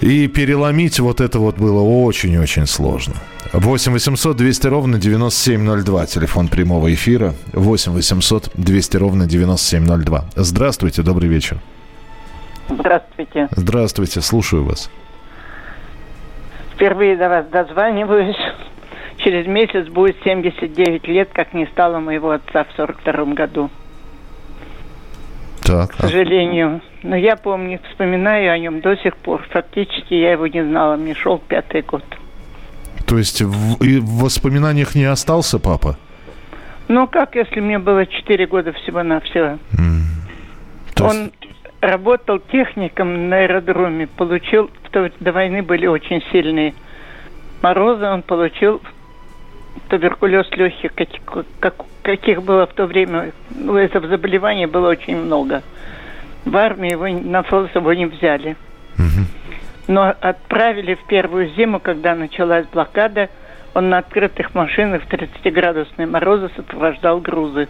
И 0.02 0.28
переломить 0.28 1.00
вот 1.00 1.22
это 1.22 1.40
вот 1.40 1.58
было 1.58 1.82
очень-очень 1.82 2.68
сложно. 2.68 3.16
8 3.60 3.94
800 3.94 4.36
200 4.36 4.68
ровно 4.68 5.00
9702. 5.00 6.06
Телефон 6.08 6.50
прямого 6.50 6.94
эфира. 6.94 7.34
8 7.54 7.94
800 7.94 8.52
200 8.56 8.98
ровно 8.98 9.26
9702. 9.28 10.26
Здравствуйте, 10.36 11.04
добрый 11.04 11.30
вечер. 11.30 11.60
Здравствуйте. 12.70 13.48
Здравствуйте, 13.52 14.22
слушаю 14.22 14.66
вас. 14.66 14.92
Впервые 16.74 17.16
до 17.16 17.30
вас 17.30 17.46
дозваниваюсь. 17.48 18.36
Через 19.18 19.48
месяц 19.48 19.88
будет 19.88 20.18
79 20.26 21.08
лет, 21.08 21.30
как 21.32 21.54
не 21.54 21.66
стало 21.68 22.00
моего 22.00 22.32
отца 22.32 22.66
в 22.66 22.76
42 22.76 23.34
году. 23.34 23.70
Так. 25.64 25.92
К 25.92 26.02
сожалению. 26.02 26.82
Но 27.04 27.16
я 27.16 27.38
помню, 27.38 27.80
вспоминаю 27.90 28.52
о 28.52 28.58
нем 28.58 28.82
до 28.82 28.98
сих 28.98 29.16
пор. 29.16 29.48
Фактически 29.50 30.14
я 30.14 30.34
его 30.34 30.48
не 30.48 30.62
знала. 30.62 30.98
Мне 30.98 31.16
шел 31.16 31.38
пятый 31.38 31.82
год. 31.82 32.04
То 33.06 33.18
есть 33.18 33.42
в, 33.42 33.84
и 33.84 34.00
в 34.00 34.24
воспоминаниях 34.24 34.96
не 34.96 35.06
остался 35.06 35.60
папа? 35.60 35.98
Ну, 36.88 37.08
как, 37.08 37.36
если 37.36 37.60
мне 37.60 37.80
было 37.80 38.06
4 38.06 38.46
года 38.48 38.74
всего-навсего. 38.74 39.58
Mm. 39.74 41.02
Он 41.02 41.16
есть... 41.24 41.34
работал 41.82 42.40
техником 42.40 43.30
на 43.30 43.38
аэродроме, 43.38 44.08
получил, 44.08 44.70
то 44.92 45.12
до 45.20 45.32
войны 45.32 45.64
были 45.64 45.88
очень 45.88 46.22
сильные 46.32 46.74
морозы, 47.62 48.06
он 48.06 48.22
получил 48.22 48.82
туберкулез 49.90 50.48
легких, 50.52 50.94
как, 50.94 51.46
как, 51.60 51.76
каких 52.02 52.44
было 52.44 52.66
в 52.66 52.74
то 52.74 52.86
время, 52.86 53.34
ну, 53.50 53.76
этого 53.76 54.08
заболевания 54.08 54.68
было 54.68 54.90
очень 54.90 55.18
много. 55.18 55.64
В 56.46 56.56
армии 56.56 56.92
его, 56.92 57.08
на 57.08 57.44
фронт 57.44 57.76
его 57.76 57.94
не 57.94 58.06
взяли. 58.06 58.56
Но 59.88 60.16
отправили 60.20 60.96
в 60.96 61.06
первую 61.08 61.50
зиму, 61.56 61.80
когда 61.80 62.16
началась 62.16 62.66
блокада, 62.68 63.30
он 63.74 63.90
на 63.90 64.00
открытых 64.00 64.56
машинах 64.56 65.04
в 65.04 65.08
30-градусные 65.08 66.08
морозы 66.08 66.50
сопровождал 66.56 67.20
грузы. 67.20 67.68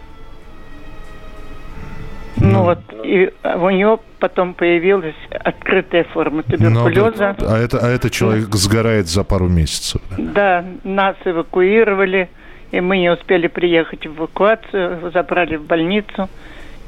Ну, 2.38 2.50
ну 2.50 2.62
вот, 2.64 2.78
и 3.02 3.32
у 3.42 3.70
него 3.70 4.00
потом 4.18 4.54
появилась 4.54 5.16
открытая 5.30 6.04
форма 6.04 6.42
туберкулеза. 6.42 7.34
Ну, 7.38 7.46
а, 7.48 7.58
это, 7.58 7.78
а 7.78 7.88
это 7.88 8.10
человек 8.10 8.54
сгорает 8.54 9.08
за 9.08 9.24
пару 9.24 9.48
месяцев. 9.48 10.00
Да, 10.18 10.64
нас 10.84 11.16
эвакуировали, 11.24 12.28
и 12.72 12.80
мы 12.80 12.98
не 12.98 13.10
успели 13.10 13.46
приехать 13.46 14.06
в 14.06 14.16
эвакуацию, 14.18 15.10
забрали 15.12 15.56
в 15.56 15.64
больницу, 15.64 16.28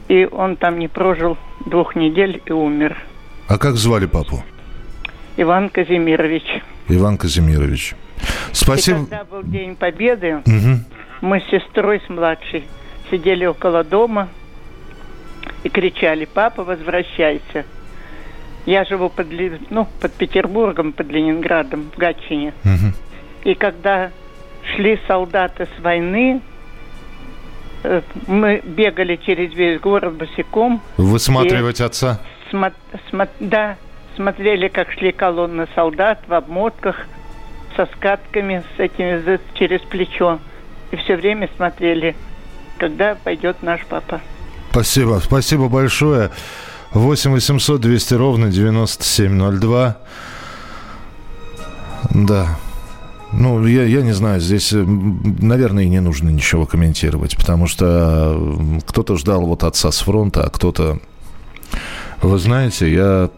и 0.09 0.29
он 0.31 0.57
там 0.57 0.79
не 0.79 0.89
прожил 0.89 1.37
двух 1.66 1.97
недель 1.97 2.43
и 2.45 2.53
умер. 2.53 2.97
А 3.49 3.59
как 3.59 3.76
звали 3.76 4.07
папу? 4.07 4.43
Иван 5.39 5.70
Казимирович. 5.70 6.45
Иван 6.89 7.16
Казимирович. 7.16 7.95
Спасибо. 8.53 8.99
И 8.99 9.05
когда 9.05 9.24
был 9.24 9.43
День 9.43 9.74
Победы, 9.76 10.43
угу. 10.45 10.80
мы 11.22 11.41
с 11.41 11.45
сестрой, 11.51 12.03
с 12.07 12.09
младшей, 12.11 12.64
сидели 13.11 13.47
около 13.47 13.82
дома– 13.84 14.28
и 15.64 15.68
кричали, 15.68 16.24
папа, 16.24 16.64
возвращайся. 16.64 17.64
Я 18.66 18.84
живу 18.84 19.09
под, 19.09 19.28
ну, 19.70 19.89
под 20.01 20.12
Петербургом, 20.12 20.93
под 20.93 21.09
Ленинградом, 21.09 21.91
в 21.95 21.99
Гатчине. 21.99 22.53
Угу. 22.64 23.51
И 23.51 23.55
когда 23.55 24.11
шли 24.74 25.01
солдаты 25.07 25.66
с 25.76 25.82
войны, 25.82 26.43
э, 27.82 28.03
мы 28.26 28.61
бегали 28.62 29.16
через 29.16 29.55
весь 29.55 29.80
город 29.80 30.14
босиком. 30.14 30.82
Высматривать 30.97 31.80
отца? 31.80 32.20
Смо- 32.53 32.72
смо- 33.11 33.28
да, 33.41 33.76
смотрели, 34.19 34.66
как 34.66 34.91
шли 34.91 35.12
колонны 35.12 35.69
солдат 35.77 36.19
в 36.27 36.35
обмотках, 36.35 37.07
со 37.77 37.87
скатками, 37.87 38.64
с 38.77 38.81
этими 38.81 39.39
через 39.55 39.81
плечо. 39.83 40.41
И 40.91 40.97
все 40.97 41.14
время 41.14 41.49
смотрели, 41.55 42.16
когда 42.79 43.14
пойдет 43.14 43.62
наш 43.62 43.87
папа. 43.87 44.21
Спасибо. 44.73 45.21
Спасибо 45.23 45.69
большое. 45.69 46.31
8 46.93 47.31
800 47.31 47.81
200 47.81 48.14
ровно 48.14 48.51
9702. 48.51 49.99
Да. 52.11 52.59
Ну, 53.33 53.64
я, 53.64 53.85
я 53.85 54.03
не 54.03 54.12
знаю, 54.12 54.41
здесь, 54.41 54.73
наверное, 54.73 55.85
и 55.85 55.89
не 55.89 56.01
нужно 56.01 56.31
ничего 56.31 56.66
комментировать, 56.66 57.37
потому 57.37 57.69
что 57.69 58.59
кто-то 58.87 59.16
ждал 59.16 59.43
вот 59.47 59.62
отца 59.62 59.93
с 59.93 60.01
фронта, 60.01 60.45
а 60.45 60.51
кто-то... 60.51 60.99
Вы 62.23 62.39
знаете, 62.39 62.93
я... 62.93 63.31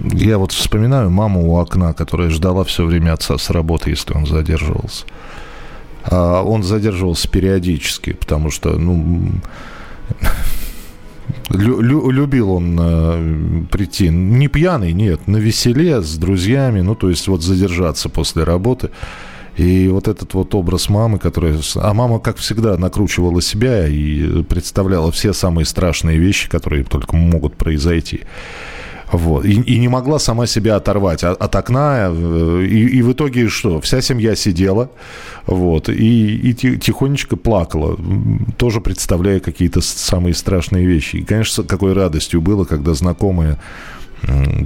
Я 0.00 0.38
вот 0.38 0.52
вспоминаю 0.52 1.10
маму 1.10 1.52
у 1.52 1.56
окна, 1.56 1.92
которая 1.94 2.30
ждала 2.30 2.64
все 2.64 2.84
время 2.84 3.12
отца 3.14 3.38
с 3.38 3.50
работы, 3.50 3.90
если 3.90 4.14
он 4.14 4.26
задерживался. 4.26 5.06
А 6.04 6.42
он 6.42 6.62
задерживался 6.62 7.28
периодически, 7.28 8.12
потому 8.12 8.50
что, 8.50 8.78
ну, 8.78 9.32
лю- 11.48 11.80
лю- 11.80 12.10
любил 12.10 12.52
он 12.52 12.78
э, 12.78 13.64
прийти, 13.70 14.08
не 14.08 14.48
пьяный, 14.48 14.92
нет, 14.92 15.26
на 15.26 15.38
веселе, 15.38 16.02
с 16.02 16.16
друзьями, 16.16 16.82
ну, 16.82 16.94
то 16.94 17.08
есть 17.08 17.26
вот 17.26 17.42
задержаться 17.42 18.08
после 18.08 18.44
работы. 18.44 18.90
И 19.56 19.88
вот 19.88 20.08
этот 20.08 20.34
вот 20.34 20.54
образ 20.54 20.88
мамы, 20.88 21.18
которая... 21.18 21.58
А 21.76 21.94
мама, 21.94 22.18
как 22.18 22.38
всегда, 22.38 22.76
накручивала 22.76 23.40
себя 23.40 23.86
и 23.86 24.42
представляла 24.42 25.12
все 25.12 25.32
самые 25.32 25.64
страшные 25.64 26.18
вещи, 26.18 26.48
которые 26.48 26.82
только 26.84 27.16
могут 27.16 27.56
произойти. 27.56 28.22
Вот. 29.12 29.44
И, 29.44 29.52
и 29.52 29.78
не 29.78 29.88
могла 29.88 30.18
сама 30.18 30.46
себя 30.46 30.76
оторвать 30.76 31.22
от, 31.24 31.40
от 31.40 31.56
окна. 31.56 32.08
Э, 32.10 32.66
и, 32.68 32.98
и 32.98 33.02
в 33.02 33.12
итоге 33.12 33.48
что? 33.48 33.80
Вся 33.80 34.00
семья 34.00 34.34
сидела 34.34 34.90
вот, 35.46 35.88
и, 35.88 36.36
и 36.36 36.54
тихонечко 36.54 37.36
плакала, 37.36 37.98
тоже 38.56 38.80
представляя 38.80 39.40
какие-то 39.40 39.80
самые 39.80 40.34
страшные 40.34 40.86
вещи. 40.86 41.16
И, 41.16 41.24
конечно, 41.24 41.64
какой 41.64 41.92
радостью 41.92 42.40
было, 42.40 42.64
когда 42.64 42.94
знакомая 42.94 43.58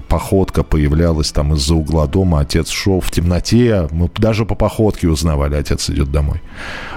походка 0.08 0.62
появлялась 0.62 1.32
там 1.32 1.54
из-за 1.54 1.74
угла 1.74 2.06
дома, 2.06 2.40
отец 2.40 2.70
шел 2.70 3.00
в 3.00 3.10
темноте, 3.10 3.88
мы 3.90 4.10
даже 4.16 4.44
по 4.44 4.54
походке 4.54 5.08
узнавали, 5.08 5.54
отец 5.54 5.90
идет 5.90 6.10
домой. 6.10 6.40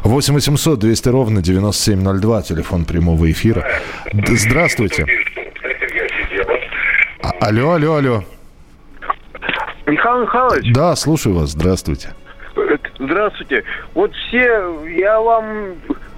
8 0.03 0.33
800 0.33 0.79
200 0.79 1.09
ровно 1.09 1.41
9702, 1.41 2.41
телефон 2.43 2.85
прямого 2.85 3.31
эфира. 3.31 3.65
Здравствуйте. 4.13 5.05
Алло, 7.21 7.73
алло, 7.73 7.95
алло. 7.95 8.23
Михаил 9.85 10.21
Михайлович? 10.21 10.73
Да, 10.73 10.95
слушаю 10.95 11.35
вас. 11.35 11.51
Здравствуйте. 11.51 12.13
Здравствуйте. 12.97 13.63
Вот 13.93 14.13
все, 14.13 14.85
я 14.87 15.19
вам 15.19 15.75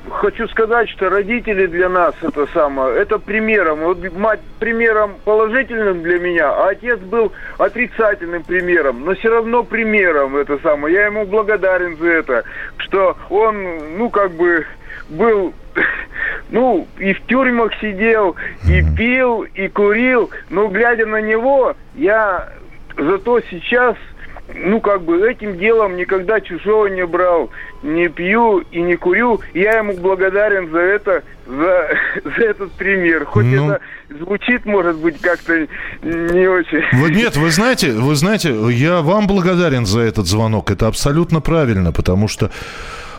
хочу 0.09 0.47
сказать, 0.49 0.89
что 0.89 1.09
родители 1.09 1.65
для 1.65 1.89
нас 1.89 2.13
это 2.21 2.47
самое, 2.53 2.97
это 2.97 3.19
примером. 3.19 3.79
Вот 3.79 3.97
мать 4.13 4.41
примером 4.59 5.15
положительным 5.25 6.03
для 6.03 6.19
меня, 6.19 6.51
а 6.51 6.69
отец 6.69 6.99
был 6.99 7.31
отрицательным 7.57 8.43
примером, 8.43 9.03
но 9.05 9.15
все 9.15 9.29
равно 9.29 9.63
примером 9.63 10.37
это 10.37 10.57
самое. 10.59 10.95
Я 10.95 11.05
ему 11.07 11.25
благодарен 11.25 11.97
за 11.97 12.07
это, 12.07 12.43
что 12.77 13.17
он, 13.29 13.97
ну, 13.97 14.09
как 14.09 14.31
бы 14.31 14.65
был 15.09 15.53
ну, 16.49 16.87
и 16.99 17.13
в 17.13 17.21
тюрьмах 17.25 17.71
сидел, 17.81 18.35
и 18.67 18.83
пил, 18.95 19.43
и 19.43 19.67
курил, 19.67 20.29
но 20.49 20.67
глядя 20.67 21.05
на 21.05 21.21
него, 21.21 21.75
я 21.95 22.49
зато 22.97 23.41
сейчас 23.49 23.95
ну, 24.53 24.81
как 24.81 25.03
бы 25.03 25.29
этим 25.29 25.57
делом 25.57 25.95
никогда 25.95 26.41
чужого 26.41 26.87
не 26.87 27.05
брал, 27.05 27.49
не 27.81 28.07
пью 28.09 28.59
и 28.71 28.81
не 28.81 28.95
курю. 28.95 29.39
Я 29.53 29.79
ему 29.79 29.93
благодарен 29.93 30.69
за 30.69 30.79
это, 30.79 31.23
за, 31.47 31.87
за 32.23 32.43
этот 32.43 32.71
пример. 32.73 33.25
Хоть 33.25 33.45
ну... 33.45 33.71
это 33.71 33.81
звучит, 34.09 34.65
может 34.65 34.97
быть, 34.97 35.19
как-то 35.21 35.67
не 36.03 36.47
очень. 36.47 36.83
Вы, 36.93 37.11
нет, 37.11 37.37
вы 37.37 37.49
знаете, 37.51 37.91
вы 37.91 38.15
знаете, 38.15 38.53
я 38.71 39.01
вам 39.01 39.27
благодарен 39.27 39.85
за 39.85 40.01
этот 40.01 40.27
звонок. 40.27 40.71
Это 40.71 40.87
абсолютно 40.87 41.39
правильно, 41.41 41.91
потому 41.91 42.27
что 42.27 42.51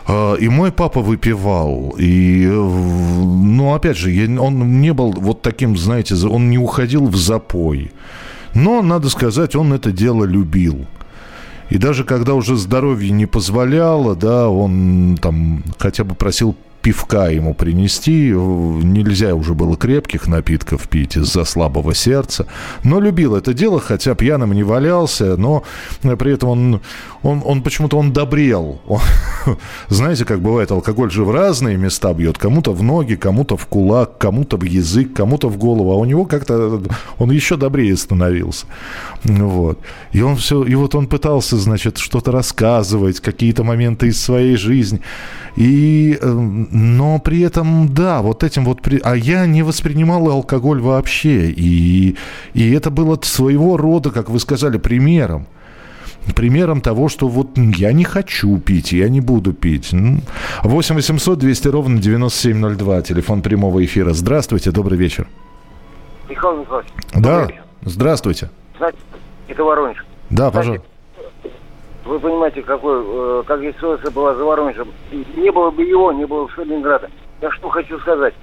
и 0.07 0.49
мой 0.49 0.71
папа 0.71 1.01
выпивал. 1.01 1.95
И, 1.97 2.45
ну, 2.45 3.73
опять 3.73 3.97
же, 3.97 4.39
он 4.39 4.81
не 4.81 4.93
был 4.93 5.11
вот 5.11 5.41
таким, 5.41 5.77
знаете, 5.77 6.15
он 6.27 6.49
не 6.49 6.57
уходил 6.57 7.07
в 7.07 7.15
запой. 7.15 7.91
Но, 8.53 8.81
надо 8.81 9.09
сказать, 9.09 9.55
он 9.55 9.73
это 9.73 9.91
дело 9.91 10.23
любил. 10.23 10.85
И 11.69 11.77
даже 11.77 12.03
когда 12.03 12.35
уже 12.35 12.55
здоровье 12.55 13.09
не 13.11 13.25
позволяло, 13.25 14.15
да, 14.15 14.47
он 14.49 15.17
там 15.19 15.63
хотя 15.79 16.03
бы 16.03 16.13
просил 16.13 16.55
пивка 16.85 17.29
ему 17.29 17.55
принести. 17.55 18.29
Нельзя 18.29 19.33
уже 19.33 19.55
было 19.55 19.75
крепких 19.75 20.27
напитков 20.27 20.87
пить 20.87 21.17
из-за 21.17 21.43
слабого 21.43 21.95
сердца. 21.95 22.45
Но 22.83 22.99
любил 22.99 23.35
это 23.35 23.55
дело, 23.55 23.79
хотя 23.79 24.13
пьяным 24.13 24.53
не 24.53 24.61
валялся, 24.61 25.35
но 25.35 25.63
при 26.03 26.33
этом 26.33 26.49
он, 26.49 26.81
он, 27.23 27.41
он 27.43 27.63
почему-то 27.63 27.97
он 27.97 28.13
добрел. 28.13 28.81
Он, 28.85 28.99
знаете, 29.87 30.25
как 30.25 30.41
бывает, 30.41 30.69
алкоголь 30.69 31.09
же 31.09 31.23
в 31.23 31.31
разные 31.31 31.75
места 31.75 32.13
бьет. 32.13 32.37
Кому-то 32.37 32.71
в 32.71 32.83
ноги, 32.83 33.15
кому-то 33.15 33.57
в 33.57 33.65
кулак, 33.65 34.19
кому-то 34.19 34.55
в 34.57 34.63
язык, 34.63 35.11
кому-то 35.11 35.49
в 35.49 35.57
голову. 35.57 35.91
А 35.91 35.95
у 35.95 36.05
него 36.05 36.25
как-то 36.25 36.83
он 37.17 37.31
еще 37.31 37.57
добрее 37.57 37.97
становился. 37.97 38.67
Вот. 39.23 39.79
И 40.11 40.21
он 40.21 40.35
все, 40.35 40.63
и 40.63 40.75
вот 40.75 40.93
он 40.93 41.07
пытался, 41.07 41.57
значит, 41.57 41.97
что-то 41.97 42.31
рассказывать, 42.31 43.21
какие-то 43.21 43.63
моменты 43.63 44.09
из 44.09 44.21
своей 44.21 44.55
жизни. 44.55 45.01
И, 45.55 46.17
эм, 46.21 46.67
но 46.71 47.19
при 47.19 47.41
этом, 47.41 47.93
да, 47.93 48.21
вот 48.21 48.43
этим 48.43 48.65
вот... 48.65 48.81
А 49.03 49.15
я 49.15 49.45
не 49.45 49.63
воспринимал 49.63 50.29
алкоголь 50.29 50.81
вообще. 50.81 51.49
И, 51.49 52.17
и 52.53 52.71
это 52.73 52.89
было 52.89 53.17
своего 53.21 53.77
рода, 53.77 54.11
как 54.11 54.29
вы 54.29 54.39
сказали, 54.39 54.77
примером 54.77 55.47
примером 56.33 56.81
того, 56.81 57.07
что 57.07 57.27
вот 57.27 57.57
я 57.57 57.93
не 57.93 58.03
хочу 58.03 58.57
пить, 58.57 58.91
я 58.91 59.09
не 59.09 59.21
буду 59.21 59.53
пить. 59.53 59.93
8 60.63 60.95
800 60.95 61.37
200 61.37 61.67
ровно 61.67 62.01
9702, 62.01 63.01
телефон 63.03 63.41
прямого 63.41 63.83
эфира. 63.85 64.11
Здравствуйте, 64.13 64.71
добрый 64.71 64.97
вечер. 64.97 65.27
Михаил 66.27 66.57
Михайлович. 66.57 66.89
Да, 67.13 67.47
здравствуйте. 67.83 68.49
Знаете, 68.77 68.97
это 69.47 69.63
Воронеж. 69.63 70.03
Да, 70.29 70.49
пожалуйста. 70.49 70.85
Вы 72.05 72.19
понимаете, 72.19 72.61
какой, 72.61 73.01
э, 73.03 73.43
как 73.47 73.61
история 73.63 74.09
была 74.11 74.35
за 74.35 74.45
Воронежем. 74.45 74.93
Не 75.11 75.51
было 75.51 75.71
бы 75.71 75.83
его, 75.83 76.11
не 76.11 76.25
было 76.25 76.45
бы 76.45 76.51
Сталинграда. 76.51 77.09
Я 77.41 77.51
что 77.51 77.69
хочу 77.69 77.99
сказать. 77.99 78.35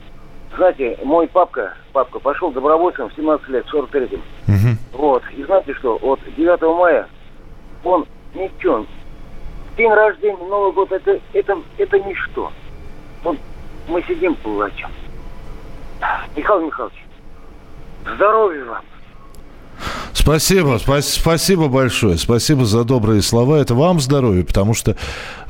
Знаете, 0.57 0.99
мой 1.05 1.29
папка, 1.29 1.75
папка 1.93 2.19
пошел 2.19 2.51
добровольцем 2.51 3.09
в 3.09 3.15
17 3.15 3.49
лет, 3.49 3.65
в 3.65 3.75
43-м. 3.75 4.21
Угу. 4.49 5.01
Вот. 5.01 5.23
И 5.37 5.45
знаете 5.45 5.75
что, 5.75 5.97
вот 5.99 6.19
9 6.37 6.61
мая 6.77 7.07
он 7.85 8.05
ничего. 8.35 8.85
День 9.77 9.93
рождения, 9.93 10.37
Новый 10.37 10.73
год, 10.73 10.91
это, 10.91 11.21
это, 11.33 11.57
это 11.79 11.99
ничто. 12.01 12.51
Вот 13.23 13.39
мы 13.89 14.03
сидим, 14.03 14.35
плачем. 14.35 14.91
Михаил 16.37 16.67
Михайлович, 16.67 17.05
здоровья 18.15 18.65
вам. 18.65 18.85
Спасибо, 20.23 20.79
спас, 20.81 21.14
спасибо 21.14 21.66
большое, 21.66 22.16
спасибо 22.16 22.64
за 22.64 22.85
добрые 22.85 23.23
слова. 23.23 23.57
Это 23.57 23.75
вам 23.75 24.01
здоровье, 24.01 24.45
потому 24.45 24.73
что 24.73 24.95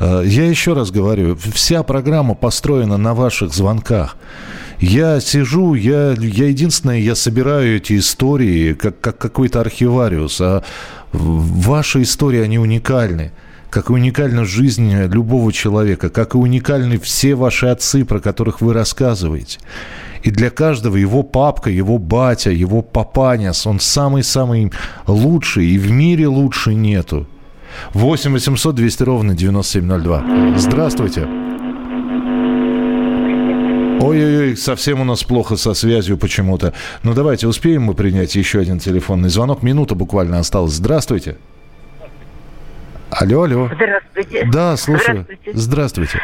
э, 0.01 0.23
я 0.25 0.47
еще 0.47 0.73
раз 0.73 0.91
говорю, 0.91 1.37
вся 1.37 1.83
программа 1.83 2.35
построена 2.35 2.97
на 2.97 3.13
ваших 3.13 3.53
звонках. 3.53 4.17
Я 4.81 5.21
сижу, 5.21 5.75
я, 5.75 6.13
я 6.13 6.47
единственное, 6.47 7.01
я 7.01 7.15
собираю 7.15 7.77
эти 7.77 7.99
истории 7.99 8.73
как, 8.73 8.99
как 8.99 9.19
какой-то 9.19 9.61
архивариус, 9.61 10.41
а 10.41 10.65
ваши 11.13 12.01
истории, 12.01 12.41
они 12.41 12.59
уникальны 12.59 13.33
как 13.73 13.89
и 13.89 13.93
уникальна 13.95 14.45
жизнь 14.45 14.93
любого 15.07 15.51
человека, 15.51 16.11
как 16.11 16.35
и 16.35 16.39
уникальны 16.39 16.99
все 16.99 17.35
ваши 17.35 17.67
отцы, 17.67 18.05
про 18.05 18.21
которых 18.21 18.61
вы 18.61 18.75
рассказываете. 18.75 19.61
И 20.23 20.31
для 20.31 20.51
каждого 20.51 20.97
его 20.97 21.23
папка, 21.23 21.71
его 21.71 21.97
батя, 21.97 22.51
его 22.51 22.83
папаняс, 22.83 23.67
он 23.67 23.81
самый-самый 23.81 24.73
лучший, 25.07 25.67
и 25.67 25.79
в 25.79 25.91
мире 25.91 26.29
лучше 26.29 26.75
нету. 26.75 27.27
8 27.95 28.33
800 28.33 28.75
200 28.75 29.03
ровно 29.05 29.35
9702. 29.35 30.59
Здравствуйте. 30.59 31.27
Ой-ой-ой, 34.01 34.57
совсем 34.59 35.01
у 35.01 35.05
нас 35.05 35.25
плохо 35.25 35.57
со 35.57 35.73
связью 35.73 36.19
почему-то. 36.19 36.75
Ну 37.03 37.15
давайте, 37.15 37.47
успеем 37.47 37.85
мы 37.85 37.95
принять 37.95 38.35
еще 38.35 38.61
один 38.61 38.79
телефонный 38.79 39.31
звонок. 39.31 39.63
Минута 39.63 39.95
буквально 39.95 40.41
осталась. 40.41 40.75
Здравствуйте. 40.75 41.39
Алло, 43.23 43.45
алло. 43.45 43.69
Здравствуйте. 43.73 44.49
Да, 44.53 44.77
слушаю. 44.77 45.25
Здравствуйте. 45.53 45.53
Здравствуйте. 45.55 46.23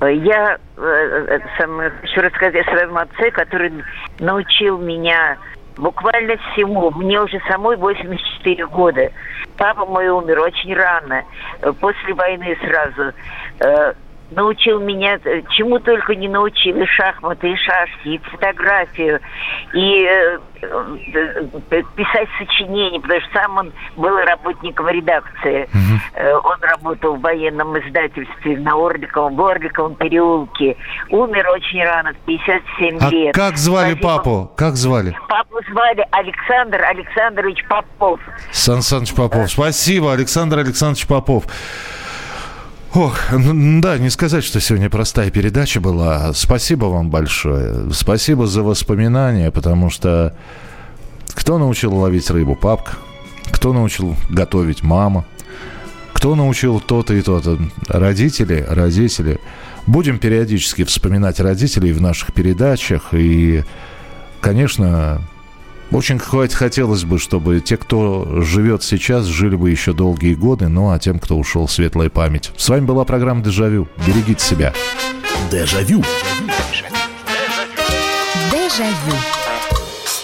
Я 0.00 0.58
э, 0.76 1.38
сам, 1.56 1.80
хочу 2.00 2.20
рассказать 2.20 2.66
о 2.66 2.70
своем 2.70 2.98
отце, 2.98 3.30
который 3.30 3.72
научил 4.18 4.78
меня 4.78 5.38
буквально 5.76 6.36
всему. 6.36 6.90
Мне 6.90 7.20
уже 7.20 7.40
самой 7.48 7.76
84 7.76 8.66
года. 8.66 9.12
Папа 9.56 9.86
мой 9.86 10.08
умер 10.08 10.40
очень 10.40 10.74
рано, 10.74 11.22
э, 11.60 11.72
после 11.78 12.14
войны 12.14 12.58
сразу. 12.62 13.12
Э, 14.30 14.34
научил 14.34 14.80
меня, 14.80 15.18
э, 15.24 15.42
чему 15.50 15.78
только 15.78 16.14
не 16.14 16.28
научил, 16.28 16.76
и 16.76 16.86
шахматы, 16.86 17.50
и 17.52 17.56
шашки, 17.56 18.08
и 18.08 18.18
фотографию, 18.18 19.20
и 19.74 20.04
э, 20.04 20.38
э, 20.62 21.82
писать 21.96 22.28
сочинения, 22.38 23.00
потому 23.00 23.20
что 23.20 23.30
сам 23.32 23.56
он 23.56 23.72
был 23.96 24.16
работником 24.18 24.88
редакции. 24.88 25.64
Угу. 25.64 26.00
Э, 26.14 26.34
он 26.34 26.56
работал 26.60 27.16
в 27.16 27.20
военном 27.20 27.78
издательстве 27.78 28.58
на 28.58 28.72
Орликовом, 28.72 29.36
в 29.36 29.42
Орликовом 29.42 29.94
переулке. 29.94 30.76
Умер 31.10 31.48
очень 31.50 31.82
рано, 31.84 32.12
в 32.12 32.26
57 32.26 32.98
а 33.00 33.10
лет. 33.10 33.34
как 33.34 33.56
звали 33.56 33.92
Спасибо. 33.92 34.08
папу? 34.08 34.52
Как 34.56 34.74
звали? 34.76 35.16
Папу 35.28 35.60
звали 35.70 36.06
Александр 36.10 36.82
Александрович 36.84 37.64
Попов. 37.68 38.20
Сан 38.50 38.82
Саныч 38.82 39.14
Попов. 39.14 39.50
Спасибо, 39.50 40.12
Александр 40.12 40.58
Александрович 40.58 41.06
Попов. 41.06 41.44
Ох, 42.98 43.16
ну, 43.30 43.80
да, 43.80 43.96
не 43.96 44.10
сказать, 44.10 44.42
что 44.42 44.58
сегодня 44.60 44.90
простая 44.90 45.30
передача 45.30 45.80
была. 45.80 46.32
Спасибо 46.32 46.86
вам 46.86 47.10
большое. 47.10 47.92
Спасибо 47.92 48.48
за 48.48 48.64
воспоминания, 48.64 49.52
потому 49.52 49.88
что 49.88 50.34
кто 51.28 51.58
научил 51.58 51.94
ловить 51.94 52.28
рыбу? 52.28 52.56
Папка. 52.56 52.94
Кто 53.52 53.72
научил 53.72 54.16
готовить? 54.28 54.82
Мама. 54.82 55.24
Кто 56.12 56.34
научил 56.34 56.80
то-то 56.80 57.14
и 57.14 57.22
то-то? 57.22 57.60
Родители, 57.86 58.66
родители. 58.68 59.38
Будем 59.86 60.18
периодически 60.18 60.82
вспоминать 60.82 61.38
родителей 61.38 61.92
в 61.92 62.00
наших 62.00 62.34
передачах. 62.34 63.10
И, 63.12 63.62
конечно, 64.40 65.22
очень 65.90 66.18
хотелось 66.18 67.04
бы, 67.04 67.18
чтобы 67.18 67.60
те, 67.60 67.76
кто 67.76 68.42
живет 68.42 68.82
сейчас, 68.82 69.24
жили 69.24 69.56
бы 69.56 69.70
еще 69.70 69.92
долгие 69.92 70.34
годы, 70.34 70.68
ну 70.68 70.90
а 70.90 70.98
тем, 70.98 71.18
кто 71.18 71.36
ушел, 71.36 71.68
светлая 71.68 72.10
память. 72.10 72.50
С 72.56 72.68
вами 72.68 72.84
была 72.84 73.04
программа 73.04 73.42
«Дежавю». 73.42 73.88
Берегите 74.06 74.44
себя. 74.44 74.72
Дежавю. 75.50 76.04
Дежавю. 78.52 79.37